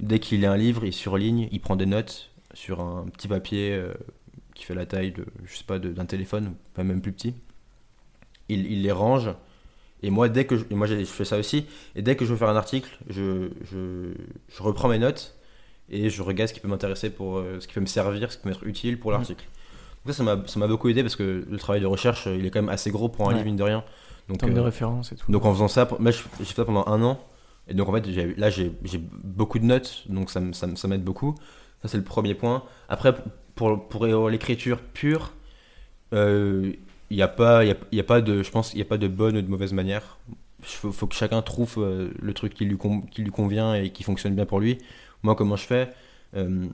dès 0.00 0.20
qu'il 0.20 0.40
lit 0.40 0.46
un 0.46 0.56
livre, 0.56 0.84
il 0.84 0.92
surligne, 0.92 1.48
il 1.52 1.60
prend 1.60 1.76
des 1.76 1.86
notes 1.86 2.30
sur 2.54 2.80
un 2.80 3.06
petit 3.06 3.28
papier 3.28 3.72
euh, 3.74 3.94
qui 4.54 4.64
fait 4.64 4.74
la 4.74 4.86
taille 4.86 5.12
de, 5.12 5.26
je 5.44 5.56
sais 5.56 5.64
pas, 5.64 5.78
d'un 5.78 6.06
téléphone, 6.06 6.54
pas 6.74 6.84
même 6.84 7.02
plus 7.02 7.12
petit. 7.12 7.34
Il, 8.48 8.70
il 8.70 8.82
les 8.82 8.92
range. 8.92 9.30
Et 10.02 10.10
moi, 10.10 10.28
dès 10.28 10.46
que 10.46 10.56
je, 10.56 10.64
moi, 10.70 10.86
je 10.86 11.04
fais 11.04 11.24
ça 11.24 11.38
aussi. 11.38 11.66
Et 11.96 12.02
dès 12.02 12.16
que 12.16 12.24
je 12.24 12.30
veux 12.32 12.36
faire 12.38 12.48
un 12.50 12.56
article, 12.56 12.98
je, 13.08 13.50
je, 13.70 14.12
je 14.48 14.62
reprends 14.62 14.88
mes 14.88 14.98
notes 14.98 15.36
et 15.90 16.10
je 16.10 16.22
regarde 16.22 16.48
ce 16.48 16.54
qui 16.54 16.60
peut 16.60 16.68
m'intéresser 16.68 17.10
pour, 17.10 17.42
ce 17.60 17.66
qui 17.66 17.74
peut 17.74 17.80
me 17.80 17.86
servir, 17.86 18.30
ce 18.32 18.36
qui 18.38 18.42
peut 18.44 18.48
m'être 18.50 18.66
utile 18.66 18.98
pour 19.00 19.10
Mhm. 19.10 19.18
l'article. 19.18 19.44
Ça, 20.12 20.24
ça 20.46 20.58
m'a, 20.60 20.66
beaucoup 20.66 20.88
aidé 20.88 21.02
parce 21.02 21.16
que 21.16 21.44
le 21.48 21.58
travail 21.58 21.80
de 21.80 21.86
recherche, 21.86 22.26
il 22.26 22.44
est 22.46 22.50
quand 22.50 22.60
même 22.60 22.68
assez 22.70 22.90
gros 22.90 23.08
pour 23.08 23.26
un 23.26 23.28
Ouais. 23.28 23.34
livre 23.34 23.46
mine 23.46 23.56
de 23.56 23.62
rien. 23.62 23.78
en 23.78 24.32
Donc, 24.32 24.38
termes 24.40 24.54
de 24.54 24.60
euh, 24.60 24.64
référence 24.64 25.12
et 25.12 25.16
tout 25.16 25.30
donc 25.30 25.44
en 25.44 25.52
faisant 25.54 25.68
ça, 25.68 25.88
moi 25.98 26.10
j'ai 26.10 26.22
fait 26.44 26.54
ça 26.54 26.64
pendant 26.64 26.86
un 26.86 27.02
an. 27.02 27.18
Et 27.68 27.74
donc 27.74 27.88
en 27.88 27.92
fait, 27.92 28.06
là 28.36 28.50
j'ai 28.50 28.72
beaucoup 29.24 29.58
de 29.58 29.64
notes, 29.64 30.04
donc 30.08 30.30
ça, 30.30 30.40
ça, 30.52 30.68
ça 30.74 30.88
m'aide 30.88 31.04
beaucoup. 31.04 31.34
Ça 31.82 31.88
c'est 31.88 31.98
le 31.98 32.04
premier 32.04 32.34
point. 32.34 32.62
Après, 32.88 33.14
pour, 33.54 33.88
pour 33.88 34.06
l'écriture 34.28 34.80
pure, 34.80 35.32
il 36.12 37.16
n'y 37.16 37.22
a, 37.22 37.28
pas- 37.28 37.64
y 37.64 37.70
a, 37.70 37.76
y 37.92 38.00
a 38.00 38.04
pas 38.04 38.20
de, 38.20 38.42
je 38.42 38.50
pense, 38.50 38.72
il 38.72 38.76
n'y 38.76 38.82
a 38.82 38.86
pas 38.86 38.98
de 38.98 39.08
bonne 39.08 39.36
ou 39.36 39.42
de 39.42 39.48
mauvaise 39.48 39.72
manière. 39.72 40.18
Il 40.60 40.66
faut, 40.66 40.92
faut 40.92 41.06
que 41.06 41.14
chacun 41.14 41.40
trouve 41.42 41.74
euh, 41.78 42.10
le 42.20 42.34
truc 42.34 42.52
qui 42.54 42.64
lui, 42.64 42.76
qui 43.10 43.22
lui 43.22 43.30
convient 43.30 43.74
et 43.74 43.90
qui 43.90 44.02
fonctionne 44.02 44.34
bien 44.34 44.44
pour 44.44 44.60
lui. 44.60 44.78
Moi, 45.22 45.34
comment 45.34 45.56
je 45.56 45.64
fais 45.66 45.92
Euh, 46.36 46.66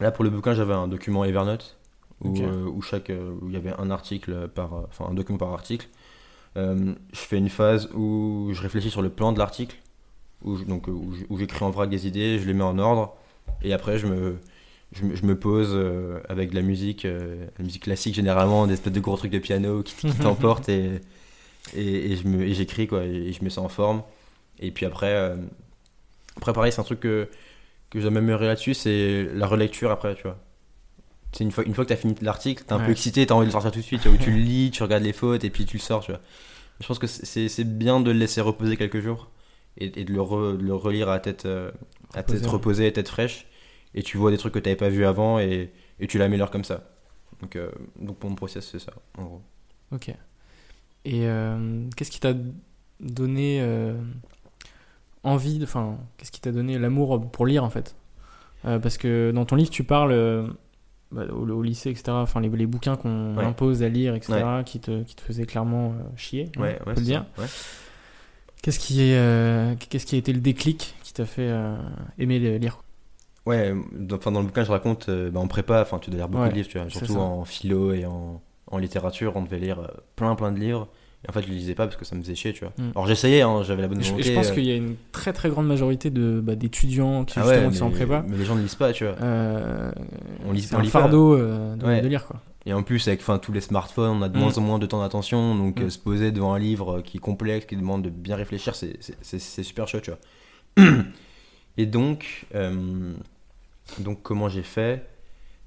Là, 0.00 0.10
pour 0.10 0.24
le 0.24 0.30
bouquin, 0.30 0.54
j'avais 0.54 0.74
un 0.74 0.88
document 0.88 1.24
Evernote 1.24 1.76
où, 2.24 2.44
euh, 2.44 2.64
où 2.66 2.82
chaque, 2.82 3.10
euh, 3.10 3.34
où 3.42 3.48
il 3.48 3.54
y 3.54 3.56
avait 3.56 3.72
un 3.78 3.90
article 3.90 4.48
par, 4.48 4.74
euh, 4.74 4.82
enfin 4.88 5.06
un 5.10 5.14
document 5.14 5.38
par 5.38 5.52
article. 5.52 5.88
Je 6.56 6.94
fais 7.12 7.38
une 7.38 7.48
phase 7.48 7.88
où 7.94 8.50
je 8.52 8.60
réfléchis 8.62 8.90
sur 8.90 9.02
le 9.02 9.10
plan 9.10 9.32
de 9.32 9.38
l'article, 9.38 9.76
où, 10.44 10.56
je- 10.56 10.64
donc, 10.64 10.88
où 10.88 11.38
j'écris 11.38 11.64
en 11.64 11.70
vrac 11.70 11.90
des 11.90 12.06
idées, 12.06 12.38
je 12.38 12.46
les 12.46 12.54
mets 12.54 12.64
en 12.64 12.78
ordre, 12.78 13.14
et 13.62 13.72
après 13.72 13.98
je 13.98 14.06
me, 14.06 14.36
je 14.92 15.26
me, 15.26 15.36
pose 15.38 15.74
avec 16.28 16.50
de 16.50 16.54
la 16.56 16.62
musique, 16.62 17.04
la 17.04 17.64
musique 17.64 17.84
classique 17.84 18.14
généralement, 18.14 18.66
des 18.66 18.74
espèces 18.74 18.92
de 18.92 19.00
gros 19.00 19.16
trucs 19.16 19.32
de 19.32 19.38
piano 19.40 19.82
qui, 19.82 19.96
qui 19.96 20.18
t'emportent, 20.22 20.68
et, 20.68 21.00
et, 21.76 22.12
et 22.12 22.16
je 22.16 22.28
me- 22.28 22.42
et 22.44 22.54
j'écris, 22.54 22.86
quoi, 22.88 23.04
et, 23.04 23.32
je 23.32 23.42
mets 23.44 23.50
ça 23.50 23.60
en 23.62 23.68
forme. 23.68 24.02
Et 24.60 24.70
puis 24.72 24.86
après, 24.86 25.36
après 26.36 26.52
pareil, 26.52 26.72
c'est 26.72 26.80
un 26.80 26.84
truc 26.84 27.00
que, 27.00 27.28
que 27.90 27.98
je 28.00 28.04
dois 28.04 28.12
m'améliorer 28.12 28.46
là-dessus, 28.48 28.74
c'est 28.74 29.24
la 29.34 29.46
relecture 29.46 29.90
après, 29.90 30.14
tu 30.16 30.24
vois. 30.24 30.38
C'est 31.36 31.42
une 31.44 31.50
fois, 31.50 31.64
une 31.64 31.74
fois 31.74 31.84
que 31.84 31.88
tu 31.88 31.94
as 31.94 31.96
fini 31.96 32.14
l'article, 32.22 32.62
t'es 32.64 32.72
un 32.72 32.78
Ouais. 32.78 32.86
peu 32.86 32.92
excité, 32.92 33.26
t'as 33.26 33.34
envie 33.34 33.42
de 33.44 33.48
le 33.48 33.52
sortir 33.52 33.72
tout 33.72 33.80
de 33.80 33.84
suite, 33.84 34.06
où 34.06 34.16
tu 34.16 34.30
le 34.30 34.36
lis, 34.38 34.70
tu 34.70 34.82
regardes 34.84 35.02
les 35.02 35.12
fautes 35.12 35.42
et 35.44 35.50
puis 35.50 35.64
tu 35.66 35.78
le 35.78 35.82
sors, 35.82 36.04
tu 36.04 36.12
vois. 36.12 36.20
Je 36.80 36.86
pense 36.86 36.98
que 36.98 37.06
c'est 37.06 37.64
bien 37.64 38.00
de 38.00 38.10
le 38.12 38.18
laisser 38.18 38.40
reposer 38.40 38.76
quelques 38.76 39.00
jours 39.00 39.30
et, 39.76 39.86
et 40.00 40.04
de, 40.04 40.12
le 40.12 40.20
re- 40.20 40.56
de 40.56 40.62
le 40.62 40.74
relire 40.74 41.08
à 41.08 41.18
tête, 41.18 41.44
euh, 41.46 41.70
à 42.14 42.22
tête 42.22 42.46
reposée, 42.46 42.86
à 42.86 42.92
tête 42.92 43.08
fraîche. 43.08 43.46
Et 43.94 44.02
tu 44.02 44.16
vois 44.16 44.30
des 44.30 44.38
trucs 44.38 44.54
que 44.54 44.58
tu 44.58 44.68
n'avais 44.68 44.76
pas 44.76 44.88
vu 44.88 45.04
avant 45.04 45.38
et, 45.38 45.72
et 46.00 46.06
tu 46.06 46.18
l'améliores 46.18 46.50
comme 46.50 46.64
ça. 46.64 46.84
Donc, 47.40 47.56
euh, 47.56 47.70
donc 48.00 48.18
pour 48.18 48.30
mon 48.30 48.36
process, 48.36 48.68
c'est 48.70 48.78
ça, 48.80 48.92
en 49.18 49.24
gros. 49.24 49.42
Ok. 49.92 50.08
Et 51.04 51.26
euh, 51.26 51.84
qu'est-ce 51.96 52.10
qui 52.10 52.20
t'a 52.20 52.34
donné 53.00 53.60
envie, 55.22 55.60
enfin, 55.62 55.98
qu'est-ce 56.16 56.30
qui 56.32 56.40
t'a 56.40 56.52
donné 56.52 56.78
l'amour 56.78 57.30
pour 57.30 57.46
lire 57.46 57.64
en 57.64 57.70
fait? 57.70 57.96
Parce 58.62 58.96
que 58.98 59.30
dans 59.34 59.44
ton 59.44 59.56
livre, 59.56 59.70
tu 59.70 59.84
parles 59.84 60.12
bah, 61.12 61.24
au, 61.32 61.48
au 61.48 61.62
lycée, 61.62 61.90
etc. 61.90 62.04
Enfin, 62.08 62.40
les, 62.40 62.48
les 62.48 62.66
bouquins 62.66 62.96
qu'on 62.96 63.36
Ouais. 63.36 63.44
impose 63.44 63.82
à 63.82 63.88
lire, 63.88 64.14
etc., 64.14 64.62
qui, 64.64 64.80
te, 64.80 65.02
qui 65.02 65.14
te 65.14 65.22
faisaient 65.22 65.46
clairement 65.46 65.92
euh, 65.92 66.02
chier, 66.16 66.50
hein, 66.56 66.60
Ouais, 66.60 66.78
on 66.80 66.84
peut 66.84 67.00
le 67.00 67.02
dire. 67.02 67.24
Qu'est-ce 68.62 68.78
qui, 68.78 69.02
est, 69.02 69.16
euh, 69.16 69.74
qu'est-ce 69.90 70.06
qui 70.06 70.14
a 70.14 70.18
été 70.18 70.32
le 70.32 70.40
déclic 70.40 70.94
qui 71.02 71.12
t'a 71.12 71.26
fait 71.26 71.48
euh, 71.50 71.76
aimer 72.18 72.38
lire? 72.58 72.80
Ouais, 73.44 73.74
dans, 73.92 74.16
enfin, 74.16 74.32
dans 74.32 74.40
le 74.40 74.46
bouquin, 74.46 74.64
je 74.64 74.70
raconte, 74.70 75.10
euh, 75.10 75.30
bah, 75.30 75.38
en 75.40 75.48
prépa, 75.48 75.82
enfin, 75.82 75.98
tu 75.98 76.08
dois 76.10 76.16
lire 76.18 76.28
beaucoup 76.30 76.44
de 76.48 76.54
livres, 76.54 76.68
tu 76.68 76.78
vois, 76.78 76.86
c'est 76.88 76.98
surtout 76.98 77.18
en 77.20 77.44
philo 77.44 77.92
et 77.92 78.06
en, 78.06 78.40
en 78.68 78.78
littérature, 78.78 79.36
on 79.36 79.42
devait 79.42 79.58
lire 79.58 79.90
plein, 80.16 80.34
plein 80.34 80.50
de 80.50 80.58
livres. 80.58 80.88
Et 81.26 81.30
en 81.30 81.32
fait, 81.32 81.42
je 81.42 81.48
les 81.48 81.54
lisais 81.54 81.74
pas 81.74 81.86
parce 81.86 81.96
que 81.96 82.04
ça 82.04 82.14
me 82.16 82.22
faisait 82.22 82.34
chier, 82.34 82.52
tu 82.52 82.60
vois. 82.64 82.72
Mm. 82.78 82.90
Alors, 82.94 83.06
j'essayais, 83.06 83.40
hein, 83.42 83.62
j'avais 83.62 83.80
la 83.82 83.88
bonne 83.88 83.98
Et 84.00 84.02
je, 84.02 84.08
et 84.08 84.10
volonté. 84.12 84.30
je 84.30 84.34
pense 84.36 84.50
euh, 84.50 84.54
qu'il 84.54 84.64
y 84.66 84.72
a 84.72 84.76
une 84.76 84.94
très 85.12 85.32
très 85.32 85.48
grande 85.48 85.66
majorité 85.66 86.10
de, 86.10 86.40
bah, 86.42 86.54
d'étudiants 86.54 87.24
qui, 87.24 87.38
ah 87.38 87.42
justement, 87.42 87.64
ouais, 87.66 87.70
qui 87.72 87.76
sont 87.78 87.84
en 87.86 87.88
mais- 87.88 87.94
prépa. 87.94 88.24
Mais 88.28 88.36
les 88.36 88.44
gens 88.44 88.54
ne 88.56 88.60
lisent 88.62 88.74
pas, 88.74 88.92
tu 88.92 89.04
vois. 89.04 89.16
Euh, 89.22 89.90
On 90.46 90.52
lit- 90.52 90.60
c'est 90.62 90.74
on 90.74 90.78
un 90.78 90.82
lit 90.82 90.88
fardeau 90.90 91.34
euh, 91.34 91.76
de, 91.76 91.86
Ouais. 91.86 92.00
de 92.02 92.08
lire 92.08 92.26
quoi. 92.26 92.40
Et 92.66 92.72
en 92.72 92.82
plus, 92.82 93.06
avec 93.08 93.20
enfin, 93.20 93.38
tous 93.38 93.52
les 93.52 93.60
smartphones, 93.60 94.18
on 94.18 94.22
a 94.22 94.28
de 94.28 94.36
Mm. 94.36 94.40
moins 94.40 94.58
en 94.58 94.60
moins 94.60 94.78
de 94.78 94.86
temps 94.86 95.00
d'attention. 95.00 95.54
Donc, 95.54 95.80
Mm. 95.80 95.84
euh, 95.84 95.90
se 95.90 95.98
poser 95.98 96.30
devant 96.32 96.52
un 96.54 96.58
livre 96.58 96.98
euh, 96.98 97.02
qui 97.02 97.16
est 97.16 97.20
complexe, 97.20 97.66
qui 97.66 97.76
demande 97.76 98.02
de 98.02 98.10
bien 98.10 98.36
réfléchir, 98.36 98.74
c'est- 98.74 98.98
super 99.62 99.88
chaud, 99.88 100.00
tu 100.00 100.10
vois. 100.10 100.84
Et 101.76 101.86
donc, 101.86 102.46
donc 103.98 104.22
comment 104.22 104.48
j'ai 104.48 104.62
fait? 104.62 105.06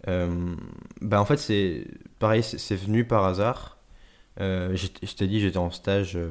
Bah, 0.05 1.19
en 1.21 1.25
fait, 1.25 1.37
c'est 1.37 1.85
pareil, 2.19 2.43
c'est 2.43 2.75
venu 2.75 3.03
par 3.05 3.25
hasard. 3.25 3.76
Euh, 4.39 4.75
je 4.75 4.87
t'ai 5.13 5.27
dit, 5.27 5.39
j'étais 5.39 5.57
en 5.57 5.71
stage 5.71 6.15
euh, 6.15 6.29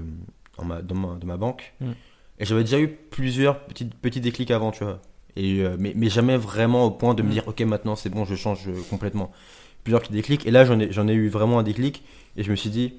ma- 0.62 0.82
dans, 0.82 0.94
ma, 0.94 1.14
dans 1.16 1.26
ma 1.26 1.36
banque. 1.36 1.74
Mm. 1.80 1.90
Et 2.38 2.44
j'avais 2.44 2.62
déjà 2.64 2.78
eu 2.78 2.88
plusieurs 2.88 3.60
petits, 3.66 3.86
petits 3.86 4.20
déclics 4.20 4.50
avant, 4.50 4.70
tu 4.70 4.84
vois. 4.84 5.00
Et, 5.36 5.60
euh, 5.62 5.76
mais, 5.78 5.92
mais 5.96 6.08
jamais 6.08 6.36
vraiment 6.36 6.84
au 6.84 6.90
point 6.90 7.14
de 7.14 7.22
me 7.22 7.28
Mm. 7.28 7.32
dire, 7.32 7.48
ok, 7.48 7.60
maintenant 7.62 7.96
c'est 7.96 8.10
bon, 8.10 8.24
je 8.24 8.34
change 8.34 8.68
complètement. 8.90 9.32
Plusieurs 9.84 10.00
petits 10.02 10.12
déclics. 10.12 10.46
Et 10.46 10.50
là, 10.50 10.64
j'en 10.64 10.78
ai, 10.80 10.92
j'en 10.92 11.08
ai 11.08 11.14
eu 11.14 11.28
vraiment 11.28 11.58
un 11.58 11.62
déclic. 11.62 12.02
Et 12.36 12.42
je 12.42 12.50
me 12.50 12.56
suis 12.56 12.70
dit, 12.70 12.94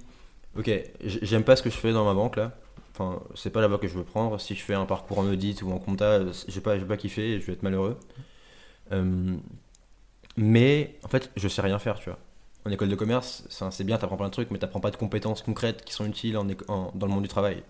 ok, 0.58 0.70
j'aime 1.04 1.44
pas 1.44 1.56
ce 1.56 1.64
que 1.64 1.70
je 1.70 1.76
fais 1.78 1.94
dans 1.94 2.06
ma 2.06 2.14
banque 2.14 2.36
là. 2.38 2.52
Enfin, 2.94 3.22
c'est 3.36 3.52
pas 3.52 3.62
la 3.62 3.68
voie 3.68 3.78
que 3.78 3.88
je 3.88 3.94
veux 3.94 4.04
prendre. 4.04 4.40
Si 4.40 4.56
je 4.56 4.62
fais 4.64 4.74
un 4.74 4.86
parcours 4.86 5.20
en 5.20 5.26
audit 5.28 5.62
ou 5.62 5.72
en 5.72 5.78
compta, 5.78 6.20
je 6.48 6.54
vais 6.56 6.62
pas, 6.62 6.78
pas 6.80 6.98
kiffer 6.98 7.34
et 7.34 7.40
je 7.40 7.46
vais 7.46 7.54
être 7.54 7.62
malheureux. 7.64 7.98
Euh, 8.92 9.36
mais 10.36 10.96
en 11.04 11.08
fait, 11.08 11.32
je 11.36 11.48
sais 11.48 11.62
rien 11.62 11.80
faire, 11.80 12.00
tu 12.00 12.10
vois. 12.10 12.20
En 12.68 12.72
école 12.72 12.90
de 12.90 12.96
commerce, 12.96 13.46
c'est 13.72 13.86
bien, 13.86 13.98
t'apprends 13.98 14.18
plein 14.18 14.28
de 14.28 14.32
trucs, 14.34 14.52
mais 14.52 14.60
t'apprends 14.60 14.82
pas 14.82 14.92
de 14.92 14.98
compétences 14.98 15.42
concrètes 15.42 15.86
qui 15.86 15.94
sont 15.94 16.06
utiles 16.06 16.36
en, 16.38 16.50
éco- 16.50 16.66
en- 16.68 16.92
dans 16.96 17.08
le 17.08 17.14
monde 17.14 17.22
du 17.24 17.30
travail. 17.30 17.64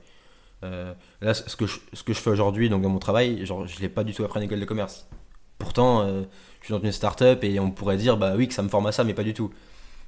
Euh, 0.64 0.94
là, 1.22 1.36
ce 1.36 1.56
que 1.56 1.68
je, 1.68 1.78
ce 1.94 2.04
que 2.04 2.14
je 2.14 2.20
fais 2.20 2.32
aujourd'hui, 2.32 2.68
donc 2.70 2.82
dans 2.82 2.90
mon 2.90 2.98
travail, 3.00 3.46
genre, 3.46 3.68
je 3.68 3.80
l'ai 3.80 3.90
pas 3.90 4.04
du 4.04 4.14
tout 4.14 4.24
appris 4.24 4.40
en 4.40 4.42
école 4.44 4.60
de 4.60 4.66
commerce. 4.66 5.08
Pourtant, 5.60 6.02
euh, 6.02 6.24
je 6.62 6.66
suis 6.66 6.74
dans 6.74 6.82
une 6.82 6.92
start-up 6.92 7.44
et 7.44 7.60
on 7.60 7.70
pourrait 7.70 7.98
dire, 7.98 8.18
bah 8.18 8.34
oui, 8.36 8.48
que 8.48 8.56
ça 8.56 8.64
me 8.64 8.70
forme 8.70 8.88
à 8.88 8.92
ça, 8.92 9.04
mais 9.04 9.14
pas 9.14 9.24
du 9.24 9.36
tout. 9.36 9.54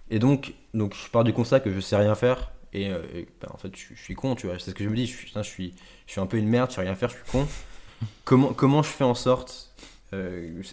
Et 0.09 0.19
donc, 0.19 0.53
donc 0.73 0.95
je 0.95 1.09
pars 1.11 1.23
du 1.23 1.33
constat 1.33 1.59
que 1.59 1.71
je 1.73 1.79
sais 1.79 1.95
rien 1.97 2.15
faire. 2.15 2.51
Et, 2.73 2.89
euh, 2.91 3.01
et, 3.15 3.27
bah, 3.41 3.49
en 3.53 3.57
fait, 3.57 3.75
je, 3.75 3.95
je 3.95 4.01
suis 4.03 4.15
con, 4.15 4.35
tu 4.35 4.47
vois. 4.47 4.59
C'est 4.59 4.71
ce 4.71 4.75
que 4.75 4.83
je 4.83 4.89
me 4.89 4.95
dis. 4.95 5.07
Je 5.07 5.15
suis, 5.15 5.27
putain, 5.27 5.43
je 5.43 5.49
suis, 5.49 5.73
je 6.07 6.13
suis 6.13 6.21
un 6.21 6.27
peu 6.27 6.37
une 6.37 6.49
merde, 6.49 6.71
je 6.71 6.75
sais 6.75 6.81
rien 6.81 6.95
faire, 6.95 7.09
je 7.09 7.15
suis 7.15 7.25
con. 7.31 7.47
comment, 8.25 8.53
comment 8.53 8.83
je 8.83 8.89
fais 8.89 9.03
en 9.05 9.15
sorte 9.15 9.67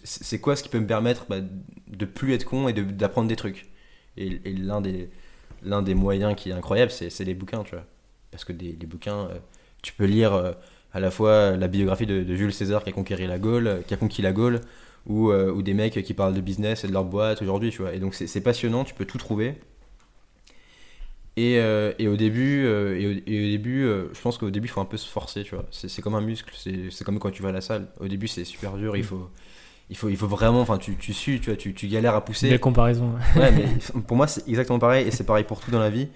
c'est 0.03 0.41
quoi 0.41 0.57
ce 0.57 0.63
qui 0.63 0.71
peut 0.71 0.81
me 0.81 0.87
permettre 0.87 1.27
bah, 1.29 1.37
de 1.89 2.05
plus 2.07 2.33
être 2.33 2.45
con 2.45 2.69
et 2.69 2.73
de- 2.73 2.83
d'apprendre 2.83 3.29
des 3.29 3.37
trucs? 3.37 3.67
Et, 4.17 4.41
et 4.45 4.53
l'un 4.53 4.81
des, 4.81 5.09
des 5.63 5.95
moyens 5.95 6.35
qui 6.37 6.51
est 6.51 6.53
incroyable, 6.53 6.91
c'est 6.91 7.25
les 7.25 7.35
bouquins, 7.35 7.63
tu 7.65 7.75
vois. 7.75 7.85
Parce 8.31 8.45
que 8.45 8.53
des, 8.53 8.77
les 8.79 8.87
bouquins, 8.87 9.29
euh, 9.31 9.39
tu 9.83 9.93
peux 9.93 10.05
lire 10.05 10.35
euh, 10.35 10.53
à 10.93 11.01
la 11.01 11.11
fois 11.11 11.57
la 11.57 11.69
biographie 11.69 12.07
de, 12.07 12.23
de 12.23 12.35
Jules 12.35 12.53
César 12.53 12.83
qui 12.85 12.91
a 12.91 12.93
conquis 12.93 13.17
la 13.17 13.39
Gaule, 13.39 13.83
qui 13.87 13.95
a 13.95 13.97
conquis 13.97 14.23
la 14.23 14.33
Gaule, 14.33 14.61
ou, 15.07 15.31
euh, 15.31 15.53
ou 15.53 15.63
des 15.63 15.75
mecs 15.75 16.03
qui 16.03 16.15
parlent 16.15 16.35
de 16.35 16.41
business 16.41 16.85
et 16.85 16.89
de 16.89 16.93
leur 16.93 17.05
boîte 17.05 17.43
aujourd'hui, 17.43 17.71
tu 17.71 17.83
vois. 17.83 17.95
Et 17.95 18.01
donc 18.01 18.15
c'est 18.15 18.41
passionnant, 18.41 18.85
tu 18.85 18.95
peux 18.95 19.05
tout 19.05 19.19
trouver. 19.19 19.55
Et, 21.39 21.57
et 21.99 22.09
au 22.09 22.17
début, 22.17 22.65
et 22.65 23.07
au, 23.07 23.11
et 23.27 23.47
au 23.47 23.51
début 23.51 23.83
je 24.13 24.21
pense 24.23 24.39
qu'au 24.39 24.51
début, 24.51 24.69
il 24.69 24.71
faut 24.71 24.81
un 24.81 24.87
peu 24.87 24.97
se 24.97 25.07
forcer, 25.07 25.43
tu 25.45 25.55
vois. 25.55 25.67
C'est 25.71 26.01
comme 26.01 26.15
un 26.15 26.23
muscle, 26.23 26.51
c'est 26.57 26.91
c'est 26.91 27.05
comme 27.05 27.19
quand 27.19 27.31
tu 27.31 27.43
vas 27.43 27.51
à 27.51 27.53
la 27.53 27.61
salle. 27.61 27.89
Au 28.01 28.09
début, 28.09 28.27
c'est 28.27 28.45
super 28.45 28.79
dur, 28.79 28.97
il 28.97 29.05
faut, 29.05 29.29
il 29.89 29.97
faut, 29.97 30.09
il 30.09 30.17
faut 30.17 30.27
vraiment, 30.27 30.61
enfin, 30.61 30.79
tu, 30.79 30.97
tu 30.97 31.13
sues, 31.13 31.41
tu 31.41 31.51
vois, 31.51 31.57
tu, 31.57 31.75
tu 31.75 31.87
galères 31.87 32.15
à 32.15 32.25
pousser. 32.25 32.49
Belle 32.49 32.61
comparaison. 32.61 33.13
Ouais, 33.37 33.53
mais 33.53 33.67
pour 34.07 34.17
moi, 34.17 34.27
c'est 34.27 34.47
exactement 34.49 34.79
pareil, 34.79 35.07
et 35.07 35.11
c'est 35.11 35.25
pareil 35.25 35.45
pour 35.45 35.61
tout 35.61 35.71
dans 35.71 35.79
la 35.79 35.91
vie. 35.91 36.09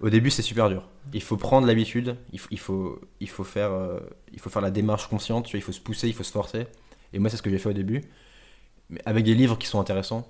Au 0.00 0.10
début, 0.10 0.30
c'est 0.30 0.42
super 0.42 0.68
dur. 0.68 0.88
Il 1.12 1.22
faut 1.22 1.36
prendre 1.36 1.66
l'habitude, 1.66 2.16
il 2.32 2.40
faut, 2.40 2.48
il 2.50 2.58
faut, 2.58 3.00
il 3.20 3.28
faut 3.28 3.44
faire, 3.44 3.70
euh, 3.70 4.00
il 4.32 4.40
faut 4.40 4.50
faire 4.50 4.62
la 4.62 4.72
démarche 4.72 5.06
consciente, 5.06 5.46
tu 5.46 5.52
vois, 5.52 5.58
il 5.58 5.62
faut 5.62 5.72
se 5.72 5.80
pousser, 5.80 6.08
il 6.08 6.14
faut 6.14 6.24
se 6.24 6.32
forcer. 6.32 6.66
Et 7.12 7.20
moi, 7.20 7.30
c'est 7.30 7.36
ce 7.36 7.42
que 7.42 7.50
j'ai 7.50 7.58
fait 7.58 7.68
au 7.68 7.74
début, 7.74 8.02
mais 8.90 9.00
avec 9.04 9.24
des 9.24 9.34
livres 9.34 9.56
qui 9.56 9.68
sont 9.68 9.78
intéressants 9.78 10.26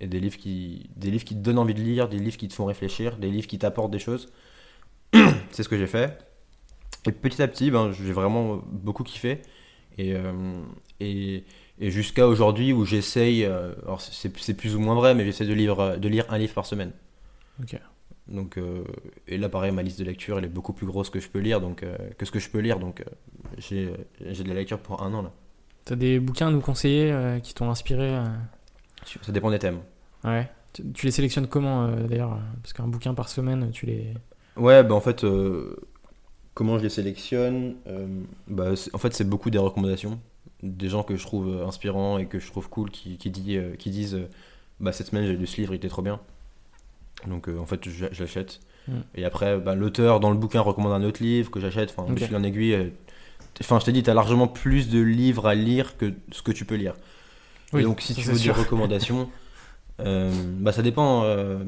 et 0.00 0.08
des 0.08 0.18
livres 0.18 0.36
qui, 0.36 0.90
des 0.96 1.10
livres 1.10 1.24
qui 1.24 1.34
te 1.34 1.40
donnent 1.40 1.58
envie 1.58 1.74
de 1.74 1.80
lire, 1.80 2.08
des 2.08 2.18
livres 2.18 2.36
qui 2.36 2.48
te 2.48 2.54
font 2.54 2.64
réfléchir, 2.64 3.16
des 3.16 3.30
livres 3.30 3.46
qui 3.46 3.58
t'apportent 3.58 3.92
des 3.92 4.00
choses. 4.00 4.32
c'est 5.50 5.62
ce 5.62 5.68
que 5.68 5.78
j'ai 5.78 5.86
fait. 5.86 6.18
Et 7.06 7.12
petit 7.12 7.42
à 7.42 7.48
petit, 7.48 7.70
ben, 7.70 7.92
j'ai 7.92 8.12
vraiment 8.12 8.62
beaucoup 8.66 9.04
kiffé. 9.04 9.42
Et, 9.98 10.14
euh, 10.14 10.62
et, 11.00 11.44
et 11.80 11.90
jusqu'à 11.90 12.26
aujourd'hui 12.26 12.72
où 12.72 12.84
j'essaye, 12.84 13.44
euh, 13.44 13.72
alors 13.84 14.00
c'est 14.00 14.36
c'est 14.38 14.54
plus 14.54 14.76
ou 14.76 14.80
moins 14.80 14.94
vrai, 14.94 15.14
mais 15.14 15.24
j'essaie 15.24 15.46
de 15.46 15.54
lire, 15.54 15.98
de 15.98 16.08
lire 16.08 16.24
un 16.28 16.38
livre 16.38 16.54
par 16.54 16.66
semaine. 16.66 16.92
Ok. 17.60 17.78
Donc, 18.28 18.56
euh, 18.56 18.84
et 19.28 19.36
là, 19.36 19.48
pareil, 19.48 19.70
ma 19.70 19.82
liste 19.82 19.98
de 19.98 20.04
lecture, 20.04 20.38
elle 20.38 20.44
est 20.44 20.48
beaucoup 20.48 20.72
plus 20.72 20.86
grosse 20.86 21.10
que 21.10 21.20
je 21.20 21.28
peux 21.28 21.40
lire, 21.40 21.60
donc 21.60 21.82
euh, 21.82 21.96
que 22.16 22.24
ce 22.24 22.30
que 22.30 22.38
je 22.38 22.48
peux 22.48 22.60
lire. 22.60 22.78
Donc, 22.78 23.00
euh, 23.00 23.04
j'ai 23.58 23.92
j'ai 24.20 24.44
de 24.44 24.48
la 24.48 24.54
lecture 24.54 24.78
pour 24.78 25.02
un 25.02 25.12
an 25.12 25.22
là. 25.22 25.32
T'as 25.84 25.96
des 25.96 26.18
bouquins 26.18 26.48
à 26.48 26.50
nous 26.50 26.62
conseiller 26.62 27.12
euh, 27.12 27.38
qui 27.40 27.52
t'ont 27.52 27.68
inspiré 27.68 28.16
euh 28.16 28.24
Ça 29.20 29.32
dépend 29.32 29.50
des 29.50 29.58
thèmes. 29.58 29.80
Ouais. 30.24 30.48
Tu, 30.72 30.82
tu 30.92 31.06
les 31.06 31.12
sélectionnes 31.12 31.46
comment 31.46 31.84
euh, 31.84 32.06
d'ailleurs 32.06 32.32
euh, 32.32 32.56
Parce 32.62 32.72
qu'un 32.72 32.88
bouquin 32.88 33.12
par 33.12 33.28
semaine, 33.28 33.70
tu 33.70 33.84
les. 33.84 34.14
Ouais, 34.56 34.82
bah 34.82 34.94
en 34.94 35.00
fait, 35.00 35.24
euh, 35.24 35.76
comment 36.54 36.78
je 36.78 36.84
les 36.84 36.88
sélectionne 36.88 37.76
euh, 37.86 38.06
bah, 38.48 38.70
En 38.94 38.98
fait, 38.98 39.12
c'est 39.12 39.28
beaucoup 39.28 39.50
des 39.50 39.58
recommandations. 39.58 40.18
Des 40.64 40.88
gens 40.88 41.02
que 41.02 41.16
je 41.16 41.24
trouve 41.24 41.48
euh, 41.48 41.66
inspirants 41.66 42.18
et 42.18 42.26
que 42.26 42.40
je 42.40 42.50
trouve 42.50 42.68
cool 42.68 42.90
qui, 42.90 43.16
qui, 43.16 43.30
dit, 43.30 43.56
euh, 43.56 43.76
qui 43.76 43.90
disent 43.90 44.14
euh, 44.14 44.28
bah, 44.80 44.92
Cette 44.92 45.08
semaine, 45.08 45.26
j'ai 45.26 45.36
lu 45.36 45.46
ce 45.46 45.58
livre, 45.58 45.72
il 45.74 45.76
était 45.76 45.88
trop 45.88 46.02
bien. 46.02 46.20
Donc, 47.26 47.48
en 47.48 47.66
fait, 47.66 47.88
je, 47.88 48.06
je 48.10 48.22
l'achète. 48.22 48.60
Mm. 48.88 48.92
Et 49.14 49.24
après, 49.24 49.58
bah, 49.58 49.74
l'auteur 49.74 50.20
dans 50.20 50.30
le 50.30 50.36
bouquin 50.36 50.60
recommande 50.60 50.92
un 50.92 51.06
autre 51.06 51.22
livre 51.22 51.50
que 51.50 51.60
j'achète. 51.60 51.94
Enfin, 51.96 52.12
de 52.12 52.18
fil 52.18 52.34
en 52.34 52.42
aiguille. 52.42 52.92
Enfin, 53.60 53.78
je 53.78 53.84
t'ai 53.84 53.92
dit, 53.92 54.02
tu 54.02 54.10
as 54.10 54.14
largement 54.14 54.48
plus 54.48 54.88
de 54.88 55.00
livres 55.00 55.46
à 55.46 55.54
lire 55.54 55.96
que 55.96 56.12
ce 56.32 56.42
que 56.42 56.52
tu 56.52 56.64
peux 56.64 56.74
lire. 56.74 56.94
Et 57.78 57.82
donc, 57.82 58.00
si 58.00 58.14
tu 58.14 58.22
veux 58.22 58.38
des 58.38 58.50
recommandations, 58.50 59.30
euh, 60.00 60.32
bah, 60.58 60.72
ça 60.72 60.82
dépend. 60.82 61.24
euh, 61.24 61.62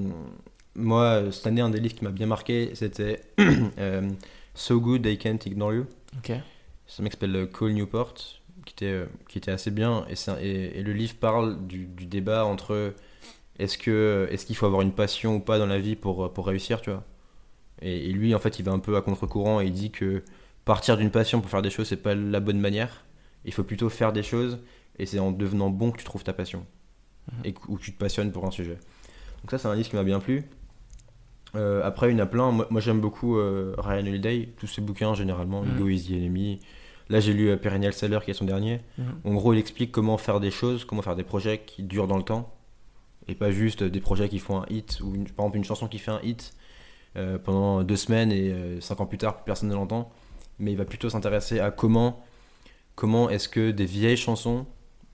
moi, 0.74 1.32
cette 1.32 1.46
année, 1.46 1.60
un 1.60 1.70
des 1.70 1.80
livres 1.80 1.94
qui 1.94 2.04
m'a 2.04 2.10
bien 2.10 2.26
marqué, 2.26 2.70
c'était 2.74 3.22
euh, 3.78 4.08
So 4.54 4.80
Good 4.80 5.02
They 5.02 5.16
Can't 5.16 5.38
Ignore 5.46 5.74
You. 5.74 5.86
Ok. 6.18 6.32
C'est 6.86 7.00
un 7.00 7.02
mec 7.02 7.12
qui 7.12 7.18
s'appelle 7.18 7.48
Cole 7.50 7.72
Newport, 7.72 8.14
qui 8.66 8.74
était, 8.74 8.84
euh, 8.92 9.06
qui 9.28 9.38
était 9.38 9.50
assez 9.50 9.70
bien. 9.70 10.04
Et, 10.10 10.46
et, 10.46 10.78
et 10.80 10.82
le 10.82 10.92
livre 10.92 11.14
parle 11.18 11.66
du, 11.66 11.86
du 11.86 12.04
débat 12.04 12.44
entre 12.44 12.92
est-ce 13.58 13.78
que 13.78 14.28
est-ce 14.30 14.44
qu'il 14.44 14.54
faut 14.56 14.66
avoir 14.66 14.82
une 14.82 14.92
passion 14.92 15.36
ou 15.36 15.40
pas 15.40 15.58
dans 15.58 15.66
la 15.66 15.78
vie 15.78 15.96
pour, 15.96 16.30
pour 16.34 16.46
réussir, 16.46 16.82
tu 16.82 16.90
vois. 16.90 17.02
Et, 17.80 18.10
et 18.10 18.12
lui, 18.12 18.34
en 18.34 18.38
fait, 18.38 18.58
il 18.58 18.64
va 18.64 18.72
un 18.72 18.78
peu 18.78 18.94
à 18.96 19.00
contre-courant 19.02 19.60
et 19.62 19.66
il 19.66 19.72
dit 19.72 19.90
que 19.90 20.22
partir 20.66 20.96
d'une 20.98 21.10
passion 21.10 21.40
pour 21.40 21.50
faire 21.50 21.62
des 21.62 21.70
choses, 21.70 21.88
c'est 21.88 21.96
pas 22.02 22.14
la 22.14 22.40
bonne 22.40 22.60
manière. 22.60 23.04
Il 23.46 23.52
faut 23.54 23.64
plutôt 23.64 23.88
faire 23.88 24.12
des 24.12 24.22
choses 24.22 24.58
et 24.98 25.06
c'est 25.06 25.18
en 25.18 25.30
devenant 25.32 25.70
bon 25.70 25.90
que 25.92 25.98
tu 25.98 26.04
trouves 26.04 26.24
ta 26.24 26.32
passion 26.34 26.66
Mhm. 27.32 27.38
et 27.44 27.52
que- 27.54 27.60
où 27.68 27.78
tu 27.78 27.92
te 27.92 27.98
passionnes 27.98 28.30
pour 28.32 28.44
un 28.46 28.50
sujet. 28.50 28.78
Donc 29.42 29.50
ça, 29.50 29.58
c'est 29.58 29.68
un 29.68 29.74
livre 29.74 29.88
qui 29.88 29.96
m'a 29.96 30.04
bien 30.04 30.20
plu. 30.20 30.44
Euh, 31.54 31.80
après, 31.84 32.10
il 32.10 32.16
y 32.16 32.20
en 32.20 32.22
a 32.24 32.26
plein. 32.26 32.50
Moi, 32.50 32.66
moi, 32.70 32.80
j'aime 32.80 33.00
beaucoup 33.00 33.38
euh, 33.38 33.74
Ryan 33.78 34.06
Holiday, 34.06 34.48
tous 34.58 34.66
ses 34.66 34.80
bouquins 34.82 35.14
généralement, 35.14 35.62
Mhm. 35.62 35.76
Ego 35.76 35.88
is 35.88 36.06
the 36.08 36.12
Enemy. 36.12 36.60
Là, 37.08 37.20
j'ai 37.20 37.32
lu 37.32 37.48
euh, 37.50 37.56
Perennial 37.56 37.92
Seller, 37.92 38.18
qui 38.24 38.30
est 38.30 38.34
son 38.34 38.44
dernier. 38.46 38.80
Mhm. 38.98 39.04
En 39.24 39.34
gros, 39.34 39.52
il 39.54 39.58
explique 39.58 39.92
comment 39.92 40.18
faire 40.18 40.40
des 40.40 40.50
choses, 40.50 40.84
comment 40.84 41.02
faire 41.02 41.16
des 41.16 41.22
projets 41.24 41.58
qui 41.64 41.82
durent 41.82 42.06
dans 42.08 42.16
le 42.16 42.22
temps, 42.24 42.52
et 43.28 43.34
pas 43.34 43.50
juste 43.50 43.82
des 43.84 44.00
projets 44.00 44.28
qui 44.28 44.38
font 44.38 44.62
un 44.62 44.66
hit, 44.70 45.00
ou 45.02 45.14
une- 45.14 45.24
par 45.28 45.44
exemple 45.46 45.58
une 45.58 45.64
chanson 45.64 45.86
qui 45.88 45.98
fait 45.98 46.10
un 46.10 46.20
hit 46.22 46.52
euh, 47.16 47.38
pendant 47.38 47.82
deux 47.82 47.96
semaines 47.96 48.30
et 48.32 48.50
euh, 48.52 48.80
cinq 48.80 49.00
ans 49.00 49.06
plus 49.06 49.18
tard, 49.18 49.36
plus 49.36 49.44
personne 49.44 49.68
ne 49.68 49.74
l'entend. 49.74 50.10
Mais 50.58 50.72
il 50.72 50.76
va 50.76 50.84
plutôt 50.84 51.08
s'intéresser 51.08 51.60
à 51.60 51.70
comment, 51.70 52.22
comment 52.94 53.30
est-ce 53.30 53.48
que 53.48 53.70
des 53.70 53.84
vieilles 53.86 54.16
chansons 54.16 54.66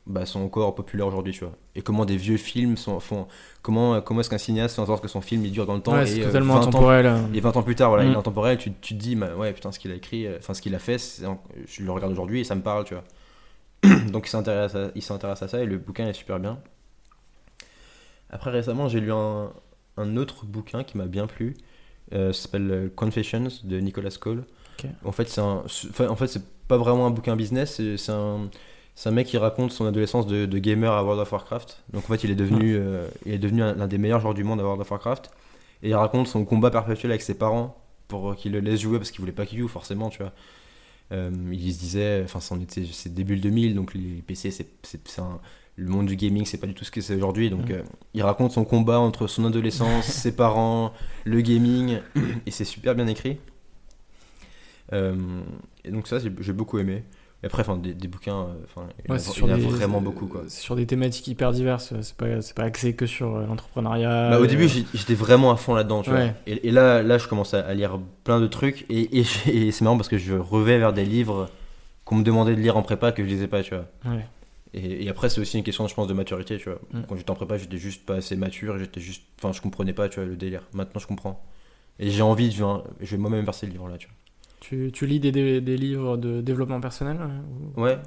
bah, 0.06 0.26
sont 0.26 0.40
encore 0.40 0.74
populaires 0.74 1.06
aujourd'hui, 1.06 1.32
tu 1.32 1.44
vois. 1.44 1.54
Et 1.76 1.82
comment 1.82 2.04
des 2.04 2.16
vieux 2.16 2.36
films 2.36 2.76
sont, 2.76 2.98
font, 3.00 3.26
comment, 3.62 4.00
comment 4.00 4.20
est-ce 4.20 4.30
qu'un 4.30 4.38
cinéaste 4.38 4.74
fait 4.76 4.82
en 4.82 4.86
sorte 4.86 5.02
que 5.02 5.08
son 5.08 5.20
film 5.20 5.44
il 5.44 5.52
dure 5.52 5.64
dans 5.66 5.74
le 5.74 5.80
temps 5.80 5.92
Ouais, 5.94 6.10
et 6.10 6.22
euh, 6.22 6.26
totalement 6.26 6.54
20 6.54 6.60
ans 6.60 6.62
intemporel. 6.68 7.06
euh. 7.06 7.18
et 7.34 7.40
20 7.40 7.56
ans 7.56 7.62
plus 7.62 7.74
tard, 7.76 7.90
voilà, 7.90 8.04
Mm. 8.04 8.08
il 8.08 8.12
est 8.14 8.16
intemporel, 8.18 8.58
tu, 8.58 8.72
tu 8.80 8.94
te 8.94 8.98
dis, 9.00 9.14
bah, 9.16 9.34
ouais, 9.36 9.52
putain, 9.52 9.70
ce 9.72 9.78
qu'il 9.78 9.90
a 9.92 9.94
écrit, 9.94 10.26
euh, 10.26 10.38
enfin, 10.38 10.54
ce 10.54 10.62
qu'il 10.62 10.74
a 10.74 10.78
fait, 10.78 10.98
je 11.66 11.82
le 11.82 11.90
regarde 11.92 12.12
aujourd'hui 12.12 12.40
et 12.40 12.44
ça 12.44 12.54
me 12.54 12.62
parle, 12.62 12.84
tu 12.84 12.94
vois. 12.94 13.04
Donc, 14.12 14.26
il 14.26 14.30
s'intéresse 14.30 14.74
à, 14.74 14.90
il 14.94 15.02
s'intéresse 15.02 15.42
à 15.42 15.48
ça 15.48 15.60
et 15.62 15.66
le 15.66 15.78
bouquin 15.78 16.06
est 16.08 16.12
super 16.12 16.38
bien. 16.40 16.58
Après, 18.30 18.50
récemment, 18.50 18.88
j'ai 18.88 19.00
lu 19.00 19.12
un, 19.12 19.50
un 19.96 20.16
autre 20.16 20.46
bouquin 20.46 20.84
qui 20.84 20.96
m'a 20.96 21.06
bien 21.06 21.26
plu. 21.26 21.54
Euh, 22.12 22.32
ça 22.32 22.42
s'appelle 22.42 22.70
euh, 22.70 22.88
Confessions 22.94 23.48
de 23.64 23.78
Nicolas 23.78 24.10
Cole. 24.20 24.44
En 25.04 25.12
fait, 25.12 25.28
c'est 25.28 25.40
un, 25.40 25.62
en 26.08 26.16
fait, 26.16 26.26
c'est 26.26 26.42
pas 26.66 26.76
vraiment 26.76 27.06
un 27.06 27.10
bouquin 27.10 27.36
business, 27.36 27.74
c'est, 27.76 27.96
c'est 27.96 28.10
un, 28.10 28.50
C'est 28.94 29.08
un 29.08 29.12
mec 29.12 29.26
qui 29.26 29.38
raconte 29.38 29.72
son 29.72 29.86
adolescence 29.86 30.26
de, 30.26 30.44
de 30.46 30.58
gamer 30.58 30.92
à 30.92 31.02
World 31.02 31.20
of 31.20 31.32
Warcraft. 31.32 31.82
Donc 31.92 32.04
en 32.04 32.08
fait, 32.08 32.24
il 32.24 32.30
est 32.30 32.34
devenu, 32.36 32.76
euh, 32.76 33.06
il 33.26 33.32
est 33.32 33.38
devenu 33.38 33.62
un- 33.62 33.74
l'un 33.74 33.88
des 33.88 33.98
meilleurs 33.98 34.20
joueurs 34.20 34.34
du 34.34 34.44
monde 34.44 34.60
à 34.60 34.64
World 34.64 34.80
of 34.82 34.90
Warcraft. 34.90 35.30
Et 35.82 35.88
il 35.90 35.94
raconte 35.94 36.28
son 36.28 36.44
combat 36.44 36.70
perpétuel 36.70 37.10
avec 37.10 37.22
ses 37.22 37.34
parents 37.34 37.76
pour 38.08 38.36
qu'ils 38.36 38.52
le 38.52 38.60
laissent 38.60 38.80
jouer 38.80 38.98
parce 38.98 39.10
qu'il 39.10 39.20
voulait 39.20 39.32
pas 39.32 39.46
qu'il 39.46 39.58
joue 39.58 39.68
forcément, 39.68 40.10
tu 40.10 40.18
vois. 40.18 40.32
Euh, 41.12 41.30
il 41.52 41.72
se 41.72 41.78
disait, 41.78 42.22
enfin, 42.24 42.40
c'est 42.40 43.12
début 43.14 43.34
le 43.34 43.40
2000, 43.40 43.74
donc 43.74 43.94
les 43.94 44.22
PC, 44.26 44.50
c'est, 44.50 44.66
le 45.76 45.88
monde 45.88 46.06
du 46.06 46.16
gaming, 46.16 46.44
c'est 46.44 46.58
pas 46.58 46.66
du 46.66 46.74
tout 46.74 46.84
ce 46.84 46.90
que 46.90 47.00
c'est 47.00 47.14
aujourd'hui. 47.16 47.48
Donc 47.50 47.68
Mm. 47.70 47.72
euh, 47.72 47.82
il 48.14 48.22
raconte 48.22 48.52
son 48.52 48.64
combat 48.64 48.98
entre 49.00 49.26
son 49.26 49.44
adolescence, 49.46 50.04
ses 50.06 50.36
parents, 50.36 50.92
le 51.24 51.40
gaming, 51.40 51.98
et 52.46 52.50
c'est 52.50 52.64
super 52.66 52.94
bien 52.94 53.06
écrit. 53.06 53.38
Euh, 54.92 55.42
et 55.84 55.90
donc 55.90 56.06
ça, 56.06 56.18
j'ai, 56.18 56.30
j'ai 56.40 56.52
beaucoup 56.52 56.78
aimé. 56.78 57.04
Et 57.42 57.46
après, 57.46 57.62
enfin, 57.62 57.76
des, 57.76 57.92
des 57.92 58.06
bouquins, 58.06 58.42
euh, 58.42 58.54
enfin, 58.64 58.86
il 58.98 59.06
y 59.06 59.08
en 59.08 59.10
a- 59.10 59.12
Ouais, 59.14 59.18
c'est 59.18 59.30
il 59.30 59.34
sur 59.34 59.48
y 59.48 59.50
en 59.50 59.54
a 59.54 59.58
des- 59.58 59.66
vraiment 59.66 60.00
beaucoup, 60.00 60.26
quoi. 60.26 60.44
c'est 60.46 60.60
sur 60.60 60.76
des 60.76 60.86
thématiques 60.86 61.26
hyper 61.26 61.50
diverses. 61.50 61.92
C'est 62.00 62.16
pas, 62.16 62.40
c'est 62.40 62.54
pas 62.54 62.62
axé 62.62 62.94
que 62.94 63.04
sur 63.06 63.34
euh, 63.36 63.46
l'entrepreneuriat. 63.46 64.30
Bah, 64.30 64.38
au 64.38 64.44
euh, 64.44 64.46
début, 64.46 64.68
j'étais 64.68 65.14
vraiment 65.14 65.50
à 65.50 65.56
fond 65.56 65.74
là-dedans, 65.74 66.02
tu 66.02 66.10
vois. 66.10 66.26
Et, 66.46 66.68
et 66.68 66.70
là, 66.70 67.02
là, 67.02 67.18
je 67.18 67.26
commence 67.26 67.52
à, 67.54 67.74
lire 67.74 67.98
plein 68.22 68.40
de 68.40 68.46
trucs. 68.46 68.86
Et, 68.88 69.18
et, 69.18 69.24
j'ai- 69.44 69.66
et 69.68 69.72
c'est 69.72 69.82
marrant 69.82 69.96
parce 69.96 70.08
que 70.08 70.18
je 70.18 70.34
revais 70.34 70.78
vers 70.78 70.92
des 70.92 71.04
livres 71.04 71.50
qu'on 72.04 72.16
me 72.16 72.22
demandait 72.22 72.54
de 72.54 72.60
lire 72.60 72.76
en 72.76 72.82
prépa 72.82 73.10
que 73.10 73.24
je 73.24 73.28
lisais 73.28 73.48
pas, 73.48 73.62
tu 73.62 73.74
vois. 73.74 73.86
Ouais. 74.04 74.24
Et, 74.74 75.08
après, 75.10 75.28
c'est 75.28 75.40
aussi 75.40 75.58
une 75.58 75.64
question, 75.64 75.86
je 75.86 75.94
pense, 75.94 76.06
de 76.06 76.14
maturité, 76.14 76.56
tu 76.58 76.70
vois. 76.70 76.78
Mm. 76.92 77.02
Quand 77.08 77.16
j'étais 77.16 77.30
en 77.30 77.34
prépa, 77.34 77.58
j'étais 77.58 77.76
juste 77.76 78.06
pas 78.06 78.14
assez 78.14 78.36
mature. 78.36 78.78
J'étais 78.78 79.00
juste. 79.00 79.22
Enfin, 79.38 79.52
je 79.52 79.60
comprenais 79.60 79.92
pas, 79.92 80.08
tu 80.08 80.20
vois, 80.20 80.28
le 80.28 80.36
délire. 80.36 80.62
Maintenant, 80.72 81.00
je 81.00 81.06
comprends. 81.08 81.44
Et 81.98 82.08
j'ai 82.08 82.22
envie, 82.22 82.48
de, 82.48 82.54
je 82.54 83.10
vais 83.10 83.16
moi-même 83.16 83.44
verser 83.44 83.66
le 83.66 83.72
livre 83.72 83.88
là, 83.88 83.98
tu 83.98 84.08
Tu, 84.62 84.90
tu 84.92 85.06
lis 85.06 85.18
des, 85.18 85.32
des, 85.32 85.60
des 85.60 85.76
livres 85.76 86.16
de 86.16 86.40
développement 86.40 86.80
personnel 86.80 87.16
euh, 87.20 87.26
ou-. 87.76 87.82
Ouais. 87.82 87.98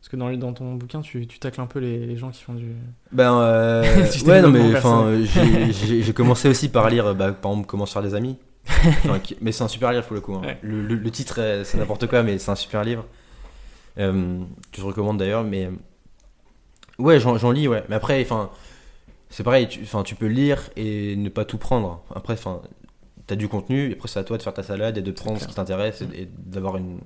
Parce 0.00 0.10
que 0.10 0.16
dans, 0.16 0.30
dans 0.36 0.52
ton 0.52 0.74
bouquin, 0.74 1.00
tu, 1.00 1.26
tu 1.26 1.38
tacles 1.38 1.62
un 1.62 1.66
peu 1.66 1.78
les, 1.78 2.04
les 2.04 2.16
gens 2.18 2.30
qui 2.30 2.42
font 2.42 2.52
du. 2.52 2.72
Ben, 3.10 3.32
euh, 3.40 3.82
Du 4.12 4.22
ouais, 4.28 4.42
non, 4.42 4.50
mais 4.50 4.76
enfin, 4.76 5.10
j'ai- 5.24 6.02
j'ai 6.02 6.12
commencé 6.12 6.46
aussi 6.48 6.68
par 6.68 6.90
lire, 6.90 7.14
bah, 7.14 7.32
par 7.32 7.52
exemple, 7.52 7.66
Comment 7.66 7.86
se 7.86 7.94
faire 7.94 8.02
des 8.02 8.14
amis. 8.14 8.36
Enfin, 8.68 9.18
mais 9.40 9.50
c'est 9.52 9.64
un 9.64 9.68
super 9.68 9.92
livre 9.92 10.04
pour 10.04 10.14
le 10.14 10.20
coup. 10.20 10.34
hein. 10.34 10.42
Ouais. 10.42 10.58
Le, 10.62 10.82
le- 10.82 10.94
le 10.96 11.10
titre, 11.10 11.36
euh, 11.38 11.64
c'est 11.64 11.78
n'importe 11.78 12.06
quoi, 12.06 12.22
mais 12.22 12.36
c'est 12.38 12.50
un 12.50 12.54
super 12.54 12.84
livre. 12.84 13.06
Euh, 13.98 14.40
que 14.72 14.80
je 14.80 14.84
recommande 14.84 15.18
d'ailleurs, 15.18 15.42
mais. 15.44 15.70
Ouais, 16.98 17.18
j'en 17.18 17.50
lis, 17.50 17.66
ouais. 17.66 17.82
Mais 17.88 17.96
après, 17.96 18.20
enfin, 18.22 18.50
c'est 19.30 19.42
pareil, 19.42 19.68
tu, 19.68 19.80
tu 20.04 20.14
peux 20.14 20.26
lire 20.26 20.60
et 20.76 21.16
ne 21.16 21.28
pas 21.30 21.44
tout 21.44 21.58
prendre. 21.58 22.02
Après, 22.14 22.34
enfin, 22.34 22.60
t'as 23.26 23.36
du 23.36 23.48
contenu, 23.48 23.90
et 23.90 23.94
après, 23.94 24.08
c'est 24.08 24.18
à 24.20 24.24
toi 24.24 24.36
de 24.38 24.42
faire 24.42 24.54
ta 24.54 24.62
salade 24.62 24.98
et 24.98 25.02
de 25.02 25.10
prendre 25.10 25.40
ce 25.40 25.46
qui 25.46 25.54
t'intéresse 25.54 26.02
et, 26.02 26.22
et 26.22 26.28
d'avoir 26.36 26.76
un, 26.76 26.98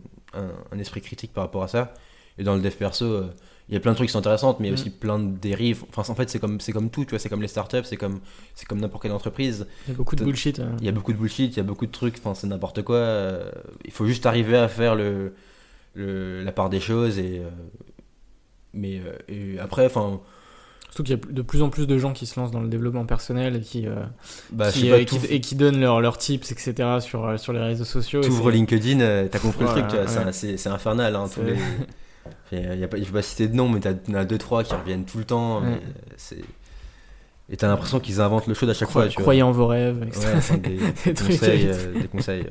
un 0.72 0.78
esprit 0.78 1.00
critique 1.00 1.32
par 1.32 1.44
rapport 1.44 1.62
à 1.62 1.68
ça. 1.68 1.94
Et 2.38 2.44
dans 2.44 2.54
le 2.54 2.60
dev 2.60 2.72
perso, 2.74 3.04
euh, 3.04 3.30
il 3.68 3.74
y 3.74 3.76
a 3.76 3.80
plein 3.80 3.90
de 3.92 3.96
trucs 3.96 4.08
qui 4.08 4.12
sont 4.12 4.18
intéressants, 4.20 4.56
mais 4.60 4.68
il 4.68 4.70
y 4.70 4.72
a 4.72 4.76
Mm. 4.76 4.80
aussi 4.80 4.90
plein 4.90 5.18
de 5.18 5.36
dérives. 5.38 5.84
Enfin, 5.94 6.10
en 6.10 6.14
fait, 6.14 6.30
c'est 6.30 6.38
comme, 6.38 6.60
c'est 6.60 6.72
comme 6.72 6.88
tout, 6.90 7.04
tu 7.04 7.10
vois, 7.10 7.18
c'est 7.18 7.28
comme 7.28 7.42
les 7.42 7.48
startups, 7.48 7.84
c'est 7.84 7.96
comme, 7.96 8.20
c'est 8.54 8.66
comme 8.66 8.80
n'importe 8.80 9.02
quelle 9.02 9.12
entreprise. 9.12 9.66
Il 9.86 9.90
y 9.90 9.94
a 9.94 9.96
beaucoup 9.96 10.16
de 10.16 10.24
bullshit. 10.24 10.58
euh. 10.60 10.70
Il 10.78 10.84
y 10.86 10.88
a 10.88 10.92
beaucoup 10.92 11.12
de 11.12 11.18
bullshit, 11.18 11.52
il 11.54 11.56
y 11.56 11.60
a 11.60 11.64
beaucoup 11.64 11.86
de 11.86 11.90
trucs, 11.92 12.16
enfin, 12.18 12.34
c'est 12.34 12.46
n'importe 12.46 12.82
quoi. 12.82 12.96
euh, 12.96 13.50
il 13.84 13.90
faut 13.92 14.06
juste 14.06 14.24
arriver 14.26 14.56
à 14.56 14.68
faire 14.68 14.94
le, 14.94 15.34
le- 15.94 16.42
la 16.44 16.52
part 16.52 16.70
des 16.70 16.80
choses 16.80 17.18
et. 17.18 17.40
euh, 17.40 17.50
mais 18.74 19.00
et 19.28 19.58
après, 19.58 19.86
enfin, 19.86 20.20
Surtout 20.90 21.02
qu'il 21.02 21.16
y 21.16 21.20
a 21.20 21.32
de 21.32 21.42
plus 21.42 21.62
en 21.62 21.68
plus 21.68 21.86
de 21.86 21.98
gens 21.98 22.12
qui 22.12 22.26
se 22.26 22.40
lancent 22.40 22.50
dans 22.50 22.60
le 22.60 22.68
développement 22.68 23.04
personnel 23.04 23.56
et 23.56 23.60
qui, 23.60 23.86
euh, 23.86 23.96
bah, 24.52 24.72
qui, 24.72 24.88
pas, 24.88 24.96
euh, 24.96 25.04
qui- 25.04 25.18
tout- 25.18 25.26
et 25.28 25.40
qui 25.40 25.54
donnent 25.54 25.80
leurs 25.80 26.00
leurs 26.00 26.16
tips, 26.18 26.50
etc. 26.50 26.98
sur, 27.00 27.26
euh, 27.26 27.36
sur 27.36 27.52
les 27.52 27.60
réseaux 27.60 27.84
sociaux. 27.84 28.22
T'ouvres 28.22 28.50
LinkedIn, 28.50 29.00
euh, 29.00 29.28
t'as 29.30 29.38
compris 29.38 29.64
Voilà, 29.64 29.82
le 29.82 29.86
truc, 29.88 30.00
ouais. 30.00 30.32
c'est 30.56 30.66
infernal. 30.68 31.14
Hein, 31.14 31.26
tous 31.32 31.42
les... 31.42 31.56
Il 32.52 32.78
y 32.80 32.84
a 32.84 32.88
pas, 32.88 32.96
je 32.98 33.04
vais 33.04 33.10
pas 33.12 33.22
citer 33.22 33.46
de 33.48 33.54
nom, 33.54 33.68
mais 33.68 33.80
t'as- 33.80 33.92
t'en 33.94 34.14
as 34.14 34.24
deux, 34.24 34.38
trois 34.38 34.64
qui 34.64 34.74
reviennent 34.74 35.04
tout 35.04 35.18
le 35.18 35.24
temps. 35.24 35.60
Ouais. 35.62 35.80
Et 37.50 37.56
t'as 37.56 37.68
l'impression 37.68 37.98
qu'ils 38.00 38.20
inventent 38.20 38.46
le 38.46 38.52
show 38.54 38.68
à 38.68 38.74
chaque 38.74 38.88
Cro- 38.88 38.92
fois. 39.00 39.08
Tu 39.08 39.14
vois. 39.14 39.22
Croyez 39.22 39.42
en 39.42 39.52
vos 39.52 39.66
rêves, 39.66 40.02
etc. 40.06 40.26
Ouais, 40.26 40.32
enfin, 40.36 40.56
des, 40.58 40.78
des 41.06 41.14
trucs 41.14 41.28
conseils. 41.38 41.66
euh, 41.68 41.92
des 42.02 42.08
conseils 42.08 42.42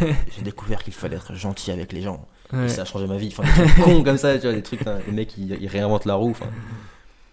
ouais. 0.00 0.14
J'ai 0.36 0.42
découvert 0.42 0.82
qu'il 0.84 0.92
fallait 0.92 1.16
être 1.16 1.34
gentil 1.34 1.72
avec 1.72 1.92
les 1.92 2.02
gens. 2.02 2.26
Ouais. 2.52 2.66
Et 2.66 2.68
ça 2.68 2.82
a 2.82 2.84
changé 2.84 3.06
ma 3.08 3.16
vie. 3.16 3.34
Enfin, 3.36 3.42
des 3.44 3.68
trucs 3.68 3.84
cons 3.84 4.02
comme 4.04 4.16
ça, 4.18 4.34
tu 4.38 4.42
vois, 4.46 4.52
des 4.52 4.62
trucs, 4.62 4.86
hein, 4.86 4.98
les 5.08 5.12
mecs 5.12 5.36
ils, 5.38 5.56
ils 5.60 5.66
réinventent 5.68 6.04
la 6.06 6.14
roue. 6.14 6.30
enfin. 6.30 6.46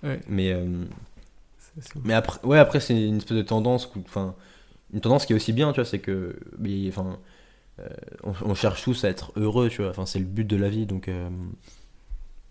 Ouais. 0.04 0.20
Mais, 0.28 0.52
euh, 0.52 0.86
mais 2.04 2.14
après, 2.14 2.40
ouais, 2.46 2.60
après 2.60 2.80
c'est 2.80 3.08
une 3.08 3.18
espèce 3.18 3.38
de 3.38 3.42
tendance, 3.44 3.92
enfin, 4.06 4.36
une 4.94 5.02
tendance 5.02 5.26
qui 5.26 5.34
est 5.34 5.36
aussi 5.36 5.54
bien, 5.54 5.72
tu 5.74 5.78
vois, 5.80 5.86
c'est 5.86 6.00
que, 6.00 6.38
enfin, 6.90 7.18
euh, 7.80 7.90
on, 8.24 8.34
on 8.44 8.56
cherche 8.56 8.84
tous 8.84 9.06
à 9.06 9.10
être 9.10 9.34
heureux, 9.38 9.70
tu 9.70 9.82
vois. 9.82 9.92
Enfin, 9.92 10.06
c'est 10.06 10.20
le 10.20 10.26
but 10.26 10.46
de 10.48 10.58
la 10.58 10.70
vie, 10.70 10.86
donc, 10.88 11.10
euh, 11.10 11.30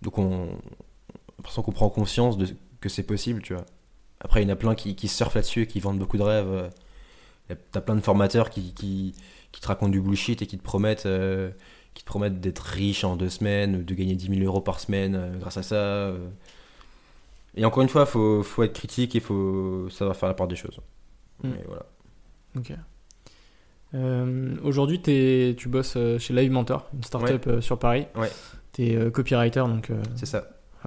donc 0.02 0.18
on, 0.18 0.48
l'impression 1.38 1.62
qu'on 1.62 1.72
prend 1.72 1.90
conscience 1.90 2.38
de 2.38 2.48
que 2.80 2.88
c'est 2.88 3.02
possible, 3.04 3.42
tu 3.42 3.54
vois. 3.54 3.66
Après, 4.20 4.42
il 4.42 4.48
y 4.48 4.50
en 4.50 4.54
a 4.54 4.56
plein 4.56 4.74
qui, 4.74 4.96
qui 4.96 5.08
surfent 5.08 5.34
là-dessus 5.36 5.62
et 5.62 5.66
qui 5.66 5.80
vendent 5.80 5.98
beaucoup 5.98 6.18
de 6.18 6.22
rêves. 6.22 6.48
euh. 6.48 6.70
T'as 7.72 7.80
plein 7.80 7.96
de 7.96 8.00
formateurs 8.00 8.50
qui, 8.50 8.74
qui, 8.74 9.14
qui 9.52 9.60
te 9.60 9.66
racontent 9.68 9.90
du 9.90 10.00
bullshit 10.00 10.42
et 10.42 10.46
qui 10.46 10.58
te 10.58 10.62
promettent, 10.62 11.08
qui 11.94 12.02
te 12.04 12.06
promettent 12.06 12.40
d'être 12.40 12.60
riche 12.60 13.04
en 13.04 13.16
deux 13.16 13.28
semaines, 13.30 13.76
ou 13.76 13.82
de 13.82 13.94
gagner 13.94 14.14
10 14.14 14.28
000 14.36 14.40
euros 14.46 14.60
par 14.60 14.80
semaine 14.80 15.36
grâce 15.40 15.56
à 15.56 15.62
ça. 15.64 16.12
Euh. 17.56 17.60
Et 17.60 17.64
encore 17.64 17.82
une 17.82 17.88
fois, 17.88 18.06
faut, 18.06 18.42
faut 18.42 18.62
être 18.62 18.72
critique 18.74 19.14
et 19.16 19.20
faut 19.20 19.88
savoir 19.90 20.16
faire 20.16 20.28
la 20.28 20.34
part 20.34 20.48
des 20.48 20.56
choses. 20.56 20.80
Mm. 21.42 21.48
Et 21.48 21.64
voilà. 21.66 21.86
Ok. 22.56 22.72
Euh, 23.94 24.56
Aujourd'hui, 24.62 25.00
tu 25.02 25.68
bosses 25.68 25.94
euh, 25.96 26.18
chez 26.18 26.32
Live 26.32 26.50
Mentor, 26.52 26.88
une 26.94 27.02
startup 27.02 27.46
euh, 27.46 27.60
sur 27.60 27.78
Paris. 27.78 28.06
Ouais. 28.14 28.30
Tu 28.72 28.84
es 28.86 29.10
copywriter, 29.10 29.60
donc 29.60 29.90
euh, 29.90 30.00
C'est 30.16 30.26
ça. 30.26 30.44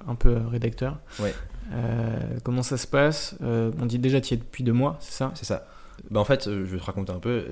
un 0.08 0.16
peu 0.16 0.30
euh, 0.38 0.48
rédacteur. 0.48 1.00
Ouais. 1.20 1.34
Euh, 1.74 2.18
comment 2.44 2.64
ça 2.64 2.78
se 2.78 2.88
passe? 2.88 3.36
Euh, 3.42 3.72
On 3.82 3.86
dit 3.86 4.00
déjà 4.00 4.22
tu 4.22 4.34
y 4.34 4.38
es 4.38 4.38
depuis 4.38 4.64
deux 4.64 4.74
mois, 4.74 4.98
c'est 5.00 5.14
ça? 5.14 5.32
C'est 5.36 5.46
ça. 5.46 5.68
Bah, 6.10 6.20
en 6.20 6.26
fait, 6.26 6.48
euh, 6.48 6.66
je 6.66 6.72
vais 6.72 6.78
te 6.78 6.84
raconter 6.84 7.12
un 7.12 7.20
peu. 7.20 7.46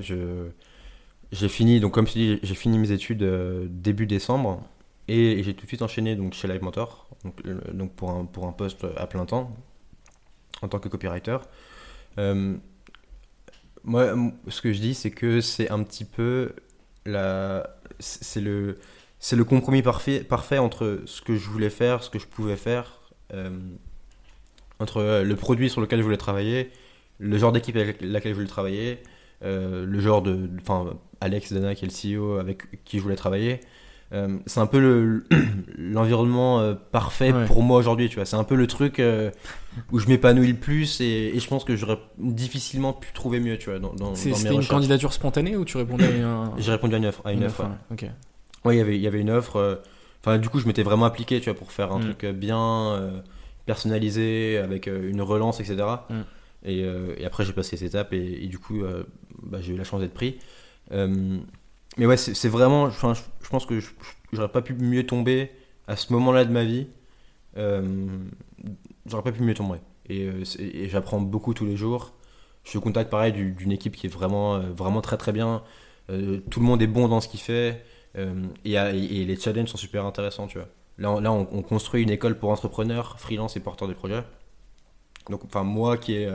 J'ai 1.34 1.48
fini, 1.50 1.80
donc 1.80 1.94
comme 1.94 2.08
je 2.08 2.14
te 2.14 2.18
dis, 2.18 2.40
j'ai 2.44 2.56
fini 2.56 2.78
mes 2.78 2.92
études 2.92 3.24
euh, 3.24 3.66
début 3.70 4.06
décembre 4.06 4.64
et, 5.08 5.40
et 5.40 5.44
j'ai 5.44 5.54
tout 5.54 5.64
de 5.64 5.68
suite 5.68 5.82
enchaîné 5.82 6.16
donc 6.18 6.34
chez 6.34 6.48
Live 6.48 6.62
Mentor, 6.62 7.08
donc, 7.24 7.36
euh, 7.46 7.86
pour 8.32 8.48
un 8.48 8.52
poste 8.52 8.86
à 8.98 9.08
plein 9.08 9.26
temps 9.26 9.56
en 10.62 10.68
tant 10.68 10.80
que 10.80 10.90
copywriter. 10.90 11.38
Euh, 12.18 12.56
moi, 13.84 14.14
ce 14.48 14.62
que 14.62 14.74
je 14.74 14.80
dis, 14.80 14.94
c'est 14.94 15.12
que 15.12 15.42
c'est 15.42 15.70
un 15.72 15.84
petit 15.84 16.06
peu 16.06 16.54
la, 17.06 17.76
c'est 18.00 18.42
le, 18.42 18.78
c'est 19.20 19.36
le 19.36 19.44
compromis 19.44 19.82
parfait, 19.82 20.24
parfait 20.24 20.60
entre 20.60 21.02
ce 21.06 21.22
que 21.22 21.36
je 21.36 21.50
voulais 21.50 21.70
faire, 21.70 22.04
ce 22.04 22.10
que 22.10 22.20
je 22.20 22.28
pouvais 22.28 22.56
faire, 22.56 23.02
euh, 23.34 23.50
entre 24.80 25.24
le 25.24 25.36
produit 25.36 25.70
sur 25.70 25.82
lequel 25.82 26.00
je 26.00 26.04
voulais 26.04 26.18
travailler, 26.18 26.72
le 27.18 27.38
genre 27.38 27.52
d'équipe 27.52 27.76
avec 27.76 28.02
laquelle 28.02 28.32
je 28.32 28.36
voulais 28.36 28.48
travailler, 28.48 29.02
le 29.42 30.00
genre 30.00 30.22
de, 30.22 30.50
enfin, 30.62 30.94
Alex 31.20 31.54
Dana 31.54 31.74
qui 31.74 31.86
est 31.86 31.88
le 31.88 32.20
CEO 32.20 32.38
avec 32.38 32.84
qui 32.84 32.98
je 32.98 33.04
voulais 33.04 33.16
travailler. 33.16 33.62
Euh, 34.14 34.38
c'est 34.46 34.60
un 34.60 34.66
peu 34.66 34.80
le- 34.80 35.24
l'environnement 35.78 36.60
euh, 36.60 36.74
parfait 36.74 37.32
Ouais. 37.32 37.46
pour 37.46 37.64
moi 37.64 37.78
aujourd'hui, 37.78 38.10
tu 38.10 38.16
vois. 38.16 38.26
C'est 38.26 38.36
un 38.36 38.44
peu 38.44 38.56
le 38.56 38.68
truc 38.68 39.00
euh, 39.00 39.32
où 39.92 40.00
je 40.00 40.08
m'épanouis 40.08 40.48
le 40.50 40.58
plus 40.58 41.00
et, 41.00 41.32
et 41.34 41.40
je 41.40 41.48
pense 41.48 41.64
que 41.64 41.76
j'aurais 41.78 41.98
difficilement 42.18 42.92
pu 42.92 43.14
trouver 43.14 43.40
mieux, 43.40 43.58
tu 43.58 43.70
vois, 43.70 43.80
dans, 43.80 43.94
dans, 43.94 44.14
C'était 44.16 44.54
une 44.54 44.66
candidature 44.66 45.14
spontanée 45.14 45.56
ou 45.56 45.64
tu 45.64 45.78
répondais 45.78 46.22
à 46.22 46.28
un- 46.28 46.54
J'ai 46.58 46.72
répondu 46.72 46.96
à 46.96 46.98
une 46.98 47.06
offre. 47.06 47.22
À 47.26 47.32
une 47.32 47.44
offre 47.46 47.62
ouais. 47.64 47.68
ouais. 47.70 47.76
Ok. 47.92 48.06
Ouais, 48.66 48.76
il 48.76 48.80
y 48.80 48.82
avait- 48.82 48.96
il 48.98 49.02
y 49.02 49.08
avait 49.08 49.22
une 49.22 49.30
offre. 49.32 49.82
Enfin, 50.20 50.38
du 50.38 50.50
coup, 50.50 50.60
je 50.60 50.68
m'étais 50.68 50.84
vraiment 50.84 51.06
appliqué, 51.06 51.40
tu 51.40 51.50
vois, 51.50 51.58
pour 51.58 51.72
faire 51.72 51.92
un 51.94 52.00
Mm. 52.00 52.14
truc 52.14 52.26
bien 52.36 53.22
personnalisé, 53.66 54.58
avec 54.58 54.88
une 54.88 55.22
relance, 55.22 55.60
etc. 55.62 55.78
Mm. 56.10 56.14
Et, 56.66 56.80
et 57.18 57.26
après, 57.26 57.46
j'ai 57.46 57.54
passé 57.54 57.78
cette 57.78 57.88
étape 57.90 58.12
et, 58.14 58.44
et 58.44 58.48
du 58.48 58.60
coup, 58.60 58.82
bah, 59.42 59.60
j'ai 59.62 59.74
eu 59.74 59.78
la 59.78 59.84
chance 59.86 60.02
d'être 60.02 60.14
pris. 60.14 60.38
Mais 61.98 62.06
ouais, 62.06 62.18
c'est 62.18 62.48
vraiment. 62.48 62.84
Enfin, 62.84 63.14
je, 63.14 63.50
pense 63.50 63.66
que 63.66 63.80
j'aurais 64.32 64.52
pas 64.52 64.62
pu 64.62 64.74
mieux 64.74 65.06
tomber 65.06 65.52
à 65.88 65.96
ce 65.96 66.14
moment-là 66.14 66.46
de 66.46 66.52
ma 66.52 66.64
vie. 66.64 66.88
Euh, 67.58 68.08
j'aurais 69.06 69.24
pas 69.24 69.32
pu 69.32 69.44
mieux 69.44 69.54
tomber. 69.54 69.80
Et, 70.08 70.26
euh, 70.28 70.44
et 70.60 70.88
j'apprends 70.90 71.20
beaucoup 71.20 71.54
tous 71.54 71.66
les 71.66 71.76
jours. 71.76 72.14
Je 72.64 72.70
suis 72.70 72.78
au 72.78 72.82
contact, 72.82 73.10
pareil, 73.10 73.34
du- 73.34 73.52
d'une 73.52 73.72
équipe 73.72 73.96
qui 73.96 74.08
est 74.08 74.10
vraiment, 74.10 74.56
euh, 74.56 74.60
vraiment 74.76 75.02
très 75.02 75.18
très 75.18 75.32
bien. 75.32 75.64
Tout 76.50 76.60
le 76.60 76.66
monde 76.66 76.82
est 76.82 76.88
bon 76.88 77.08
dans 77.08 77.22
ce 77.22 77.30
qu'il 77.30 77.40
fait. 77.40 77.86
Et, 78.16 79.26
les 79.26 79.36
challenges 79.38 79.70
sont 79.70 79.78
super 79.78 80.06
intéressants, 80.06 80.48
tu 80.48 80.58
vois. 80.58 80.68
Là, 80.98 81.32
on- 81.32 81.62
construit 81.62 82.04
une 82.04 82.10
école 82.10 82.38
pour 82.38 82.50
entrepreneurs, 82.50 83.18
freelance 83.18 83.56
et 83.56 83.62
porteurs 83.62 83.88
de 83.88 83.94
projets. 83.94 84.24
Donc, 85.30 85.46
enfin, 85.46 85.64
moi 85.64 85.98
qui, 85.98 86.16
est, 86.16 86.30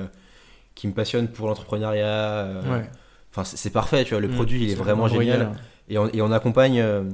qui 0.74 0.88
me 0.88 0.94
passionne 0.94 1.28
pour 1.28 1.46
l'entrepreneuriat, 1.48 2.62
Ouais. 2.70 2.90
Enfin, 3.36 3.44
c'est 3.44 3.70
parfait, 3.70 4.04
tu 4.04 4.10
vois. 4.10 4.20
Le 4.20 4.28
Mm. 4.28 4.34
produit, 4.34 4.62
il 4.64 4.70
est 4.70 4.74
vraiment 4.74 5.08
génial. 5.08 5.52
Et 5.88 5.98
on, 5.98 6.08
et 6.12 6.20
on 6.22 6.32
accompagne 6.32 6.80
euh, 6.80 7.04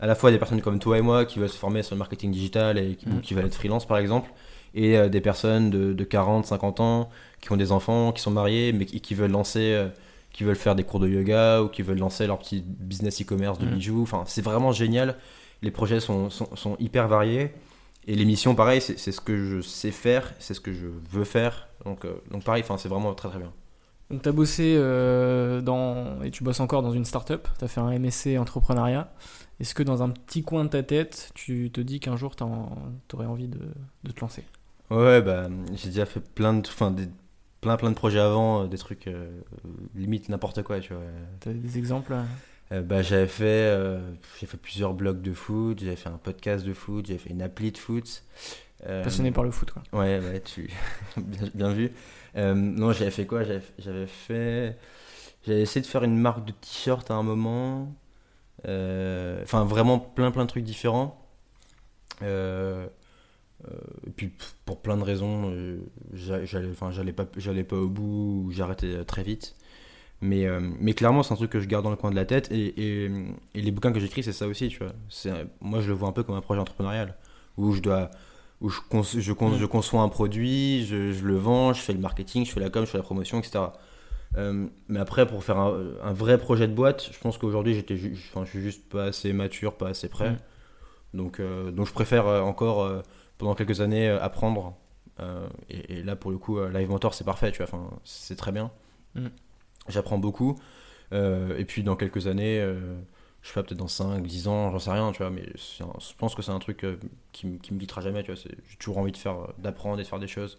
à 0.00 0.06
la 0.06 0.14
fois 0.14 0.30
des 0.30 0.38
personnes 0.38 0.62
comme 0.62 0.78
toi 0.78 0.98
et 0.98 1.02
moi 1.02 1.24
qui 1.24 1.38
veulent 1.38 1.48
se 1.48 1.58
former 1.58 1.82
sur 1.82 1.94
le 1.94 1.98
marketing 1.98 2.30
digital 2.30 2.78
et 2.78 2.96
qui, 2.96 3.08
Mm. 3.08 3.16
ou 3.16 3.20
qui 3.20 3.34
veulent 3.34 3.46
être 3.46 3.54
freelance, 3.54 3.86
par 3.86 3.98
exemple, 3.98 4.30
et 4.74 4.96
euh, 4.96 5.08
des 5.08 5.20
personnes 5.20 5.70
de, 5.70 5.92
de 5.92 6.04
40, 6.04 6.46
50 6.46 6.80
ans 6.80 7.10
qui 7.40 7.52
ont 7.52 7.56
des 7.56 7.72
enfants, 7.72 8.12
qui 8.12 8.22
sont 8.22 8.30
mariés, 8.30 8.72
mais 8.72 8.86
qui, 8.86 9.00
qui 9.00 9.14
veulent 9.14 9.30
lancer. 9.32 9.72
euh, 9.74 9.88
qui 10.32 10.44
veulent 10.44 10.56
faire 10.56 10.74
des 10.74 10.82
cours 10.84 10.98
de 10.98 11.06
yoga 11.08 11.60
ou 11.60 11.68
qui 11.68 11.82
veulent 11.82 11.98
lancer 11.98 12.26
leur 12.26 12.38
petit 12.38 12.64
business 12.66 13.20
e-commerce 13.20 13.58
de 13.58 13.66
Mm. 13.66 13.74
bijoux. 13.74 14.00
Enfin, 14.02 14.24
c'est 14.26 14.40
vraiment 14.40 14.72
génial. 14.72 15.16
Les 15.60 15.70
projets 15.70 16.00
sont, 16.00 16.30
sont, 16.30 16.48
sont 16.56 16.74
hyper 16.80 17.06
variés. 17.06 17.50
et 18.08 18.14
l'émission, 18.14 18.54
pareil, 18.54 18.80
c'est 18.80 18.98
c'est 18.98 19.12
ce 19.12 19.20
que 19.20 19.36
je 19.44 19.60
sais 19.60 19.90
faire, 19.90 20.32
c'est 20.38 20.54
ce 20.54 20.60
que 20.60 20.72
je 20.72 20.86
veux 21.10 21.24
faire. 21.24 21.68
Donc, 21.84 22.06
donc 22.30 22.42
pareil, 22.44 22.64
c'est 22.78 22.88
vraiment 22.88 23.12
très 23.12 23.28
très 23.28 23.38
bien. 23.38 23.52
Donc 24.10 24.22
tu 24.22 24.28
as 24.28 24.32
bossé 24.32 24.74
euh, 24.76 25.60
dans, 25.60 26.22
et 26.22 26.30
tu 26.30 26.44
bosses 26.44 26.60
encore 26.60 26.82
dans 26.82 26.92
une 26.92 27.04
start-up, 27.04 27.48
tu 27.58 27.64
as 27.64 27.68
fait 27.68 27.80
un 27.80 27.98
MSC 27.98 28.38
entrepreneuriat. 28.38 29.12
Est-ce 29.60 29.74
que 29.74 29.82
dans 29.82 30.02
un 30.02 30.10
petit 30.10 30.42
coin 30.42 30.64
de 30.64 30.70
ta 30.70 30.82
tête, 30.82 31.30
tu 31.34 31.70
te 31.72 31.80
dis 31.80 32.00
qu'un 32.00 32.16
jour 32.16 32.36
tu 32.36 32.42
aurais 32.44 33.26
envie 33.26 33.48
de, 33.48 33.60
de 34.04 34.12
te 34.12 34.20
lancer? 34.20 34.44
Ouais, 34.90 35.22
bah, 35.22 35.48
j'ai 35.74 35.88
déjà 35.88 36.04
fait 36.04 36.20
plein 36.20 36.52
de, 36.52 36.90
des, 36.90 37.08
plein 37.62 37.76
plein 37.76 37.90
de 37.90 37.94
projets 37.94 38.18
avant, 38.18 38.64
euh, 38.64 38.66
des 38.66 38.76
trucs 38.76 39.06
euh, 39.06 39.40
limite 39.94 40.28
n'importe 40.28 40.62
quoi, 40.62 40.80
tu 40.80 40.92
vois. 40.92 41.02
Des 41.46 41.78
exemples? 41.78 42.14
Euh 42.72 42.82
bah, 42.82 43.02
j'avais 43.02 43.26
fait, 43.26 43.44
euh, 43.44 44.00
j'ai 44.40 44.46
fait 44.46 44.56
plusieurs 44.56 44.94
blogs 44.94 45.22
de 45.22 45.32
foot, 45.32 45.80
j'avais 45.80 45.96
fait 45.96 46.08
un 46.08 46.18
podcast 46.18 46.64
de 46.64 46.72
foot, 46.72 47.06
j'avais 47.06 47.18
fait 47.18 47.30
une 47.30 47.42
appli 47.42 47.70
de 47.70 47.78
foot. 47.78 48.24
Passionné 48.84 49.30
par 49.30 49.44
le 49.44 49.50
foot, 49.50 49.70
quoi. 49.70 49.82
Ouais, 49.92 50.18
ouais, 50.18 50.40
tu 50.40 50.68
bien, 51.16 51.48
bien 51.54 51.72
vu. 51.72 51.92
Euh, 52.36 52.54
non, 52.54 52.92
j'avais 52.92 53.10
fait 53.10 53.26
quoi? 53.26 53.42
J'avais 53.44 54.06
fait, 54.06 54.78
j'avais 55.46 55.62
essayé 55.62 55.82
de 55.82 55.86
faire 55.86 56.04
une 56.04 56.18
marque 56.18 56.44
de 56.46 56.52
t-shirt 56.52 57.10
à 57.10 57.14
un 57.14 57.22
moment. 57.22 57.94
Euh, 58.66 59.42
Enfin, 59.44 59.64
vraiment 59.64 59.98
plein 60.00 60.30
plein 60.32 60.44
de 60.44 60.48
trucs 60.50 60.64
différents. 60.64 61.18
Euh, 62.22 62.88
et 64.06 64.10
puis 64.10 64.32
pour 64.64 64.80
plein 64.80 64.96
de 64.96 65.02
raisons, 65.02 65.52
j'a- 66.12 66.44
j'allais, 66.44 67.12
pas, 67.12 67.24
pas 67.24 67.76
au 67.76 67.88
bout, 67.88 68.44
ou 68.46 68.50
j'arrêtais 68.52 69.04
très 69.04 69.22
vite. 69.22 69.54
Mais, 70.22 70.46
mais 70.80 70.94
clairement, 70.94 71.22
c'est 71.24 71.32
un 71.34 71.36
truc 71.36 71.50
que 71.50 71.60
je 71.60 71.68
garde 71.68 71.84
dans 71.84 71.90
le 71.90 71.96
coin 71.96 72.10
de 72.10 72.16
la 72.16 72.24
tête. 72.26 72.50
Et, 72.52 73.04
et, 73.06 73.10
les 73.54 73.70
bouquins 73.72 73.92
que 73.92 74.00
j'écris, 74.00 74.22
c'est 74.24 74.32
ça 74.32 74.48
aussi, 74.48 74.68
tu 74.68 74.78
vois. 74.80 74.92
Moi, 75.60 75.80
je 75.80 75.88
le 75.88 75.94
vois 75.94 76.08
un 76.08 76.12
peu 76.12 76.22
comme 76.24 76.36
un 76.36 76.40
projet 76.42 76.60
entrepreneurial 76.60 77.16
où 77.58 77.72
je 77.74 77.80
dois, 77.82 78.10
où 78.62 78.68
je, 78.70 78.80
con- 78.88 79.02
je, 79.02 79.32
con- 79.34 79.50
Mm. 79.50 79.58
je 79.58 79.66
conçois 79.66 80.00
un 80.00 80.08
produit, 80.08 80.86
je, 80.86 81.12
je 81.12 81.24
le 81.24 81.36
vends, 81.36 81.72
je 81.74 81.80
fais 81.82 81.92
le 81.92 81.98
marketing, 81.98 82.46
je 82.46 82.52
fais 82.52 82.60
la 82.60 82.70
com, 82.70 82.86
je 82.86 82.90
fais 82.90 82.96
la 82.98 83.04
promotion, 83.04 83.38
etc. 83.38 83.64
Euh, 84.38 84.66
mais 84.88 84.98
après, 84.98 85.26
pour 85.26 85.44
faire 85.44 85.58
un, 85.58 85.76
un 86.02 86.12
vrai 86.14 86.38
projet 86.38 86.66
de 86.68 86.72
boîte, 86.72 87.10
je 87.12 87.18
pense 87.18 87.36
qu'aujourd'hui, 87.36 87.74
j'étais, 87.74 87.96
ju- 87.98 88.14
je 88.16 88.44
suis 88.46 88.60
juste 88.62 88.88
pas 88.88 89.04
assez 89.04 89.32
mature, 89.34 89.74
pas 89.74 89.88
assez 89.88 90.08
prêt. 90.08 90.30
Mm. 90.30 90.36
Donc, 91.18 91.40
euh, 91.40 91.70
donc, 91.70 91.86
je 91.86 91.92
préfère 91.92 92.26
euh, 92.26 92.40
encore 92.40 92.82
euh, 92.82 93.02
pendant 93.36 93.54
quelques 93.54 93.80
années 93.82 94.08
apprendre. 94.08 94.74
Et, 95.68 95.98
et 95.98 96.02
là, 96.02 96.16
pour 96.16 96.32
le 96.32 96.38
coup, 96.38 96.58
Live 96.66 96.88
Mentor, 96.88 97.14
c'est 97.14 97.22
parfait, 97.22 97.52
tu 97.52 97.62
vois. 97.62 97.90
C'est 98.02 98.34
très 98.34 98.50
bien. 98.50 98.72
Mm. 99.14 99.26
J'apprends 99.88 100.18
beaucoup. 100.18 100.58
Et 101.12 101.64
puis, 101.66 101.82
dans 101.84 101.94
quelques 101.96 102.26
années, 102.26 102.64
je 103.42 103.48
sais 103.48 103.54
pas, 103.54 103.62
peut-être 103.62 103.78
dans 103.78 103.88
5, 103.88 104.26
10 104.26 104.48
ans, 104.48 104.70
j'en 104.70 104.78
sais 104.78 104.90
rien, 104.90 105.10
tu 105.12 105.18
vois. 105.18 105.30
Mais 105.30 105.42
un- 105.80 105.98
je 105.98 106.14
pense 106.16 106.34
que 106.34 106.42
c'est 106.42 106.52
un 106.52 106.58
truc 106.60 106.84
euh, 106.84 106.96
qui, 107.32 107.58
qui 107.58 107.74
me 107.74 107.78
quittera 107.80 108.00
jamais, 108.00 108.22
tu 108.22 108.32
vois. 108.32 108.40
J'ai 108.40 108.76
toujours 108.76 108.98
envie 108.98 109.12
de 109.12 109.16
faire, 109.16 109.34
euh, 109.38 109.46
d'apprendre 109.58 109.98
et 110.00 110.04
de 110.04 110.08
faire 110.08 110.20
des 110.20 110.28
choses. 110.28 110.58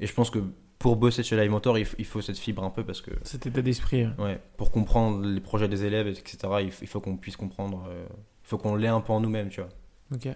Et 0.00 0.06
je 0.06 0.12
pense 0.14 0.30
que 0.30 0.38
pour 0.78 0.96
bosser 0.96 1.22
chez 1.22 1.36
Live 1.36 1.50
Mentor, 1.50 1.78
il, 1.78 1.86
il 1.98 2.04
faut 2.04 2.20
cette 2.20 2.38
fibre 2.38 2.64
un 2.64 2.70
peu 2.70 2.84
parce 2.84 3.00
que, 3.00 3.12
Cet 3.22 3.46
état 3.46 3.62
d'esprit. 3.62 4.06
ouais, 4.18 4.40
pour 4.56 4.70
comprendre 4.72 5.24
les 5.24 5.40
projets 5.40 5.68
des 5.68 5.84
élèves, 5.84 6.08
etc., 6.08 6.36
il, 6.60 6.70
faut 6.88 7.00
qu'on 7.00 7.16
puisse 7.16 7.36
comprendre. 7.36 7.86
euh, 7.88 8.04
il 8.44 8.48
faut 8.48 8.58
qu'on 8.58 8.74
l'ait 8.74 8.88
un 8.88 9.00
peu 9.00 9.12
en 9.12 9.20
nous-mêmes, 9.20 9.48
tu 9.48 9.60
vois. 9.60 9.70
Ok. 10.12 10.28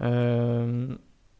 Euh, 0.00 0.94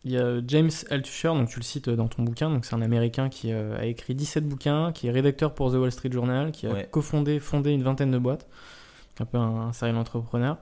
Il 0.04 0.12
y 0.12 0.16
a 0.18 0.40
James 0.46 0.70
Altucher, 0.90 1.28
donc 1.28 1.48
tu 1.48 1.58
le 1.58 1.64
cites 1.64 1.90
dans 1.90 2.06
ton 2.08 2.22
bouquin, 2.22 2.48
donc 2.48 2.64
c'est 2.64 2.74
un 2.74 2.82
Américain 2.82 3.28
qui 3.28 3.52
euh, 3.52 3.76
a 3.76 3.86
écrit 3.86 4.14
17 4.14 4.48
bouquins, 4.48 4.92
qui 4.92 5.08
est 5.08 5.10
rédacteur 5.10 5.52
pour 5.54 5.70
The 5.70 5.74
Wall 5.74 5.90
Street 5.92 6.12
Journal, 6.12 6.52
qui 6.52 6.66
a 6.66 6.72
Ouais. 6.72 6.88
cofondé 6.90 7.38
fondé 7.40 7.72
une 7.72 7.82
vingtaine 7.82 8.10
de 8.12 8.18
boîtes, 8.18 8.46
un 9.20 9.24
peu 9.26 9.38
un, 9.38 9.68
un 9.68 9.72
serial 9.72 9.96
entrepreneur. 9.96 10.58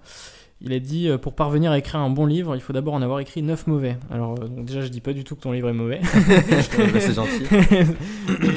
Il 0.60 0.72
a 0.72 0.78
dit 0.78 1.08
euh, 1.08 1.18
pour 1.18 1.34
parvenir 1.34 1.72
à 1.72 1.78
écrire 1.78 2.00
un 2.00 2.08
bon 2.10 2.24
livre, 2.26 2.54
il 2.54 2.60
faut 2.62 2.72
d'abord 2.72 2.94
en 2.94 3.02
avoir 3.02 3.20
écrit 3.20 3.42
9 3.42 3.66
mauvais. 3.66 3.96
Alors 4.10 4.32
euh, 4.40 4.48
donc 4.48 4.64
déjà 4.66 4.80
je 4.80 4.88
dis 4.88 5.00
pas 5.00 5.12
du 5.12 5.24
tout 5.24 5.36
que 5.36 5.40
ton 5.42 5.52
livre 5.52 5.68
est 5.68 5.72
mauvais. 5.74 6.00
C'est 7.00 7.14
gentil. 7.14 7.44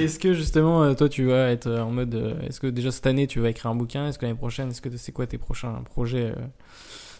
Est-ce 0.02 0.20
que 0.20 0.34
justement 0.34 0.84
euh, 0.84 0.94
toi 0.94 1.10
tu 1.10 1.26
vas 1.26 1.50
être 1.50 1.70
en 1.70 1.92
mode 1.92 2.38
est-ce 2.48 2.60
que 2.60 2.68
déjà 2.68 2.92
cette 2.92 3.08
année 3.08 3.28
tu 3.28 3.40
vas 3.40 3.50
écrire 3.50 3.72
un 3.72 3.76
bouquin? 3.76 4.08
Est-ce 4.08 4.20
que 4.20 4.26
l'année 4.26 4.38
prochaine 4.38 4.70
est-ce 4.70 4.82
que 4.82 4.96
c'est 4.96 5.12
quoi 5.12 5.28
tes 5.28 5.38
prochains 5.38 5.74
projets 5.86 6.34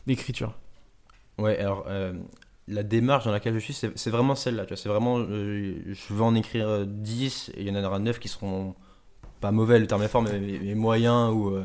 d'écriture? 0.06 0.54
Ouais, 1.38 1.58
alors 1.60 1.86
la 2.70 2.84
démarche 2.84 3.24
dans 3.26 3.32
laquelle 3.32 3.54
je 3.54 3.60
suis, 3.60 3.74
c'est 3.74 4.10
vraiment 4.10 4.36
celle-là. 4.36 4.66
C'est 4.76 4.90
vraiment, 4.90 5.20
euh, 5.20 5.76
je 5.88 6.13
veux 6.13 6.22
en 6.22 6.36
écrire 6.36 6.68
euh, 6.68 6.86
10 6.86 7.52
et 7.56 7.62
il 7.62 7.68
y 7.68 7.72
en 7.72 7.82
aura 7.82 7.98
9 8.00 8.20
qui 8.20 8.28
seront 8.28 8.76
pas 9.40 9.52
mauvais, 9.52 9.80
le 9.80 9.88
terme 9.88 10.04
est 10.04 10.10
fort, 10.10 10.22
mais, 10.22 10.38
mais- 10.38 10.60
mais 10.62 10.76
moyens 10.76 11.32
ou, 11.34 11.52
euh, 11.52 11.63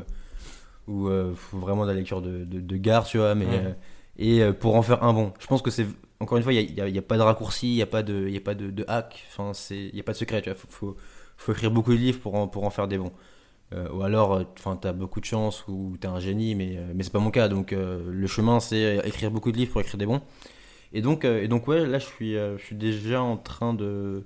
ou 0.87 1.07
euh, 1.07 1.33
faut 1.35 1.57
vraiment 1.59 1.83
de 1.85 1.91
la 1.91 1.95
lecture 1.97 2.21
de, 2.21 2.43
de, 2.45 2.59
de 2.61 2.77
gare, 2.77 3.05
tu 3.05 3.17
vois. 3.17 3.35
Mais, 3.35 3.45
Ouais. 3.45 3.61
euh, 3.65 3.73
et 4.17 4.41
euh, 4.43 4.53
pour 4.53 4.75
en 4.75 4.81
faire 4.83 5.03
un 5.03 5.13
bon, 5.13 5.33
je 5.39 5.47
pense 5.47 5.61
que 5.61 5.71
c'est, 5.71 5.87
encore 6.19 6.37
une 6.37 6.43
fois, 6.43 6.53
il 6.53 6.73
n'y 6.73 6.81
a, 6.81 6.87
y 6.89 6.97
a 6.97 7.01
pas 7.01 7.17
de 7.17 7.21
raccourci, 7.23 7.71
il 7.71 7.75
n'y 7.75 7.81
a 7.81 7.87
pas 7.87 8.03
de, 8.03 8.29
y 8.29 8.37
a 8.37 8.41
pas 8.41 8.55
de, 8.55 8.69
de 8.71 8.85
hack, 8.87 9.23
il 9.71 9.91
n'y 9.93 9.99
a 9.99 10.03
pas 10.03 10.11
de 10.13 10.17
secret, 10.17 10.41
tu 10.41 10.49
vois. 10.49 10.57
Faut, 10.57 10.67
faut, 10.69 10.97
faut 11.37 11.51
écrire 11.53 11.71
beaucoup 11.71 11.91
de 11.93 11.97
livres 11.97 12.19
pour 12.19 12.35
en, 12.35 12.47
pour 12.47 12.63
en 12.65 12.69
faire 12.69 12.87
des 12.87 12.97
bons. 12.97 13.11
Euh, 13.73 13.89
ou 13.91 14.03
alors, 14.03 14.43
enfin, 14.59 14.77
t'as 14.77 14.93
beaucoup 14.93 15.19
de 15.19 15.25
chance 15.25 15.65
ou 15.67 15.97
t'es 15.99 16.07
un 16.07 16.19
génie, 16.19 16.55
mais, 16.55 16.79
mais 16.95 17.03
c'est 17.03 17.11
pas 17.13 17.19
mon 17.19 17.31
cas. 17.31 17.47
Donc, 17.49 17.73
euh, 17.73 18.03
le 18.11 18.27
chemin, 18.27 18.59
c'est 18.59 19.01
écrire 19.05 19.31
beaucoup 19.31 19.51
de 19.51 19.57
livres 19.57 19.71
pour 19.73 19.81
écrire 19.81 19.97
des 19.97 20.05
bons. 20.05 20.21
Et 20.93 21.01
donc, 21.01 21.25
euh, 21.25 21.41
et 21.43 21.47
donc 21.47 21.67
ouais, 21.67 21.85
là, 21.87 21.99
je 21.99 22.05
suis, 22.05 22.33
je 22.35 22.63
suis 22.63 22.75
déjà 22.75 23.21
en 23.21 23.37
train 23.37 23.73
de, 23.73 24.23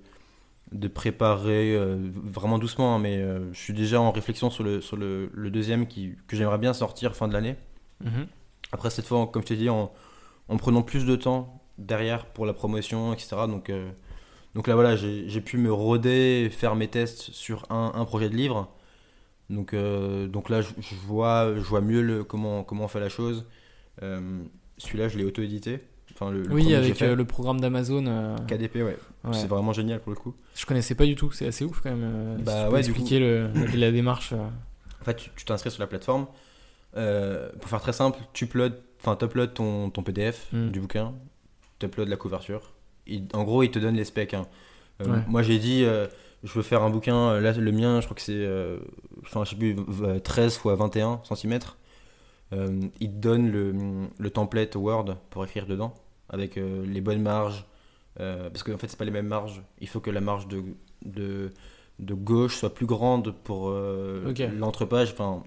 de 0.71 0.87
préparer, 0.87 1.75
euh, 1.75 1.97
vraiment 2.13 2.59
doucement, 2.59 2.95
hein, 2.95 2.99
mais 2.99 3.17
euh, 3.17 3.51
je 3.53 3.59
suis 3.59 3.73
déjà 3.73 4.01
en 4.01 4.11
réflexion 4.11 4.49
sur 4.49 4.63
le, 4.63 4.81
sur 4.81 4.97
le, 4.97 5.29
le 5.33 5.49
deuxième 5.49 5.87
qui, 5.87 6.15
que 6.27 6.35
j'aimerais 6.35 6.57
bien 6.57 6.73
sortir 6.73 7.15
fin 7.15 7.27
de 7.27 7.33
l'année. 7.33 7.55
Mhm. 8.03 8.27
Après, 8.71 8.89
cette 8.89 9.05
fois, 9.05 9.27
comme 9.27 9.41
je 9.43 9.47
t'ai 9.47 9.55
dit, 9.55 9.69
en, 9.69 9.91
en 10.49 10.57
prenant 10.57 10.81
plus 10.81 11.05
de 11.05 11.15
temps 11.15 11.63
derrière 11.77 12.25
pour 12.25 12.45
la 12.45 12.53
promotion, 12.53 13.13
etc. 13.13 13.35
Donc, 13.47 13.69
euh, 13.69 13.89
donc 14.55 14.67
là, 14.67 14.75
voilà, 14.75 14.95
j'ai 14.95 15.29
j'ai 15.29 15.41
pu 15.41 15.57
me 15.57 15.71
roder, 15.71 16.49
faire 16.51 16.75
mes 16.75 16.87
tests 16.87 17.31
sur 17.31 17.65
un, 17.71 17.91
un 17.95 18.05
projet 18.05 18.29
de 18.29 18.35
livre. 18.35 18.73
Donc, 19.49 19.73
donc 19.73 20.49
là, 20.49 20.61
je, 20.61 20.69
je 20.79 20.95
vois, 20.95 21.53
je 21.55 21.61
vois 21.61 21.79
mieux 21.79 22.01
le, 22.01 22.25
comment, 22.25 22.63
comment 22.65 22.85
on 22.85 22.87
fait 22.89 22.99
la 22.99 23.07
chose. 23.07 23.45
Celui-là, 24.01 25.07
je 25.07 25.17
l'ai 25.17 25.23
auto-édité. 25.23 25.79
Enfin, 26.19 26.31
le, 26.31 26.39
le 26.39 26.43
premier 26.49 26.65
Oui, 26.65 26.73
avec 26.73 26.95
fait. 26.95 27.05
euh, 27.05 27.15
le 27.15 27.25
programme 27.25 27.59
d'Amazon. 27.61 28.05
euh, 28.07 28.35
KDP, 28.47 28.77
ouais. 28.77 28.83
ouais. 28.83 28.97
C'est 29.33 29.45
vraiment 29.47 29.71
génial 29.71 29.99
pour 29.99 30.11
le 30.11 30.17
coup. 30.17 30.33
Je 30.55 30.65
connaissais 30.65 30.95
pas 30.95 31.05
du 31.05 31.15
tout, 31.15 31.31
c'est 31.31 31.45
assez 31.47 31.63
ouf 31.63 31.81
quand 31.81 31.91
même. 31.91 32.03
euh, 32.03 32.37
si 32.37 32.43
Bah 32.43 32.53
tu 32.63 32.67
peux 32.69 32.73
ouais, 32.75 32.81
du 32.81 32.89
expliquer 32.89 33.19
le- 33.19 33.49
la 33.75 33.91
démarche. 33.91 34.33
En 34.33 35.05
fait, 35.05 35.29
tu 35.35 35.45
t'inscris 35.45 35.69
sur 35.71 35.81
la 35.81 35.87
plateforme. 35.87 36.25
Euh, 36.95 37.49
pour 37.61 37.69
faire 37.69 37.81
très 37.81 37.93
simple, 37.93 38.17
tu 38.33 38.45
uploads, 38.45 38.73
enfin, 38.99 39.15
t'uploads 39.15 39.47
ton, 39.53 39.89
ton 39.91 40.01
PDF 40.01 40.47
Mm. 40.53 40.69
du 40.71 40.79
bouquin, 40.79 41.13
tu 41.79 41.85
uploads 41.85 42.09
la 42.09 42.15
couverture. 42.17 42.73
En 43.33 43.43
gros, 43.43 43.61
il 43.61 43.69
te 43.69 43.77
donne 43.77 43.95
les 43.95 44.05
specs. 44.05 44.33
hein. 44.33 44.47
Euh, 45.01 45.05
Ouais. 45.13 45.19
Moi, 45.27 45.43
j'ai 45.43 45.59
dit, 45.59 45.83
euh, 45.83 46.07
je 46.43 46.51
veux 46.53 46.63
faire 46.63 46.81
un 46.81 46.89
bouquin. 46.89 47.39
Là, 47.39 47.51
le 47.53 47.71
mien, 47.71 48.01
je 48.01 48.05
crois 48.07 48.15
que 48.15 48.21
c'est, 48.23 48.47
enfin, 49.23 49.43
je 49.45 49.51
sais 49.51 49.55
plus, 49.55 49.75
v- 49.87 50.19
13 50.21 50.55
x 50.55 50.65
21 50.65 51.21
cm. 51.23 51.59
il 52.51 52.89
te 53.11 53.15
donne 53.17 53.51
le, 53.51 53.73
le 54.17 54.29
template 54.31 54.75
Word 54.75 55.15
pour 55.29 55.43
écrire 55.45 55.67
dedans, 55.67 55.93
avec 56.29 56.57
euh, 56.57 56.85
les 56.85 57.01
bonnes 57.01 57.21
marges. 57.21 57.65
euh, 58.19 58.49
parce 58.49 58.63
qu'en 58.63 58.73
en 58.73 58.77
fait, 58.77 58.87
c'est 58.87 58.97
pas 58.97 59.05
les 59.05 59.11
mêmes 59.11 59.27
marges. 59.27 59.61
Il 59.79 59.87
faut 59.87 59.99
que 59.99 60.09
la 60.11 60.21
marge 60.21 60.47
de, 60.47 60.63
de, 61.05 61.51
de 61.99 62.13
gauche 62.13 62.57
soit 62.57 62.73
plus 62.73 62.85
grande 62.85 63.33
pour 63.43 63.69
euh, 63.69 64.23
l'entrepage. 64.57 65.11
Enfin, 65.11 65.43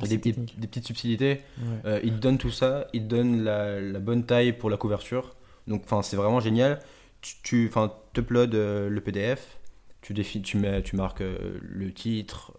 des, 0.00 0.08
des- 0.08 0.20
technique. 0.20 0.58
des 0.60 0.66
petites 0.68 0.86
subtilités. 0.86 1.40
Ouais. 1.84 2.00
Il 2.04 2.14
te 2.14 2.18
donne 2.18 2.38
tout 2.38 2.50
ça, 2.50 2.86
il 2.92 3.02
te 3.02 3.08
donne 3.08 3.42
la, 3.42 3.80
la 3.80 3.98
bonne 3.98 4.24
taille 4.24 4.52
pour 4.52 4.70
la 4.70 4.76
couverture. 4.76 5.34
Donc, 5.66 5.82
enfin, 5.84 6.02
c'est 6.02 6.16
vraiment 6.16 6.40
génial. 6.40 6.80
Tu, 7.20 7.34
tu 7.42 7.70
uploads 8.16 8.52
le 8.88 9.00
PDF, 9.00 9.58
tu 10.02 10.14
définis, 10.14 10.42
tu 10.44 10.56
mets, 10.56 10.82
tu 10.82 10.94
marques 10.96 11.22
le 11.22 11.92
titre, 11.92 12.52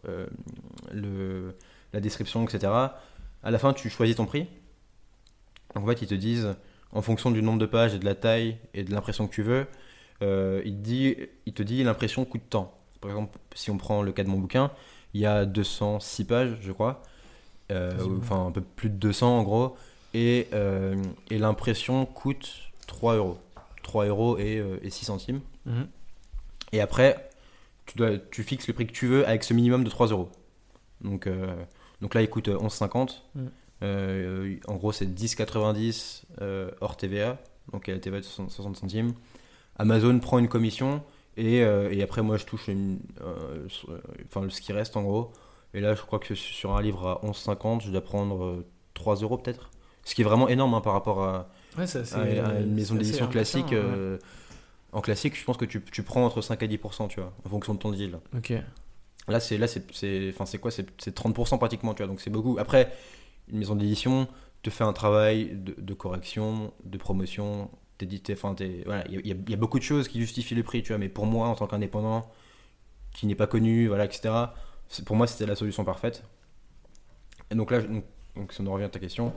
le, 0.91 1.55
la 1.93 1.99
description, 2.01 2.43
etc. 2.45 2.71
À 3.41 3.51
la 3.51 3.57
fin, 3.59 3.71
tu 3.73 3.89
choisis 3.89 4.15
ton 4.17 4.25
prix. 4.25 4.47
Donc, 5.75 5.83
en 5.85 5.87
fait, 5.87 6.01
ils 6.01 6.07
te 6.07 6.15
disent, 6.15 6.55
en 6.91 7.01
fonction 7.01 7.31
du 7.31 7.41
nombre 7.41 7.59
de 7.59 7.65
pages 7.65 7.93
et 7.93 7.99
de 7.99 8.05
la 8.05 8.15
taille 8.15 8.57
et 8.73 8.83
de 8.83 8.91
l'impression 8.91 9.27
que 9.27 9.33
tu 9.33 9.43
veux, 9.43 9.67
euh, 10.21 10.61
il, 10.65 10.75
te 10.75 10.81
dit, 10.81 11.15
il 11.45 11.53
te 11.53 11.63
dit 11.63 11.83
l'impression 11.83 12.25
coûte 12.25 12.43
tant. 12.49 12.75
Par 13.01 13.11
exemple, 13.11 13.37
si 13.53 13.71
on 13.71 13.77
prend 13.77 14.01
le 14.01 14.11
cas 14.11 14.23
de 14.23 14.29
mon 14.29 14.37
bouquin, 14.37 14.71
il 15.13 15.21
y 15.21 15.25
a 15.25 15.45
206 15.45 16.25
pages, 16.25 16.57
je 16.61 16.71
crois. 16.71 17.01
Euh, 17.71 17.91
enfin, 18.19 18.47
un 18.47 18.51
peu 18.51 18.61
plus 18.61 18.89
de 18.89 18.95
200 18.95 19.39
en 19.39 19.43
gros. 19.43 19.77
Et, 20.13 20.47
euh, 20.53 21.01
et 21.29 21.37
l'impression 21.37 22.05
coûte 22.05 22.51
3 22.87 23.15
euros. 23.15 23.37
3 23.83 24.05
euros 24.05 24.37
et, 24.37 24.57
euh, 24.57 24.79
et 24.81 24.89
6 24.89 25.05
centimes. 25.05 25.41
Mhm. 25.65 25.87
Et 26.71 26.81
après, 26.81 27.29
tu, 27.85 27.97
dois, 27.97 28.17
tu 28.17 28.43
fixes 28.43 28.67
le 28.67 28.73
prix 28.73 28.87
que 28.87 28.91
tu 28.91 29.07
veux 29.07 29.27
avec 29.27 29.43
ce 29.43 29.53
minimum 29.53 29.83
de 29.83 29.89
3 29.89 30.07
euros. 30.07 30.29
Donc, 31.01 31.29
donc 32.01 32.13
là, 32.13 32.21
il 32.21 32.29
coûte 32.29 32.49
11,50. 32.49 33.23
Mm. 33.35 33.45
Euh, 33.83 34.55
en 34.67 34.75
gros, 34.75 34.91
c'est 34.91 35.05
10,90 35.05 36.23
euh, 36.41 36.69
hors 36.81 36.97
TVA. 36.97 37.37
Donc, 37.71 37.87
il 37.87 37.91
y 37.91 37.93
a 37.93 37.95
la 37.95 38.01
TVA 38.01 38.17
de 38.19 38.23
60 38.25 38.51
60 38.51 38.75
centimes. 38.77 39.13
Amazon 39.77 40.19
prend 40.19 40.39
une 40.39 40.47
commission. 40.49 41.01
Et, 41.37 41.63
euh, 41.63 41.89
et 41.91 42.01
après, 42.03 42.21
moi, 42.21 42.35
je 42.37 42.45
touche 42.45 42.67
une, 42.67 42.99
enfin, 44.27 44.47
ce 44.49 44.61
qui 44.61 44.73
reste 44.73 44.97
en 44.97 45.03
gros. 45.03 45.31
Et 45.73 45.79
là, 45.81 45.95
je 45.95 46.01
crois 46.01 46.19
que 46.19 46.35
sur 46.35 46.75
un 46.75 46.81
livre 46.81 47.07
à 47.07 47.25
11,50, 47.25 47.81
je 47.85 47.91
dois 47.91 48.01
prendre 48.01 48.43
euh, 48.43 48.65
3 48.95 49.17
euros 49.17 49.37
peut-être. 49.37 49.69
Ce 50.03 50.15
qui 50.15 50.21
est 50.21 50.25
vraiment 50.25 50.49
énorme 50.49 50.73
hein, 50.73 50.81
par 50.81 50.93
rapport 50.93 51.23
à. 51.23 51.49
Ouais, 51.77 51.85
ça, 51.87 52.03
c'est- 52.03 52.15
à- 52.15 52.47
à 52.47 52.59
une 52.59 52.73
maison 52.73 52.95
d'édition 52.95 53.27
classique. 53.27 53.71
ouais. 53.71 54.17
en 54.91 55.01
classique, 55.01 55.37
je 55.39 55.45
pense 55.45 55.55
que 55.57 55.65
tu, 55.65 55.83
tu 55.83 56.01
prends 56.01 56.25
entre 56.25 56.41
5 56.41 56.63
à 56.63 56.67
10%, 56.67 57.07
tu 57.09 57.19
vois, 57.19 57.31
en 57.45 57.49
fonction 57.49 57.75
de 57.75 57.79
ton 57.79 57.91
deal. 57.91 58.17
Ok. 58.35 58.53
Là, 59.27 59.39
c'est 59.39 59.59
là, 59.59 59.67
c'est, 59.67 59.83
c'est, 59.93 60.29
enfin, 60.33 60.47
c'est 60.47 60.57
quoi? 60.57 60.71
C'est 60.71 60.87
30% 61.15 61.59
pratiquement, 61.59 61.93
tu 61.93 61.99
vois. 62.01 62.07
Donc 62.07 62.19
c'est 62.21 62.31
beaucoup. 62.31 62.57
Après, 62.59 62.91
une 63.51 63.57
maison 63.59 63.75
d'édition 63.75 64.27
te 64.63 64.69
fait 64.69 64.83
un 64.83 64.93
travail 64.93 65.51
de, 65.55 65.93
correction, 65.93 66.73
de 66.85 66.97
promotion, 66.97 67.69
d'éditer. 67.99 68.33
Enfin, 68.33 68.55
voilà, 68.85 69.05
il 69.09 69.25
y, 69.27 69.53
a- 69.53 69.57
beaucoup 69.57 69.79
de 69.79 69.83
choses 69.83 70.07
qui 70.07 70.19
justifient 70.19 70.55
le 70.55 70.63
prix, 70.63 70.83
tu 70.83 70.89
vois. 70.89 70.97
Mais 70.99 71.09
pour 71.09 71.25
moi, 71.25 71.47
en 71.47 71.55
tant 71.55 71.67
qu'indépendant, 71.67 72.29
qui 73.13 73.27
n'est 73.27 73.35
pas 73.35 73.47
connu, 73.47 73.87
voilà, 73.87 74.05
etc. 74.05 74.55
Pour 75.05 75.15
moi, 75.15 75.27
c'était 75.27 75.45
la 75.47 75.55
solution 75.55 75.85
parfaite. 75.85 76.23
Et 77.51 77.55
donc 77.55 77.71
là, 77.71 77.81
donc, 77.81 78.03
donc 78.35 78.51
revient 78.73 78.85
à 78.85 78.89
ta 78.89 78.99
question, 78.99 79.33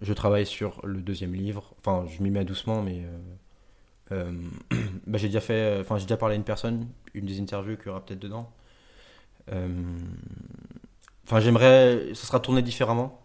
je 0.00 0.12
travaille 0.12 0.46
sur 0.46 0.80
le 0.86 1.00
deuxième 1.02 1.34
livre. 1.34 1.74
Enfin, 1.78 2.06
je 2.08 2.22
m'y 2.22 2.30
mets 2.30 2.44
doucement, 2.44 2.82
mais 2.82 3.04
euh, 4.12 4.32
euh, 4.32 4.32
bah, 5.06 5.18
j'ai 5.18 5.28
déjà 5.28 5.40
fait. 5.40 5.78
Enfin, 5.80 5.98
j'ai 5.98 6.04
déjà 6.06 6.16
parlé 6.16 6.34
à 6.34 6.38
une 6.38 6.44
personne, 6.44 6.88
une 7.14 7.26
des 7.26 7.40
interviews 7.40 7.76
qu'il 7.76 7.86
y 7.86 7.90
aura 7.90 8.04
peut-être 8.04 8.20
dedans. 8.20 8.50
Euh, 9.52 9.68
Enfin, 11.26 11.40
j'aimerais. 11.40 12.10
Ce 12.14 12.26
sera 12.26 12.40
tourné 12.40 12.62
différemment. 12.62 13.21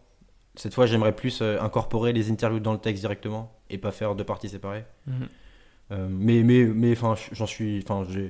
Cette 0.57 0.73
fois, 0.73 0.85
j'aimerais 0.85 1.15
plus 1.15 1.41
euh, 1.41 1.59
incorporer 1.61 2.11
les 2.13 2.31
interviews 2.31 2.59
dans 2.59 2.73
le 2.73 2.79
texte 2.79 3.01
directement 3.01 3.53
et 3.69 3.77
pas 3.77 3.91
faire 3.91 4.15
deux 4.15 4.23
parties 4.25 4.49
séparées. 4.49 4.85
Mhm. 5.05 5.27
Euh, 5.91 6.07
mais, 6.09 6.43
mais, 6.43 6.63
mais, 6.65 6.91
enfin, 6.91 7.15
j'en 7.31 7.45
suis. 7.45 7.81
Enfin, 7.83 8.03
je 8.09 8.21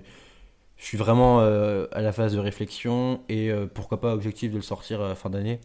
suis 0.75 0.97
vraiment 0.97 1.39
euh, 1.41 1.87
à 1.91 2.01
la 2.01 2.11
phase 2.11 2.33
de 2.33 2.39
réflexion 2.39 3.21
et 3.29 3.49
euh, 3.49 3.65
pourquoi 3.65 3.99
pas 3.99 4.13
objectif 4.13 4.51
de 4.51 4.57
le 4.57 4.61
sortir 4.61 5.01
à 5.01 5.07
la 5.07 5.15
fin 5.15 5.29
d'année. 5.29 5.59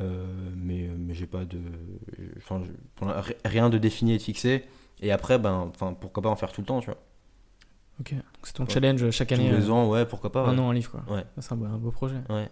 Mais 0.00 0.88
mais 0.98 1.14
j'ai 1.14 1.26
pas 1.26 1.44
de. 1.44 1.58
Enfin, 2.38 2.62
rien 3.44 3.70
de 3.70 3.78
défini 3.78 4.14
et 4.14 4.18
de 4.18 4.22
fixé. 4.22 4.64
Et 5.00 5.12
après, 5.12 5.38
ben, 5.38 5.70
enfin, 5.74 5.94
pourquoi 5.98 6.22
pas 6.22 6.28
en 6.30 6.36
faire 6.36 6.52
tout 6.52 6.60
le 6.60 6.66
temps, 6.66 6.80
tu 6.80 6.86
vois. 6.86 6.98
Ok. 8.00 8.14
C'est 8.42 8.52
ton 8.54 8.64
Ouais. 8.64 8.70
challenge 8.70 9.08
chaque 9.10 9.28
Tous 9.28 9.34
année. 9.34 9.50
les 9.50 9.68
euh, 9.68 9.72
ans, 9.72 9.88
ouais, 9.88 10.04
pourquoi 10.04 10.30
pas. 10.32 10.46
un 10.46 10.58
an, 10.58 10.70
un 10.70 10.74
livre, 10.74 10.90
quoi. 10.90 11.14
Ouais. 11.14 11.24
C'est 11.38 11.52
un, 11.52 11.56
beau- 11.56 11.90
projet. 11.90 12.16
Ouais. 12.28 12.48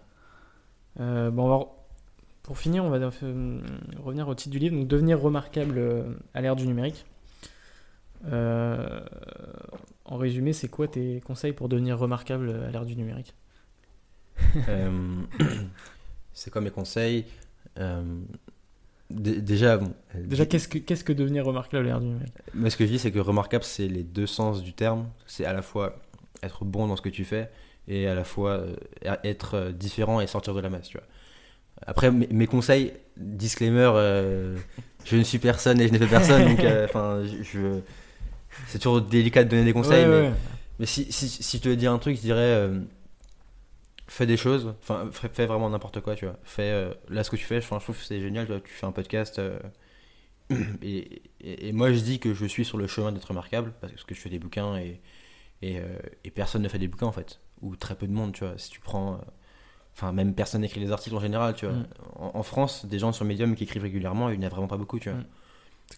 Bon, 0.97 1.43
on 1.45 1.49
va 1.49 1.65
pour 2.43 2.57
finir, 2.57 2.83
on 2.83 2.89
va 2.89 2.97
euh, 2.97 3.59
revenir 4.03 4.27
au 4.27 4.35
titre 4.35 4.51
du 4.51 4.59
livre. 4.59 4.75
Donc, 4.75 4.87
devenir 4.87 5.19
remarquable 5.19 5.77
euh, 5.77 6.03
à 6.33 6.41
l'ère 6.41 6.55
du 6.55 6.67
numérique. 6.67 7.05
Euh, 8.25 9.01
en 10.05 10.17
résumé, 10.17 10.53
c'est 10.53 10.69
quoi 10.69 10.87
tes 10.87 11.21
conseils 11.21 11.53
pour 11.53 11.69
devenir 11.69 11.97
remarquable 11.97 12.49
à 12.67 12.71
l'ère 12.71 12.85
du 12.85 12.95
numérique? 12.95 13.33
Euh, 14.69 15.21
c'est 16.33 16.51
quoi 16.51 16.61
mes 16.61 16.71
conseils? 16.71 17.25
Euh, 17.79 18.03
dé- 19.09 19.41
Déjà, 19.41 19.77
bon, 19.77 19.93
Déjà, 20.15 20.45
qu'est-ce 20.45 20.67
que, 20.67 20.77
qu'est-ce 20.77 21.03
que 21.03 21.13
devenir 21.13 21.45
remarquable 21.45 21.83
à 21.85 21.87
l'ère 21.87 21.99
du 21.99 22.07
numérique? 22.07 22.33
Moi 22.53 22.69
ce 22.69 22.77
que 22.77 22.85
je 22.85 22.91
dis, 22.91 22.99
c'est 22.99 23.11
que 23.11 23.19
remarquable, 23.19 23.63
c'est 23.63 23.87
les 23.87 24.03
deux 24.03 24.27
sens 24.27 24.63
du 24.63 24.73
terme. 24.73 25.07
C'est 25.25 25.45
à 25.45 25.53
la 25.53 25.61
fois 25.61 25.95
être 26.41 26.65
bon 26.65 26.87
dans 26.87 26.95
ce 26.95 27.01
que 27.01 27.09
tu 27.09 27.25
fais 27.25 27.49
et 27.87 28.07
à 28.07 28.15
la 28.15 28.23
fois 28.23 28.65
être 29.23 29.71
différent 29.71 30.21
et 30.21 30.27
sortir 30.27 30.53
de 30.53 30.59
la 30.61 30.69
masse. 30.69 30.87
Tu 30.89 30.97
vois. 30.97 31.07
Après, 31.85 32.11
mes, 32.11 32.47
conseils, 32.47 32.93
disclaimer, 33.17 33.91
euh, 33.95 34.57
je 35.05 35.17
ne 35.17 35.23
suis 35.23 35.39
personne 35.39 35.81
et 35.81 35.87
je 35.87 35.93
n'ai 35.93 35.99
fait 35.99 36.07
personne, 36.07 36.45
donc 36.45 36.59
euh, 36.63 36.85
enfin, 36.85 37.23
je, 37.25 37.43
je- 37.43 37.79
c'est 38.67 38.79
toujours 38.79 39.01
délicat 39.01 39.43
de 39.43 39.49
donner 39.49 39.65
des 39.65 39.73
conseils, 39.73 40.05
Ouais, 40.05 40.09
mais 40.09 40.21
ouais, 40.21 40.27
ouais. 40.29 40.33
mais 40.79 40.85
si, 40.85 41.11
si, 41.11 41.27
si 41.29 41.57
je 41.57 41.63
devais 41.63 41.75
dire 41.75 41.91
un 41.91 41.99
truc, 41.99 42.15
je 42.15 42.21
dirais 42.21 42.39
euh, 42.39 42.79
fais 44.07 44.25
des 44.25 44.37
choses, 44.37 44.73
enfin 44.81 45.09
fais, 45.11 45.29
fais 45.29 45.45
vraiment 45.45 45.69
n'importe 45.69 46.01
quoi, 46.01 46.15
tu 46.15 46.25
vois. 46.25 46.37
Fais 46.43 46.89
là 47.09 47.23
ce 47.23 47.29
que 47.29 47.35
tu 47.35 47.45
fais, 47.45 47.61
je 47.61 47.67
trouve 47.67 47.79
que 47.97 48.03
c'est 48.03 48.21
génial, 48.21 48.45
tu, 48.45 48.51
vois, 48.51 48.61
tu 48.61 48.71
fais 48.73 48.85
un 48.85 48.91
podcast 48.91 49.41
et, 50.81 51.21
et, 51.41 51.67
et 51.69 51.71
moi 51.71 51.91
je 51.91 51.99
dis 51.99 52.19
que 52.19 52.33
je 52.33 52.45
suis 52.45 52.65
sur 52.65 52.77
le 52.77 52.87
chemin 52.87 53.11
d'être 53.11 53.25
remarquable 53.27 53.73
parce 53.81 54.03
que 54.03 54.13
je 54.15 54.19
fais 54.19 54.29
des 54.29 54.39
bouquins 54.39 54.77
et, 54.77 55.01
et, 55.61 56.31
personne 56.31 56.61
ne 56.61 56.67
fait 56.67 56.79
des 56.79 56.87
bouquins 56.87 57.07
en 57.07 57.11
fait, 57.11 57.39
ou 57.61 57.75
très 57.75 57.95
peu 57.95 58.07
de 58.07 58.11
monde, 58.11 58.33
tu 58.33 58.43
vois. 58.43 58.57
Si 58.57 58.69
tu 58.69 58.79
prends, 58.79 59.21
enfin 59.95 60.11
même 60.11 60.33
personne 60.33 60.61
n'écrit 60.61 60.79
des 60.79 60.91
articles 60.91 61.15
en 61.15 61.19
général, 61.19 61.53
tu 61.55 61.65
vois. 61.65 61.75
Mm. 61.75 61.87
En, 62.15 62.31
en 62.35 62.43
France, 62.43 62.85
des 62.85 62.99
gens 62.99 63.11
sur 63.11 63.25
Medium 63.25 63.55
qui 63.55 63.63
écrivent 63.63 63.83
régulièrement, 63.83 64.29
il 64.29 64.39
n'y 64.39 64.45
en 64.45 64.47
a 64.47 64.49
vraiment 64.49 64.67
pas 64.67 64.77
beaucoup, 64.77 64.99
tu 64.99 65.09
vois. 65.09 65.19
Mm. 65.19 65.25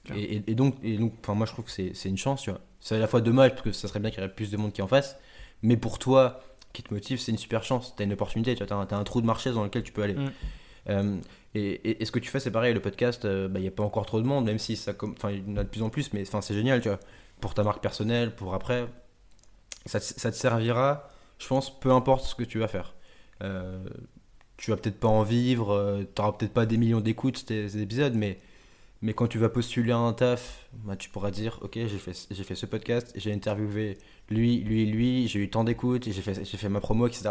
Clair. 0.04 0.18
Et, 0.48 0.56
donc, 0.56 0.76
et 0.84 0.98
donc 0.98 1.14
enfin, 1.22 1.36
moi 1.36 1.46
je 1.46 1.52
trouve 1.54 1.66
que 1.66 1.72
c'est 1.72 2.10
une 2.10 2.18
chance, 2.18 2.42
tu 2.42 2.50
vois. 2.50 2.60
C'est 2.80 2.96
à 2.96 3.00
la 3.00 3.08
fois 3.08 3.22
dommage 3.22 3.52
parce 3.52 3.62
que 3.62 3.72
ça 3.72 3.88
serait 3.88 4.00
bien 4.00 4.12
qu'il 4.12 4.22
y 4.22 4.26
ait 4.26 4.30
plus 4.30 4.52
de 4.52 4.58
monde 4.58 4.74
qui 4.74 4.82
en 4.82 4.88
fasse, 4.88 5.18
mais 5.62 5.78
pour 5.78 6.00
toi 6.00 6.42
qui 6.74 6.84
te 6.84 6.94
motive, 6.94 7.20
c'est 7.20 7.32
une 7.32 7.38
super 7.38 7.64
chance. 7.64 7.94
T'as 7.96 8.04
une 8.04 8.14
opportunité, 8.14 8.54
tu 8.56 8.64
vois. 8.66 8.86
T'as 8.86 8.98
un, 8.98 9.04
trou 9.04 9.22
de 9.22 9.26
marché 9.26 9.52
dans 9.52 9.64
lequel 9.64 9.84
tu 9.84 9.94
peux 9.94 10.04
aller. 10.04 10.16
Mm. 10.16 10.32
Euh, 10.90 11.18
et, 11.54 11.60
et- 11.90 12.02
et 12.02 12.06
ce 12.06 12.12
que 12.12 12.20
tu 12.20 12.30
fais, 12.30 12.40
c'est 12.42 12.52
pareil. 12.52 12.74
Le 12.74 12.82
podcast, 12.82 13.24
euh, 13.24 13.48
bah, 13.48 13.60
il 13.60 13.62
n'y 13.62 13.68
a 13.70 13.72
pas 13.72 13.84
encore 13.84 14.06
trop 14.06 14.20
de 14.22 14.26
monde, 14.28 14.46
même 14.46 14.60
si 14.60 14.76
ça, 14.76 14.92
enfin, 15.02 15.32
il 15.32 15.50
y 15.50 15.54
en 15.54 15.58
a 15.58 15.64
de 15.64 15.70
plus 15.70 15.82
en 15.84 15.90
plus, 15.90 16.12
mais 16.12 16.26
c'est 16.26 16.54
génial, 16.54 16.82
tu 16.82 16.90
vois. 16.90 17.00
Pour 17.40 17.54
ta 17.54 17.64
marque 17.64 17.82
personnelle, 17.82 18.36
pour 18.36 18.54
après, 18.54 18.88
ça 19.86 20.00
te 20.00 20.36
servira, 20.36 21.10
je 21.40 21.48
pense, 21.48 21.80
peu 21.80 21.92
importe 21.92 22.26
ce 22.26 22.36
que 22.36 22.44
tu 22.44 22.60
vas 22.60 22.68
faire. 22.68 22.95
Euh, 23.44 23.84
tu 24.58 24.72
vas 24.72 24.78
peut-être 24.78 25.00
pas 25.00 25.08
en 25.08 25.24
vivre, 25.24 25.72
euh, 25.72 26.04
t'auras 26.16 26.34
peut-être 26.34 26.54
pas 26.54 26.66
des 26.66 26.78
millions 26.78 27.02
d'écoutes 27.02 27.46
ces 27.48 27.82
épisodes, 27.82 28.16
mais 28.16 28.40
mais 29.02 29.14
quand 29.14 29.28
tu 29.28 29.38
vas 29.38 29.50
postuler 29.50 29.92
à 29.92 29.98
un 29.98 30.14
taf, 30.14 30.70
bah, 30.86 30.96
tu 30.96 31.10
pourras 31.10 31.32
dire 31.32 31.60
Ok, 31.62 31.74
j'ai 31.74 31.88
fait, 31.90 32.14
fait 32.14 32.56
ce 32.56 32.66
podcast, 32.66 33.12
j'ai 33.16 33.34
interviewé 33.34 33.98
lui, 34.30 34.62
lui, 34.62 34.86
lui, 34.86 35.28
j'ai 35.28 35.40
eu 35.40 35.50
tant 35.50 35.64
d'écoutes, 35.64 36.06
j'ai 36.06 36.22
fait, 36.22 36.44
fait 36.46 36.70
ma 36.70 36.80
promo, 36.80 37.08
etc. 37.08 37.30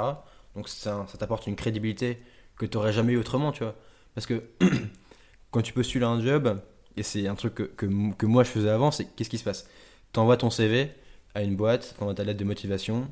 Donc 0.54 0.68
ça, 0.68 1.06
ça 1.08 1.18
t'apporte 1.18 1.46
une 1.46 1.56
crédibilité 1.56 2.18
que 2.58 2.66
tu 2.66 2.76
n'aurais 2.76 2.92
jamais 2.92 3.14
eu 3.14 3.16
autrement, 3.18 3.50
tu 3.52 3.64
vois. 3.64 3.74
Parce 4.14 4.26
que 4.26 4.44
quand 5.50 5.62
tu 5.62 5.72
postules 5.72 6.04
un 6.04 6.20
job, 6.20 6.60
et 6.96 7.02
c'est 7.02 7.26
un 7.26 7.34
truc 7.34 7.54
que, 7.54 7.62
que, 7.64 7.86
que 8.14 8.26
moi 8.26 8.44
je 8.44 8.50
faisais 8.50 8.70
avant, 8.70 8.90
c'est 8.90 9.06
qu'est-ce 9.16 9.30
qui 9.30 9.38
se 9.38 9.44
passe? 9.44 9.68
Tu 10.12 10.20
envoies 10.20 10.36
ton 10.36 10.50
CV 10.50 10.90
à 11.34 11.42
une 11.42 11.56
boîte, 11.56 11.94
tu 11.96 12.02
envoies 12.02 12.14
ta 12.14 12.24
lettre 12.24 12.38
de 12.38 12.44
motivation, 12.44 13.08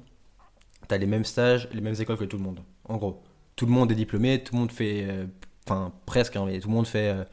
tu 0.88 0.94
as 0.94 0.98
les 0.98 1.06
mêmes 1.06 1.24
stages, 1.24 1.68
les 1.72 1.80
mêmes 1.80 1.96
écoles 1.98 2.18
que 2.18 2.24
tout 2.24 2.36
le 2.36 2.44
monde. 2.44 2.60
En 2.84 2.96
gros, 2.96 3.22
tout 3.56 3.66
le 3.66 3.72
monde 3.72 3.92
est 3.92 3.96
diplômé, 3.96 4.42
tout 4.42 4.54
le 4.54 4.60
monde 4.60 4.72
fait, 4.72 5.06
euh, 5.08 5.26
enfin 5.66 5.92
presque, 6.06 6.36
hein, 6.36 6.44
mais 6.46 6.58
tout 6.60 6.68
le 6.68 6.74
monde 6.74 6.86
fait 6.86 7.10
euh, 7.10 7.24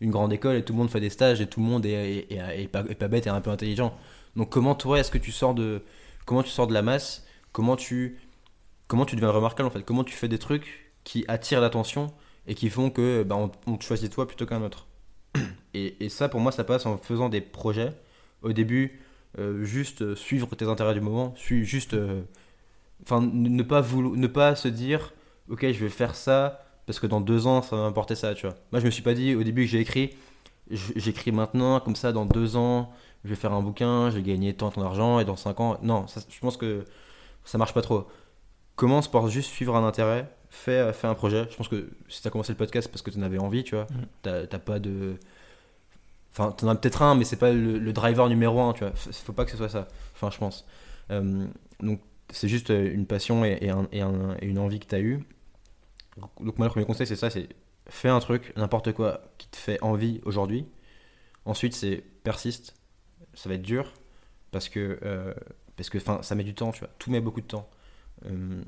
une 0.00 0.10
grande 0.10 0.32
école 0.32 0.56
et 0.56 0.64
tout 0.64 0.72
le 0.72 0.78
monde 0.78 0.90
fait 0.90 1.00
des 1.00 1.10
stages 1.10 1.40
et 1.40 1.46
tout 1.46 1.60
le 1.60 1.66
monde 1.66 1.86
est, 1.86 2.68
pas, 2.70 2.82
bête 2.82 3.26
et 3.26 3.30
un 3.30 3.40
peu 3.40 3.50
intelligent. 3.50 3.96
Donc 4.36 4.50
comment 4.50 4.74
toi 4.74 5.00
est-ce 5.00 5.10
que 5.10 5.18
tu 5.18 5.32
sors 5.32 5.54
de 5.54 5.82
comment 6.26 6.42
tu 6.42 6.50
sors 6.50 6.66
de 6.66 6.74
la 6.74 6.82
masse? 6.82 7.26
Comment 7.52 7.76
tu 7.76 8.20
comment 8.86 9.04
tu 9.04 9.16
deviens 9.16 9.30
remarquable 9.30 9.68
en 9.68 9.70
fait? 9.70 9.82
Comment 9.82 10.04
tu 10.04 10.14
fais 10.14 10.28
des 10.28 10.38
trucs 10.38 10.92
qui 11.04 11.24
attirent 11.28 11.60
l'attention 11.60 12.08
et 12.46 12.54
qui 12.54 12.70
font 12.70 12.90
que 12.90 13.22
bah, 13.22 13.36
on, 13.66 13.76
te 13.76 13.84
choisit 13.84 14.12
toi 14.12 14.26
plutôt 14.26 14.46
qu'un 14.46 14.62
autre? 14.62 14.86
Et, 15.74 16.08
ça 16.08 16.28
pour 16.28 16.40
moi 16.40 16.52
ça 16.52 16.64
passe 16.64 16.86
en 16.86 16.98
faisant 16.98 17.28
des 17.28 17.40
projets. 17.40 17.94
Au 18.42 18.52
début 18.52 19.00
euh, 19.38 19.64
juste 19.64 20.14
suivre 20.14 20.54
tes 20.54 20.66
intérêts 20.66 20.94
du 20.94 21.00
moment, 21.00 21.34
suivre 21.36 21.66
juste 21.66 21.96
enfin 23.02 23.20
ne 23.20 23.62
pas 23.62 23.80
vouloir, 23.80 24.14
ne 24.16 24.26
pas 24.26 24.54
se 24.54 24.68
dire 24.68 25.12
ok 25.48 25.60
je 25.72 25.84
vais 25.84 25.88
faire 25.88 26.14
ça 26.14 26.64
parce 26.86 27.00
que 27.00 27.06
dans 27.06 27.20
deux 27.20 27.46
ans 27.46 27.62
ça 27.62 27.76
va 27.76 27.82
m'apporter 27.82 28.14
ça 28.14 28.34
tu 28.34 28.46
vois. 28.46 28.56
Moi 28.72 28.80
je 28.80 28.86
me 28.86 28.90
suis 28.90 29.02
pas 29.02 29.14
dit 29.14 29.34
au 29.34 29.42
début 29.42 29.64
que 29.64 29.70
j'ai 29.70 29.80
écrit 29.80 30.10
j'écris 30.70 31.32
maintenant 31.32 31.80
comme 31.80 31.96
ça 31.96 32.12
dans 32.12 32.26
deux 32.26 32.56
ans 32.56 32.90
je 33.24 33.30
vais 33.30 33.36
faire 33.36 33.52
un 33.52 33.62
bouquin, 33.62 34.10
je 34.10 34.16
vais 34.16 34.22
gagner 34.22 34.54
tant 34.54 34.70
tant 34.70 34.82
d'argent 34.82 35.20
et 35.20 35.24
dans 35.24 35.36
cinq 35.36 35.60
ans 35.60 35.78
non 35.82 36.06
ça, 36.06 36.20
je 36.28 36.40
pense 36.40 36.56
que 36.56 36.84
ça 37.44 37.58
marche 37.58 37.72
pas 37.72 37.82
trop. 37.82 38.06
Commence 38.76 39.10
par 39.10 39.28
juste 39.28 39.50
suivre 39.50 39.74
un 39.74 39.86
intérêt, 39.86 40.30
fais, 40.50 40.92
fais 40.92 41.06
un 41.08 41.14
projet? 41.14 41.46
Je 41.50 41.56
pense 41.56 41.66
que 41.66 41.90
si 42.08 42.20
tu 42.22 42.28
as 42.28 42.30
commencé 42.30 42.52
le 42.52 42.58
podcast 42.58 42.86
c'est 42.86 42.92
parce 42.92 43.02
que 43.02 43.10
tu 43.10 43.18
en 43.18 43.22
avais 43.22 43.38
envie, 43.38 43.64
tu 43.64 43.74
vois. 43.74 43.84
Mm. 43.84 44.06
T'as 44.22 44.46
t'as 44.46 44.58
pas 44.58 44.78
de. 44.78 45.16
Enfin, 46.32 46.52
t'en 46.52 46.68
as 46.68 46.76
peut-être 46.76 47.02
un, 47.02 47.14
mais 47.14 47.24
c'est 47.24 47.36
pas 47.38 47.50
le, 47.50 47.78
le 47.78 47.92
driver 47.92 48.28
numéro 48.28 48.60
un, 48.60 48.72
tu 48.72 48.84
vois. 48.84 48.92
Faut 48.94 49.32
pas 49.32 49.44
que 49.44 49.50
ce 49.50 49.56
soit 49.56 49.68
ça. 49.70 49.88
Enfin, 50.14 50.30
je 50.30 50.38
pense. 50.38 50.66
Euh, 51.10 51.46
donc, 51.80 52.00
c'est 52.30 52.48
juste 52.48 52.70
euh, 52.70 52.92
une 52.92 53.06
passion 53.06 53.44
et, 53.44 53.58
et 53.62 53.70
un- 53.70 53.88
et 53.92 54.00
un- 54.00 54.36
et 54.40 54.46
une 54.46 54.58
envie 54.58 54.80
que 54.80 54.86
tu 54.86 54.94
as 54.94 55.00
eue. 55.00 55.24
Donc, 56.40 56.58
moi, 56.58 56.66
le 56.66 56.70
premier 56.72 56.86
conseil, 56.86 57.06
c'est 57.06 57.16
ça 57.16 57.30
c'est 57.30 57.48
fais 57.88 58.08
un 58.08 58.20
truc, 58.20 58.52
n'importe 58.56 58.92
quoi, 58.92 59.22
qui 59.38 59.48
te 59.48 59.56
fait 59.56 59.80
envie 59.82 60.20
aujourd'hui. 60.24 60.66
Ensuite, 61.44 61.74
c'est 61.74 62.02
persiste. 62.24 62.74
Ça 63.34 63.48
va 63.48 63.54
être 63.54 63.62
dur 63.62 63.92
parce 64.50 64.68
que, 64.68 64.98
euh, 65.02 65.32
parce 65.76 65.88
que 65.90 65.98
ça 65.98 66.34
met 66.34 66.44
du 66.44 66.54
temps, 66.54 66.72
tu 66.72 66.80
vois. 66.80 66.90
Tout 66.98 67.10
met 67.10 67.20
beaucoup 67.20 67.40
de 67.40 67.46
temps. 67.46 67.68
Euh, 68.26 68.62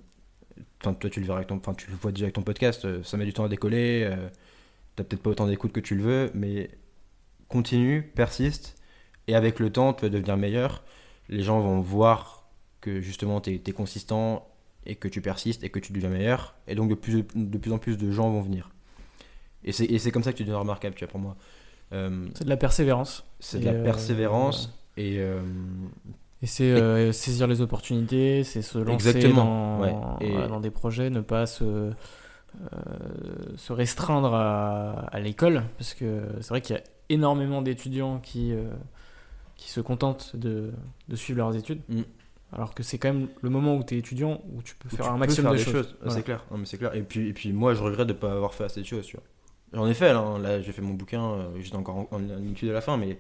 toi, 0.79 0.95
tu 1.11 1.21
le 1.21 1.27
verras 1.27 1.39
avec 1.39 1.49
ton, 1.49 1.57
enfin, 1.57 1.75
tu 1.75 1.91
le 1.91 1.97
vois 1.97 2.13
déjà 2.13 2.27
avec 2.27 2.35
ton 2.35 2.43
podcast. 2.43 3.03
ça 3.03 3.17
met 3.17 3.25
du 3.27 3.33
temps 3.33 3.45
à 3.45 3.49
décoller. 3.49 4.11
T'as 4.97 5.05
peut-être 5.05 5.23
pas 5.23 5.31
autant 5.31 5.47
d'écoute 5.47 5.73
que 5.73 5.81
tu 5.81 5.95
le 5.95 6.03
veux, 6.03 6.31
mais 6.35 6.71
continue, 7.49 8.03
persiste, 8.15 8.77
et 9.27 9.35
avec 9.35 9.59
le 9.59 9.71
temps, 9.71 9.93
tu 9.93 10.03
vas 10.03 10.09
devenir 10.09 10.37
meilleur. 10.37 10.85
Les 11.29 11.43
gens 11.43 11.61
vont 11.61 11.81
voir 11.81 12.40
que 12.81 13.01
justement 13.01 13.41
tu 13.41 13.61
es, 13.65 13.73
consistant 13.73 14.47
et 14.87 14.97
que 14.97 15.09
tu 15.09 15.21
persistes 15.21 15.63
et 15.65 15.69
que 15.71 15.79
tu 15.79 15.93
deviens 15.93 16.09
meilleur, 16.11 16.55
et 16.67 16.75
donc 16.75 16.89
de 16.89 16.95
plus, 16.95 17.25
de 17.35 17.59
plus 17.59 17.73
en 17.73 17.79
plus 17.79 17.97
de 17.99 18.11
gens 18.11 18.31
vont 18.31 18.41
venir. 18.43 18.71
Et 19.65 19.73
c'est 19.73 20.11
comme 20.11 20.23
ça 20.23 20.33
que 20.33 20.39
tu 20.39 20.45
deviens 20.45 20.59
remarquable, 20.59 20.95
tu 20.95 21.05
vois, 21.05 21.11
pour 21.11 21.21
moi. 21.21 21.37
Euh, 21.93 22.29
C'est 22.35 22.45
de 22.45 22.49
la 22.49 22.57
persévérance. 22.57 23.25
c'est 23.41 23.59
de 23.59 23.65
la 23.67 23.73
euh, 23.73 23.85
persévérance 23.85 24.73
et 24.97 25.19
euh, 25.19 25.43
Et 26.41 26.47
c'est 26.47 26.71
euh, 26.71 27.13
saisir 27.13 27.47
les 27.47 27.61
opportunités, 27.61 28.43
c'est 28.45 28.63
se 28.63 28.79
lancer 28.79 28.95
Exactement, 29.11 29.79
dans, 29.79 29.83
ouais. 29.83 29.95
Et- 30.27 30.31
voilà, 30.31 30.47
dans 30.49 30.61
des 30.61 30.71
projets, 30.71 31.11
ne 31.11 31.21
pas 31.21 31.45
se, 31.47 31.65
euh, 31.65 31.93
se 33.57 33.73
restreindre 33.73 34.35
à, 34.35 34.93
à 35.13 35.21
l'école, 35.21 35.65
parce 35.79 35.93
que 35.95 36.23
c'est 36.41 36.49
vrai 36.49 36.61
qu'il 36.63 36.77
y 36.77 36.79
a 36.79 36.83
énormément 37.11 37.61
d'étudiants 37.61 38.19
qui, 38.21 38.53
euh, 38.53 38.63
qui 39.57 39.69
se 39.71 39.81
contentent 39.81 40.37
de, 40.37 40.71
de 41.09 41.17
suivre 41.17 41.39
leurs 41.39 41.55
études. 41.57 41.81
Mm. 41.89 42.03
Alors 42.53 42.75
que 42.75 42.83
c'est 42.83 42.99
quand 42.99 43.13
même 43.13 43.29
le 43.43 43.51
moment 43.51 43.77
où 43.77 43.85
tu 43.85 43.95
es 43.95 43.99
étudiant 43.99 44.41
où 44.53 44.63
tu 44.63 44.75
peux 44.75 44.89
Où 44.89 44.97
faire 44.97 45.07
tu 45.07 45.11
un 45.11 45.15
peux 45.15 45.21
maximum 45.21 45.57
faire 45.57 45.65
de 45.65 45.65
des 45.65 45.73
choses. 45.73 45.97
Voilà. 46.01 46.15
C'est 46.15 46.23
clair, 46.23 46.45
Non, 46.51 46.59
mais 46.59 46.67
c'est 46.67 46.79
clair. 46.79 46.95
Et 46.95 47.03
puis, 47.03 47.29
et 47.29 47.33
puis 47.33 47.53
moi, 47.53 47.75
je 47.75 47.83
regrette 47.83 48.09
de 48.09 48.13
pas 48.13 48.33
avoir 48.33 48.55
fait 48.55 48.65
assez 48.65 48.81
de 48.81 48.87
choses, 48.87 49.07
tu 49.07 49.17
vois. 49.17 49.25
J'en 49.73 49.87
ai 49.87 49.95
fait, 49.95 50.13
là, 50.13 50.19
hein. 50.19 50.39
là 50.41 50.61
j'ai 50.61 50.73
fait 50.73 50.83
mon 50.83 50.95
bouquin, 50.95 51.23
euh, 51.25 51.49
j'étais 51.61 51.77
encore 51.77 51.97
en, 51.97 52.09
en, 52.13 52.51
études 52.51 52.71
à 52.71 52.73
la 52.73 52.81
fin, 52.81 52.97
mais 52.97 53.19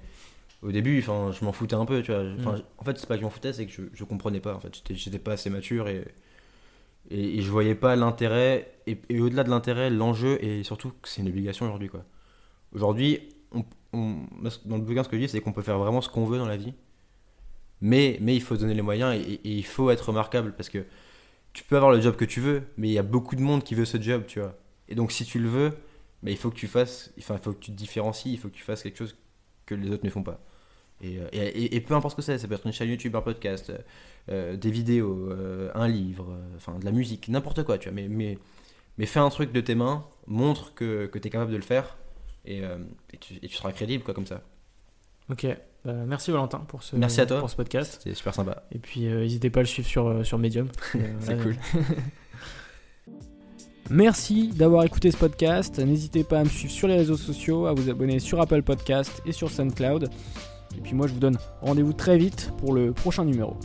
au 0.62 0.72
début, 0.72 1.00
je 1.00 1.44
m'en 1.44 1.52
foutais 1.52 1.76
un 1.76 1.84
peu, 1.86 2.02
tu 2.02 2.10
vois. 2.12 2.24
Mm. 2.24 2.62
En 2.78 2.84
fait, 2.84 2.98
c'est 2.98 3.06
pas 3.06 3.14
que 3.14 3.20
je 3.20 3.24
m'en 3.24 3.30
foutais, 3.30 3.52
c'est 3.52 3.66
que 3.66 3.72
je, 3.72 3.82
je 3.94 4.04
comprenais 4.04 4.40
pas, 4.40 4.54
en 4.54 4.60
fait. 4.60 4.82
J'étais- 4.90 5.18
pas 5.20 5.32
assez 5.32 5.48
mature 5.48 5.86
et, 5.88 6.04
et, 7.10 7.38
et 7.38 7.42
je 7.42 7.50
voyais 7.50 7.76
pas 7.76 7.94
l'intérêt, 7.94 8.72
et, 8.88 8.98
et 9.08 9.20
au-delà 9.20 9.44
de 9.44 9.50
l'intérêt, 9.50 9.90
l'enjeu, 9.90 10.42
et 10.44 10.64
surtout 10.64 10.90
que 11.00 11.08
c'est 11.08 11.22
une 11.22 11.28
obligation 11.28 11.66
aujourd'hui. 11.66 11.90
Aujourd'hui, 12.72 13.20
on, 13.52 13.64
on- 13.92 14.16
dans 14.64 14.76
le 14.76 14.82
bouquin, 14.82 15.04
ce 15.04 15.08
que 15.08 15.16
je 15.16 15.22
dis, 15.22 15.28
c'est 15.28 15.40
qu'on 15.40 15.52
peut 15.52 15.62
faire 15.62 15.78
vraiment 15.78 16.00
ce 16.00 16.08
qu'on 16.08 16.24
veut 16.24 16.38
dans 16.38 16.46
la 16.48 16.56
vie, 16.56 16.74
mais, 17.80 18.18
il 18.20 18.42
faut 18.42 18.56
donner 18.56 18.74
les 18.74 18.82
moyens 18.82 19.14
et, 19.14 19.40
il 19.44 19.64
faut 19.64 19.90
être 19.90 20.08
remarquable 20.08 20.52
parce 20.56 20.68
que 20.68 20.84
tu 21.52 21.64
peux 21.64 21.76
avoir 21.76 21.92
le 21.92 22.00
job 22.00 22.16
que 22.16 22.24
tu 22.24 22.40
veux, 22.40 22.62
mais 22.76 22.88
il 22.88 22.92
y 22.92 22.98
a 22.98 23.02
beaucoup 23.02 23.36
de 23.36 23.40
monde 23.40 23.64
qui 23.64 23.74
veut 23.74 23.84
ce 23.84 24.00
job, 24.00 24.24
tu 24.26 24.40
vois. 24.40 24.56
Et 24.88 24.94
donc, 24.94 25.12
si 25.12 25.24
tu 25.24 25.38
le 25.38 25.48
veux, 25.48 25.72
mais 26.22 26.32
il 26.32 26.36
faut 26.36 26.50
que 26.50 26.56
tu 26.56 26.68
fasses, 26.68 27.12
il 27.16 27.22
faut 27.22 27.34
que 27.36 27.50
tu 27.58 27.72
te 27.72 27.76
différencies, 27.76 28.32
il 28.32 28.38
faut 28.38 28.48
que 28.48 28.54
tu 28.54 28.62
fasses 28.62 28.82
quelque 28.82 28.98
chose 28.98 29.16
que 29.66 29.74
les 29.74 29.90
autres 29.90 30.04
ne 30.04 30.10
font 30.10 30.22
pas. 30.22 30.40
Et, 31.02 31.18
euh, 31.18 31.80
peu 31.86 31.94
importe 31.94 32.12
ce 32.12 32.16
que 32.16 32.22
c'est, 32.22 32.38
ça 32.38 32.46
peut 32.46 32.54
être 32.54 32.66
une 32.66 32.72
chaîne 32.72 32.90
YouTube, 32.90 33.16
un 33.16 33.22
podcast, 33.22 33.70
euh, 33.70 33.78
euh, 34.30 34.56
des 34.56 34.70
vidéos, 34.70 35.30
un 35.74 35.88
livre, 35.88 36.36
enfin 36.56 36.78
de 36.78 36.84
la 36.84 36.92
musique, 36.92 37.28
n'importe 37.28 37.64
quoi, 37.64 37.78
tu 37.78 37.88
vois. 37.88 37.94
Mais, 37.94 38.36
mais, 38.98 39.06
fais 39.06 39.20
un 39.20 39.30
truc 39.30 39.52
de 39.52 39.60
tes 39.60 39.74
mains, 39.74 40.04
montre 40.26 40.74
que, 40.74 41.06
que 41.06 41.18
tu 41.18 41.28
es 41.28 41.30
capable 41.30 41.52
de 41.52 41.56
le 41.56 41.62
faire, 41.62 41.96
et, 42.44 42.62
et 43.12 43.18
tu 43.18 43.56
seras 43.56 43.72
crédible, 43.72 44.04
quoi, 44.04 44.14
comme 44.14 44.26
ça. 44.26 44.42
Ok. 45.30 45.44
Euh, 45.86 46.04
merci 46.06 46.30
Valentin 46.30 46.58
pour 46.68 46.82
ce, 46.82 46.94
Merci 46.96 47.20
à 47.22 47.26
toi. 47.26 47.38
pour 47.38 47.48
ce 47.48 47.56
podcast. 47.56 47.98
C'était 48.02 48.14
super 48.14 48.34
sympa. 48.34 48.64
Et 48.72 48.78
puis 48.78 49.06
euh, 49.06 49.20
n'hésitez 49.20 49.48
pas 49.48 49.60
à 49.60 49.62
le 49.62 49.66
suivre 49.68 49.88
sur, 49.88 50.08
euh, 50.08 50.24
sur 50.24 50.38
Medium. 50.38 50.68
Euh, 50.96 50.98
C'est 51.20 51.36
cool. 51.42 51.56
Merci 53.90 54.48
d'avoir 54.48 54.84
écouté 54.84 55.10
ce 55.10 55.16
podcast. 55.16 55.78
N'hésitez 55.78 56.22
pas 56.22 56.40
à 56.40 56.44
me 56.44 56.48
suivre 56.48 56.72
sur 56.72 56.86
les 56.86 56.96
réseaux 56.96 57.16
sociaux, 57.16 57.66
à 57.66 57.72
vous 57.72 57.88
abonner 57.90 58.20
sur 58.20 58.40
Apple 58.40 58.62
Podcast 58.62 59.20
et 59.26 59.32
sur 59.32 59.50
SoundCloud. 59.50 60.08
Et 60.76 60.80
puis 60.80 60.94
moi 60.94 61.06
je 61.08 61.14
vous 61.14 61.18
donne 61.18 61.38
rendez-vous 61.62 61.92
très 61.92 62.16
vite 62.16 62.52
pour 62.58 62.72
le 62.72 62.92
prochain 62.92 63.24
numéro. 63.24 63.56